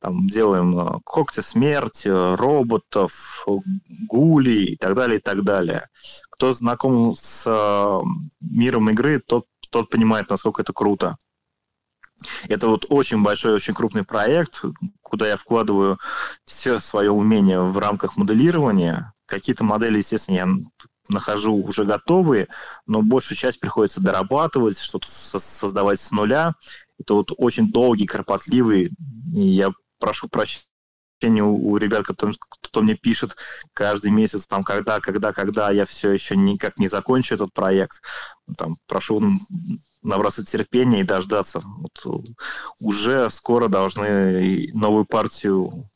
там 0.00 0.28
делаем 0.28 0.78
э, 0.78 0.98
когти 1.04 1.40
смерти, 1.40 2.08
роботов, 2.08 3.46
гулей 4.08 4.64
и 4.72 4.76
так 4.76 4.94
далее, 4.94 5.18
и 5.18 5.22
так 5.22 5.42
далее. 5.42 5.88
Кто 6.30 6.54
знаком 6.54 7.14
с 7.14 7.44
э, 7.46 8.00
миром 8.40 8.90
игры, 8.90 9.20
тот, 9.20 9.46
тот 9.70 9.90
понимает, 9.90 10.30
насколько 10.30 10.62
это 10.62 10.72
круто. 10.72 11.16
Это 12.48 12.66
вот 12.68 12.86
очень 12.88 13.22
большой, 13.22 13.54
очень 13.54 13.74
крупный 13.74 14.04
проект, 14.04 14.62
куда 15.02 15.28
я 15.28 15.36
вкладываю 15.36 15.98
все 16.44 16.78
свое 16.78 17.10
умение 17.10 17.60
в 17.60 17.78
рамках 17.78 18.16
моделирования. 18.16 19.12
Какие-то 19.26 19.64
модели, 19.64 19.98
естественно, 19.98 20.36
я 20.36 20.48
нахожу 21.10 21.54
уже 21.54 21.84
готовые, 21.84 22.48
но 22.86 23.02
большую 23.02 23.36
часть 23.36 23.60
приходится 23.60 24.00
дорабатывать, 24.00 24.78
что-то 24.78 25.08
создавать 25.10 26.00
с 26.00 26.10
нуля. 26.10 26.54
Это 26.98 27.14
вот 27.14 27.32
очень 27.36 27.70
долгий, 27.70 28.06
кропотливый, 28.06 28.92
и 29.34 29.40
я 29.40 29.72
прошу 29.98 30.28
прощения 30.28 31.42
у, 31.42 31.76
ребят, 31.76 32.06
кто, 32.06 32.32
кто 32.48 32.82
мне 32.82 32.94
пишет 32.94 33.36
каждый 33.72 34.10
месяц, 34.10 34.46
там, 34.46 34.64
когда, 34.64 35.00
когда, 35.00 35.32
когда, 35.32 35.70
я 35.70 35.84
все 35.84 36.10
еще 36.10 36.36
никак 36.36 36.78
не 36.78 36.88
закончу 36.88 37.34
этот 37.34 37.52
проект. 37.52 38.00
Там, 38.56 38.76
прошу 38.86 39.22
набраться 40.02 40.44
терпения 40.44 41.00
и 41.00 41.04
дождаться. 41.04 41.62
Вот, 41.62 42.24
уже 42.78 43.28
скоро 43.30 43.68
должны 43.68 44.70
новую 44.72 45.04
партию 45.04 45.90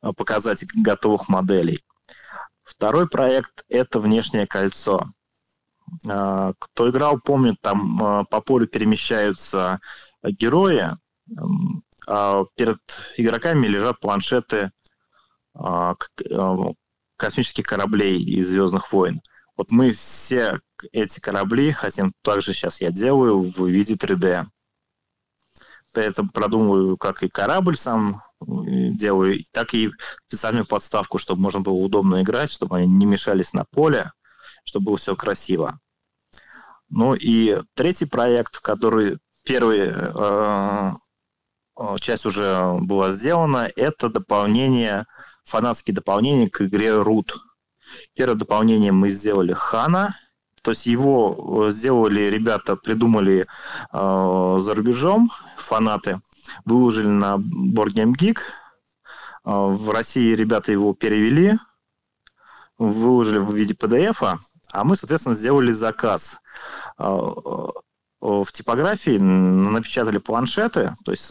а, 0.00 0.12
показать 0.12 0.64
готовых 0.74 1.28
моделей. 1.28 1.82
Второй 2.76 3.08
проект– 3.08 3.64
это 3.68 4.00
внешнее 4.00 4.46
кольцо. 4.46 5.06
А, 6.08 6.52
кто 6.58 6.90
играл, 6.90 7.18
помнит, 7.18 7.56
там 7.60 8.02
а, 8.02 8.24
по 8.24 8.40
полю 8.40 8.66
перемещаются 8.66 9.80
герои, 10.22 10.90
а 12.06 12.44
перед 12.54 12.78
игроками 13.16 13.66
лежат 13.66 13.98
планшеты 14.00 14.70
космических 17.16 17.64
кораблей 17.64 18.22
из 18.22 18.48
«Звездных 18.48 18.92
войн». 18.92 19.22
Вот 19.56 19.70
мы 19.70 19.92
все 19.92 20.60
эти 20.92 21.18
корабли 21.18 21.72
хотим, 21.72 22.12
также 22.22 22.52
сейчас 22.52 22.82
я 22.82 22.90
делаю, 22.90 23.54
в 23.56 23.66
виде 23.66 23.94
3D. 23.94 24.44
Я 25.94 26.02
это 26.02 26.24
продумываю, 26.24 26.98
как 26.98 27.22
и 27.22 27.30
корабль 27.30 27.78
сам 27.78 28.22
делаю, 28.40 29.42
так 29.52 29.74
и 29.74 29.90
специальную 30.26 30.66
подставку, 30.66 31.18
чтобы 31.18 31.40
можно 31.42 31.60
было 31.60 31.74
удобно 31.74 32.22
играть, 32.22 32.52
чтобы 32.52 32.76
они 32.76 32.86
не 32.86 33.06
мешались 33.06 33.52
на 33.52 33.64
поле, 33.64 34.12
чтобы 34.64 34.86
было 34.86 34.96
все 34.96 35.16
красиво. 35.16 35.80
Ну 36.88 37.14
и 37.14 37.60
третий 37.74 38.06
проект, 38.06 38.58
который 38.58 39.18
первый 39.44 39.90
э, 39.90 40.92
э, 41.80 41.96
часть 42.00 42.26
уже 42.26 42.76
была 42.80 43.12
сделана, 43.12 43.68
это 43.74 44.08
дополнение, 44.08 45.06
фанатские 45.44 45.94
дополнения 45.94 46.48
к 46.48 46.62
игре 46.62 46.88
Root. 46.90 47.32
Первое 48.14 48.36
дополнение 48.36 48.92
мы 48.92 49.08
сделали 49.10 49.52
Хана, 49.52 50.16
то 50.62 50.72
есть 50.72 50.86
его 50.86 51.66
э, 51.68 51.70
сделали 51.70 52.22
ребята, 52.22 52.76
придумали 52.76 53.46
э, 53.92 54.58
за 54.60 54.74
рубежом, 54.74 55.30
фанаты, 55.56 56.20
выложили 56.64 57.06
на 57.06 57.36
Board 57.36 57.94
Game 57.94 58.14
Geek. 58.14 58.38
А, 59.44 59.66
в 59.66 59.90
России 59.90 60.34
ребята 60.34 60.72
его 60.72 60.94
перевели, 60.94 61.58
выложили 62.78 63.38
в 63.38 63.54
виде 63.54 63.74
PDF, 63.74 64.38
а 64.72 64.84
мы, 64.84 64.96
соответственно, 64.96 65.34
сделали 65.34 65.72
заказ. 65.72 66.40
А, 66.98 67.14
а, 67.14 67.70
в 68.20 68.52
типографии 68.52 69.18
напечатали 69.18 70.18
планшеты, 70.18 70.96
то 71.04 71.12
есть 71.12 71.30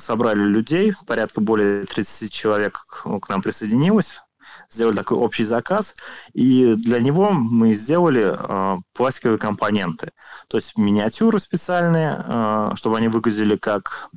собрали 0.00 0.40
людей, 0.40 0.92
порядка 1.06 1.40
более 1.40 1.86
30 1.86 2.32
человек 2.32 2.84
к 3.20 3.28
нам 3.28 3.42
присоединилось, 3.42 4.22
сделали 4.70 4.96
такой 4.96 5.18
общий 5.18 5.44
заказ, 5.44 5.94
и 6.32 6.74
для 6.74 7.00
него 7.00 7.30
мы 7.30 7.74
сделали 7.74 8.36
э, 8.36 8.76
пластиковые 8.94 9.38
компоненты, 9.38 10.12
то 10.48 10.56
есть 10.56 10.76
миниатюры 10.76 11.38
специальные, 11.38 12.22
э, 12.24 12.70
чтобы 12.76 12.98
они 12.98 13.08
выглядели 13.08 13.56
как 13.56 14.10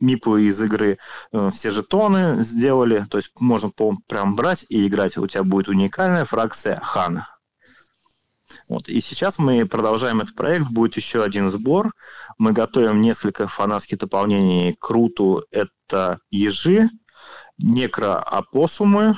мипы 0.00 0.42
из 0.42 0.60
игры, 0.60 0.98
э, 1.32 1.50
все 1.54 1.70
жетоны 1.70 2.42
сделали, 2.44 3.06
то 3.10 3.18
есть 3.18 3.30
можно 3.38 3.70
прям 4.08 4.36
брать 4.36 4.66
и 4.68 4.86
играть, 4.86 5.16
у 5.16 5.26
тебя 5.26 5.44
будет 5.44 5.68
уникальная 5.68 6.24
фракция 6.24 6.78
Хан. 6.82 7.24
Вот. 8.68 8.88
И 8.88 9.00
сейчас 9.00 9.38
мы 9.38 9.66
продолжаем 9.66 10.20
этот 10.20 10.34
проект, 10.34 10.68
будет 10.68 10.96
еще 10.96 11.22
один 11.22 11.50
сбор. 11.50 11.92
Мы 12.38 12.52
готовим 12.52 13.00
несколько 13.00 13.46
фанатских 13.48 13.98
дополнений 13.98 14.76
к 14.78 14.90
Руту. 14.90 15.44
Это 15.50 16.18
ежи, 16.30 16.90
некроопоссумы, 17.58 19.16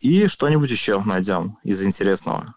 и 0.00 0.26
что-нибудь 0.26 0.70
еще 0.70 1.00
найдем 1.02 1.58
из 1.62 1.82
интересного. 1.82 2.54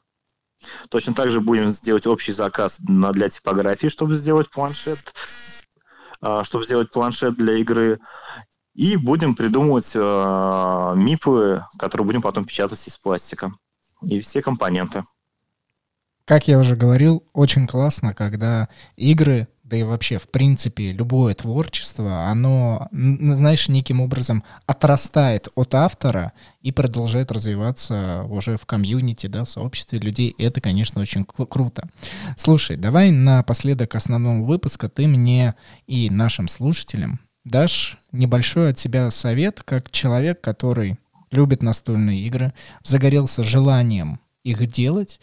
Точно 0.89 1.14
так 1.14 1.32
же 1.32 1.41
будем 1.41 1.68
сделать 1.68 2.08
общий 2.08 2.32
заказ 2.32 2.78
на, 2.80 3.12
для 3.12 3.30
типографии, 3.30 3.88
чтобы 3.88 4.16
сделать 4.16 4.50
планшет, 4.50 5.14
а, 6.22 6.44
чтобы 6.44 6.64
сделать 6.66 6.91
планшет 6.91 7.36
для 7.36 7.54
игры. 7.58 8.00
И 8.74 8.98
будем 8.98 9.36
придумывать 9.36 9.91
э, 9.94 10.94
мипы, 10.96 11.64
которые 11.78 12.08
будем 12.08 12.24
потом 12.24 12.46
печатать 12.46 12.88
из 12.88 12.98
пластика. 12.98 13.52
И 14.02 14.20
все 14.20 14.41
компоненты. 14.41 15.04
Как 16.26 16.48
я 16.48 16.58
уже 16.58 16.76
говорил, 16.76 17.24
очень 17.34 17.68
классно, 17.68 18.16
когда 18.16 18.70
игры 18.96 19.48
да 19.74 19.78
и 19.80 19.82
вообще, 19.82 20.19
в 20.19 20.30
принципе, 20.30 20.91
любое 20.91 21.34
творчество, 21.34 22.26
оно, 22.26 22.89
знаешь, 22.91 23.69
неким 23.69 24.01
образом 24.01 24.43
отрастает 24.67 25.47
от 25.55 25.74
автора 25.74 26.34
и 26.61 26.71
продолжает 26.71 27.32
развиваться 27.32 28.24
уже 28.30 28.57
в 28.57 28.67
комьюнити, 28.67 29.26
да, 29.26 29.45
в 29.45 29.49
сообществе 29.49 29.97
людей. 29.97 30.36
Это, 30.38 30.61
конечно, 30.61 31.01
очень 31.01 31.26
круто. 31.26 31.89
Слушай, 32.38 32.78
давай 32.78 33.09
напоследок 33.09 33.95
основного 33.95 34.43
выпуска 34.43 34.89
ты 34.89 35.07
мне 35.07 35.55
и 35.88 36.11
нашим 36.11 36.49
слушателям 36.49 37.19
дашь 37.43 37.97
небольшой 38.11 38.69
от 38.69 38.78
себя 38.78 39.09
совет, 39.09 39.63
как 39.65 39.89
человек, 39.89 40.39
который 40.39 40.99
любит 41.32 41.63
настольные 41.63 42.19
игры, 42.19 42.53
загорелся 42.84 43.43
желанием 43.43 44.19
их 44.43 44.67
делать 44.67 45.19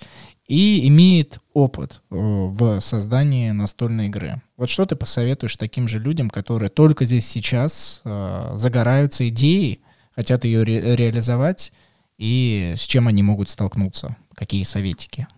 и 0.51 0.89
имеет 0.89 1.39
опыт 1.55 2.03
э, 2.11 2.17
в 2.17 2.81
создании 2.81 3.53
настольной 3.53 4.09
игры. 4.09 4.43
Вот 4.57 4.69
что 4.69 4.85
ты 4.85 4.97
посоветуешь 4.97 5.55
таким 5.55 5.87
же 5.87 6.01
людям, 6.01 6.29
которые 6.29 6.71
только 6.71 7.05
здесь 7.05 7.29
сейчас 7.29 8.01
э, 8.05 8.51
загораются 8.57 9.29
идеей, 9.29 9.81
хотят 10.11 10.45
ее 10.45 10.65
ре- 10.65 10.97
реализовать, 10.97 11.73
и 12.19 12.75
с 12.77 12.81
чем 12.81 13.07
они 13.07 13.23
могут 13.23 13.49
столкнуться? 13.49 14.17
Какие 14.35 14.65
советики? 14.65 15.29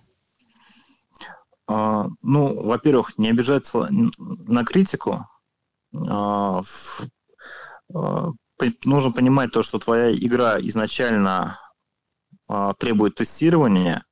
А, 1.68 2.06
ну, 2.22 2.64
во-первых, 2.64 3.18
не 3.18 3.28
обижаться 3.28 3.88
на 3.90 4.64
критику. 4.64 5.26
А, 5.94 6.62
в, 6.62 7.02
а, 7.94 8.30
нужно 8.86 9.12
понимать 9.12 9.52
то, 9.52 9.62
что 9.62 9.78
твоя 9.78 10.10
игра 10.10 10.58
изначально 10.58 11.58
а, 12.48 12.72
требует 12.72 13.16
тестирования, 13.16 14.06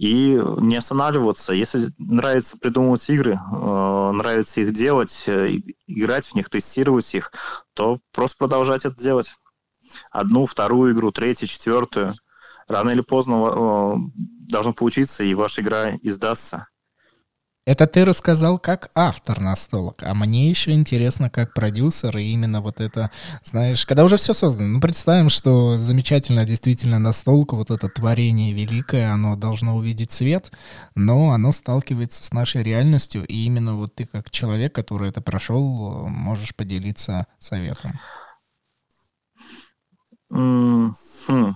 и 0.00 0.40
не 0.56 0.76
останавливаться. 0.76 1.52
Если 1.52 1.92
нравится 1.98 2.56
придумывать 2.56 3.06
игры, 3.10 3.32
э, 3.32 4.10
нравится 4.14 4.62
их 4.62 4.72
делать, 4.72 5.24
э, 5.26 5.58
играть 5.86 6.24
в 6.24 6.34
них, 6.34 6.48
тестировать 6.48 7.14
их, 7.14 7.30
то 7.74 8.00
просто 8.10 8.38
продолжать 8.38 8.86
это 8.86 8.98
делать. 8.98 9.34
Одну, 10.10 10.46
вторую 10.46 10.94
игру, 10.94 11.12
третью, 11.12 11.48
четвертую. 11.48 12.14
Рано 12.66 12.90
или 12.90 13.02
поздно 13.02 13.34
э, 13.34 13.94
должно 14.48 14.72
получиться, 14.72 15.22
и 15.22 15.34
ваша 15.34 15.60
игра 15.60 15.90
издастся. 16.00 16.68
Это 17.70 17.86
ты 17.86 18.04
рассказал 18.04 18.58
как 18.58 18.90
автор 18.96 19.38
настолок, 19.38 20.02
а 20.02 20.12
мне 20.12 20.50
еще 20.50 20.72
интересно 20.72 21.30
как 21.30 21.54
продюсер, 21.54 22.16
и 22.18 22.24
именно 22.24 22.60
вот 22.60 22.80
это, 22.80 23.12
знаешь, 23.44 23.86
когда 23.86 24.02
уже 24.02 24.16
все 24.16 24.34
создано. 24.34 24.66
Ну, 24.66 24.80
представим, 24.80 25.28
что 25.28 25.76
замечательно 25.76 26.44
действительно 26.44 26.98
настолка, 26.98 27.54
вот 27.54 27.70
это 27.70 27.88
творение 27.88 28.52
великое, 28.52 29.12
оно 29.12 29.36
должно 29.36 29.76
увидеть 29.76 30.10
свет, 30.10 30.50
но 30.96 31.30
оно 31.30 31.52
сталкивается 31.52 32.24
с 32.24 32.32
нашей 32.32 32.64
реальностью, 32.64 33.24
и 33.24 33.44
именно 33.44 33.76
вот 33.76 33.94
ты 33.94 34.04
как 34.04 34.32
человек, 34.32 34.74
который 34.74 35.10
это 35.10 35.20
прошел, 35.20 36.08
можешь 36.08 36.56
поделиться 36.56 37.28
советом. 37.38 37.92
Mm-hmm. 40.32 41.54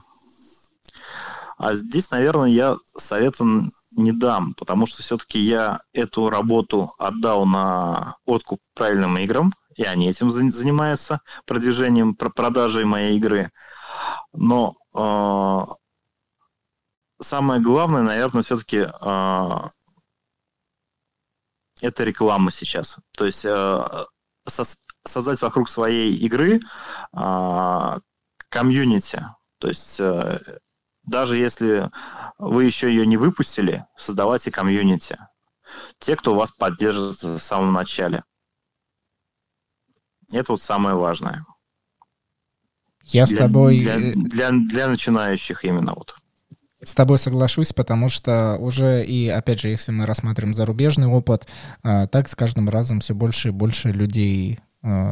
А 1.59 1.75
здесь, 1.75 2.09
наверное, 2.13 2.51
я 2.51 2.77
советом 2.97 3.73
не 3.97 4.13
дам, 4.13 4.55
потому 4.55 4.87
что 4.87 5.03
все-таки 5.03 5.39
я 5.39 5.81
эту 5.93 6.31
работу 6.31 6.93
отдал 6.99 7.47
на 7.47 8.17
откуп 8.25 8.61
правильным 8.75 9.19
играм, 9.19 9.55
и 9.77 9.83
они 9.83 10.09
этим 10.09 10.31
занимаются, 10.31 11.21
продвижением, 11.47 12.15
продажей 12.15 12.85
моей 12.85 13.17
игры. 13.17 13.51
Но 14.33 14.75
э, 14.95 15.61
самое 17.23 17.61
главное, 17.61 18.03
наверное, 18.03 18.43
все-таки 18.43 18.87
э, 18.89 19.51
это 21.81 22.05
реклама 22.05 22.51
сейчас. 22.51 22.97
То 23.17 23.27
есть 23.27 23.45
э, 23.45 23.85
со, 24.47 24.65
создать 25.05 25.41
вокруг 25.43 25.69
своей 25.69 26.15
игры 26.17 26.61
а, 27.13 27.99
комьюнити. 28.49 29.23
То 29.59 29.69
есть 29.69 30.01
а, 30.01 30.41
даже 31.07 31.37
если 31.37 31.91
вы 32.39 32.65
еще 32.65 32.89
ее 32.89 33.07
не 33.07 33.17
выпустили, 33.17 33.85
создавайте 33.97 34.51
комьюнити. 34.51 35.19
Те, 35.99 36.17
кто 36.17 36.35
вас 36.35 36.51
поддержит 36.51 37.23
в 37.23 37.39
самом 37.39 37.73
начале. 37.73 38.23
Это 40.33 40.53
вот 40.53 40.63
самое 40.63 40.97
важное. 40.97 41.45
Я 43.05 43.27
для, 43.27 43.37
с 43.37 43.39
тобой... 43.39 43.79
Для, 43.81 43.99
для, 43.99 44.51
для 44.51 44.89
начинающих 44.89 45.65
именно 45.65 45.95
вот. 45.95 46.17
С 46.83 46.93
тобой 46.93 47.19
соглашусь, 47.19 47.73
потому 47.73 48.09
что 48.09 48.57
уже 48.59 49.05
и, 49.05 49.29
опять 49.29 49.61
же, 49.61 49.69
если 49.69 49.91
мы 49.91 50.07
рассматриваем 50.07 50.55
зарубежный 50.55 51.07
опыт, 51.07 51.49
а, 51.83 52.07
так 52.07 52.29
с 52.29 52.35
каждым 52.35 52.69
разом 52.69 53.01
все 53.01 53.15
больше 53.15 53.49
и 53.49 53.53
больше 53.53 53.91
людей 53.91 54.61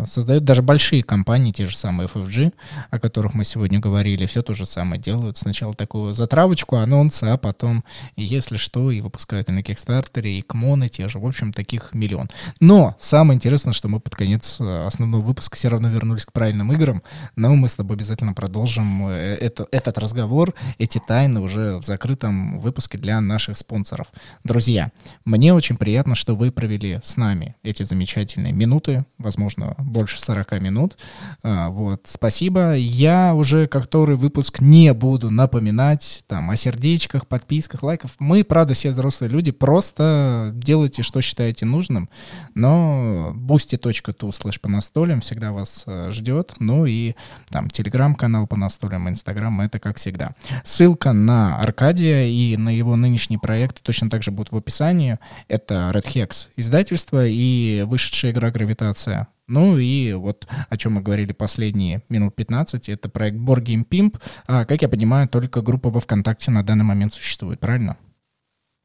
создают 0.07 0.45
даже 0.45 0.63
большие 0.63 1.03
компании, 1.03 1.53
те 1.53 1.67
же 1.67 1.77
самые 1.77 2.09
FFG, 2.09 2.53
о 2.91 2.99
которых 2.99 3.35
мы 3.35 3.45
сегодня 3.45 3.79
говорили, 3.81 4.27
все 4.27 4.43
то 4.43 4.55
же 4.55 4.67
самое 4.67 5.01
делают. 5.01 5.37
Сначала 5.37 5.75
такую 5.75 6.15
затравочку, 6.15 6.77
анонсы, 6.77 7.25
а 7.25 7.37
потом, 7.37 7.85
если 8.17 8.57
что, 8.57 8.91
и 8.91 9.01
выпускают 9.01 9.49
и 9.49 9.53
на 9.53 9.61
Kickstarter, 9.61 10.29
и 10.29 10.43
Кмоны 10.43 10.89
те 10.89 11.09
же. 11.09 11.19
В 11.19 11.27
общем, 11.27 11.53
таких 11.53 11.95
миллион. 11.95 12.29
Но 12.61 12.97
самое 13.01 13.37
интересное, 13.37 13.73
что 13.73 13.89
мы 13.89 14.01
под 14.01 14.15
конец 14.15 14.59
э, 14.61 14.87
основного 14.87 15.23
выпуска 15.23 15.57
все 15.57 15.69
равно 15.69 15.89
вернулись 15.89 16.27
к 16.27 16.33
правильным 16.33 16.73
играм, 16.73 17.03
но 17.37 17.55
мы 17.55 17.69
с 17.69 17.75
тобой 17.75 17.97
обязательно 17.97 18.35
продолжим 18.35 19.09
э, 19.09 19.37
это, 19.41 19.67
этот 19.71 19.99
разговор, 19.99 20.55
эти 20.79 21.01
тайны 21.07 21.41
уже 21.41 21.79
в 21.79 21.85
закрытом 21.85 22.59
выпуске 22.59 22.99
для 22.99 23.21
наших 23.21 23.57
спонсоров. 23.57 24.09
Друзья, 24.45 24.91
мне 25.25 25.55
очень 25.55 25.77
приятно, 25.77 26.15
что 26.15 26.35
вы 26.35 26.51
провели 26.51 27.01
с 27.03 27.17
нами 27.17 27.55
эти 27.63 27.83
замечательные 27.83 28.53
минуты, 28.53 29.05
возможно, 29.19 29.62
конечно, 29.63 29.75
больше 29.79 30.21
40 30.21 30.61
минут. 30.61 30.97
А, 31.43 31.69
вот, 31.69 32.03
спасибо. 32.05 32.75
Я 32.75 33.35
уже 33.35 33.67
который 33.67 34.17
выпуск 34.17 34.61
не 34.61 34.93
буду 34.93 35.31
напоминать 35.31 36.25
там 36.27 36.51
о 36.51 36.57
сердечках, 36.57 37.27
подписках, 37.27 37.83
лайках. 37.83 38.11
Мы, 38.19 38.45
правда, 38.45 38.75
все 38.75 38.91
взрослые 38.91 39.31
люди, 39.31 39.51
просто 39.51 40.53
делайте, 40.55 41.03
что 41.03 41.21
считаете 41.21 41.67
нужным. 41.67 42.09
Но 42.55 43.33
boosty.tu 43.37 44.33
слышь 44.33 44.61
по 44.61 44.69
настолям 44.69 45.21
всегда 45.21 45.53
вас 45.53 45.85
э, 45.87 46.11
ждет. 46.11 46.55
Ну 46.59 46.87
и 46.87 47.15
там 47.49 47.71
телеграм-канал 47.71 48.47
по 48.47 48.57
настолям, 48.57 49.09
инстаграм, 49.09 49.61
это 49.61 49.79
как 49.79 49.97
всегда. 49.97 50.35
Ссылка 50.65 51.13
на 51.13 51.59
Аркадия 51.59 52.27
и 52.27 52.57
на 52.57 52.71
его 52.71 52.97
нынешний 52.97 53.39
проект 53.39 53.83
точно 53.83 54.11
так 54.11 54.23
же 54.23 54.31
будет 54.31 54.53
в 54.53 54.57
описании. 54.57 55.19
Это 55.49 55.91
Red 55.95 56.07
Hex 56.07 56.49
издательство 56.57 57.27
и 57.27 57.85
вышедшая 57.87 58.33
игра 58.33 58.51
«Гравитация». 58.51 59.29
Ну 59.53 59.77
и 59.77 60.15
вот 60.15 60.49
о 60.71 60.79
чем 60.79 60.95
мы 60.95 61.03
говорили 61.03 61.35
последние 61.35 62.03
минут 62.09 62.35
15, 62.35 62.89
это 62.89 63.11
проект 63.11 63.37
Board 63.37 63.63
Game 63.63 63.87
Pimp. 63.87 64.19
А, 64.47 64.65
как 64.65 64.81
я 64.81 64.89
понимаю, 64.89 65.29
только 65.29 65.61
группа 65.61 65.91
во 65.91 66.01
ВКонтакте 66.01 66.51
на 66.51 66.63
данный 66.63 66.87
момент 66.87 67.13
существует, 67.13 67.61
правильно? 67.61 67.99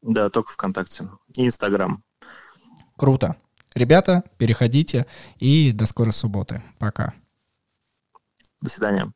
Да, 0.01 0.29
только 0.29 0.51
ВКонтакте. 0.51 1.05
И 1.37 1.47
Инстаграм. 1.47 2.03
Круто. 2.97 3.37
Ребята, 3.75 4.25
переходите 4.37 5.05
и 5.37 5.71
до 5.71 5.85
скорой 5.85 6.11
субботы. 6.11 6.61
Пока. 6.79 7.13
До 8.59 8.69
свидания. 8.69 9.13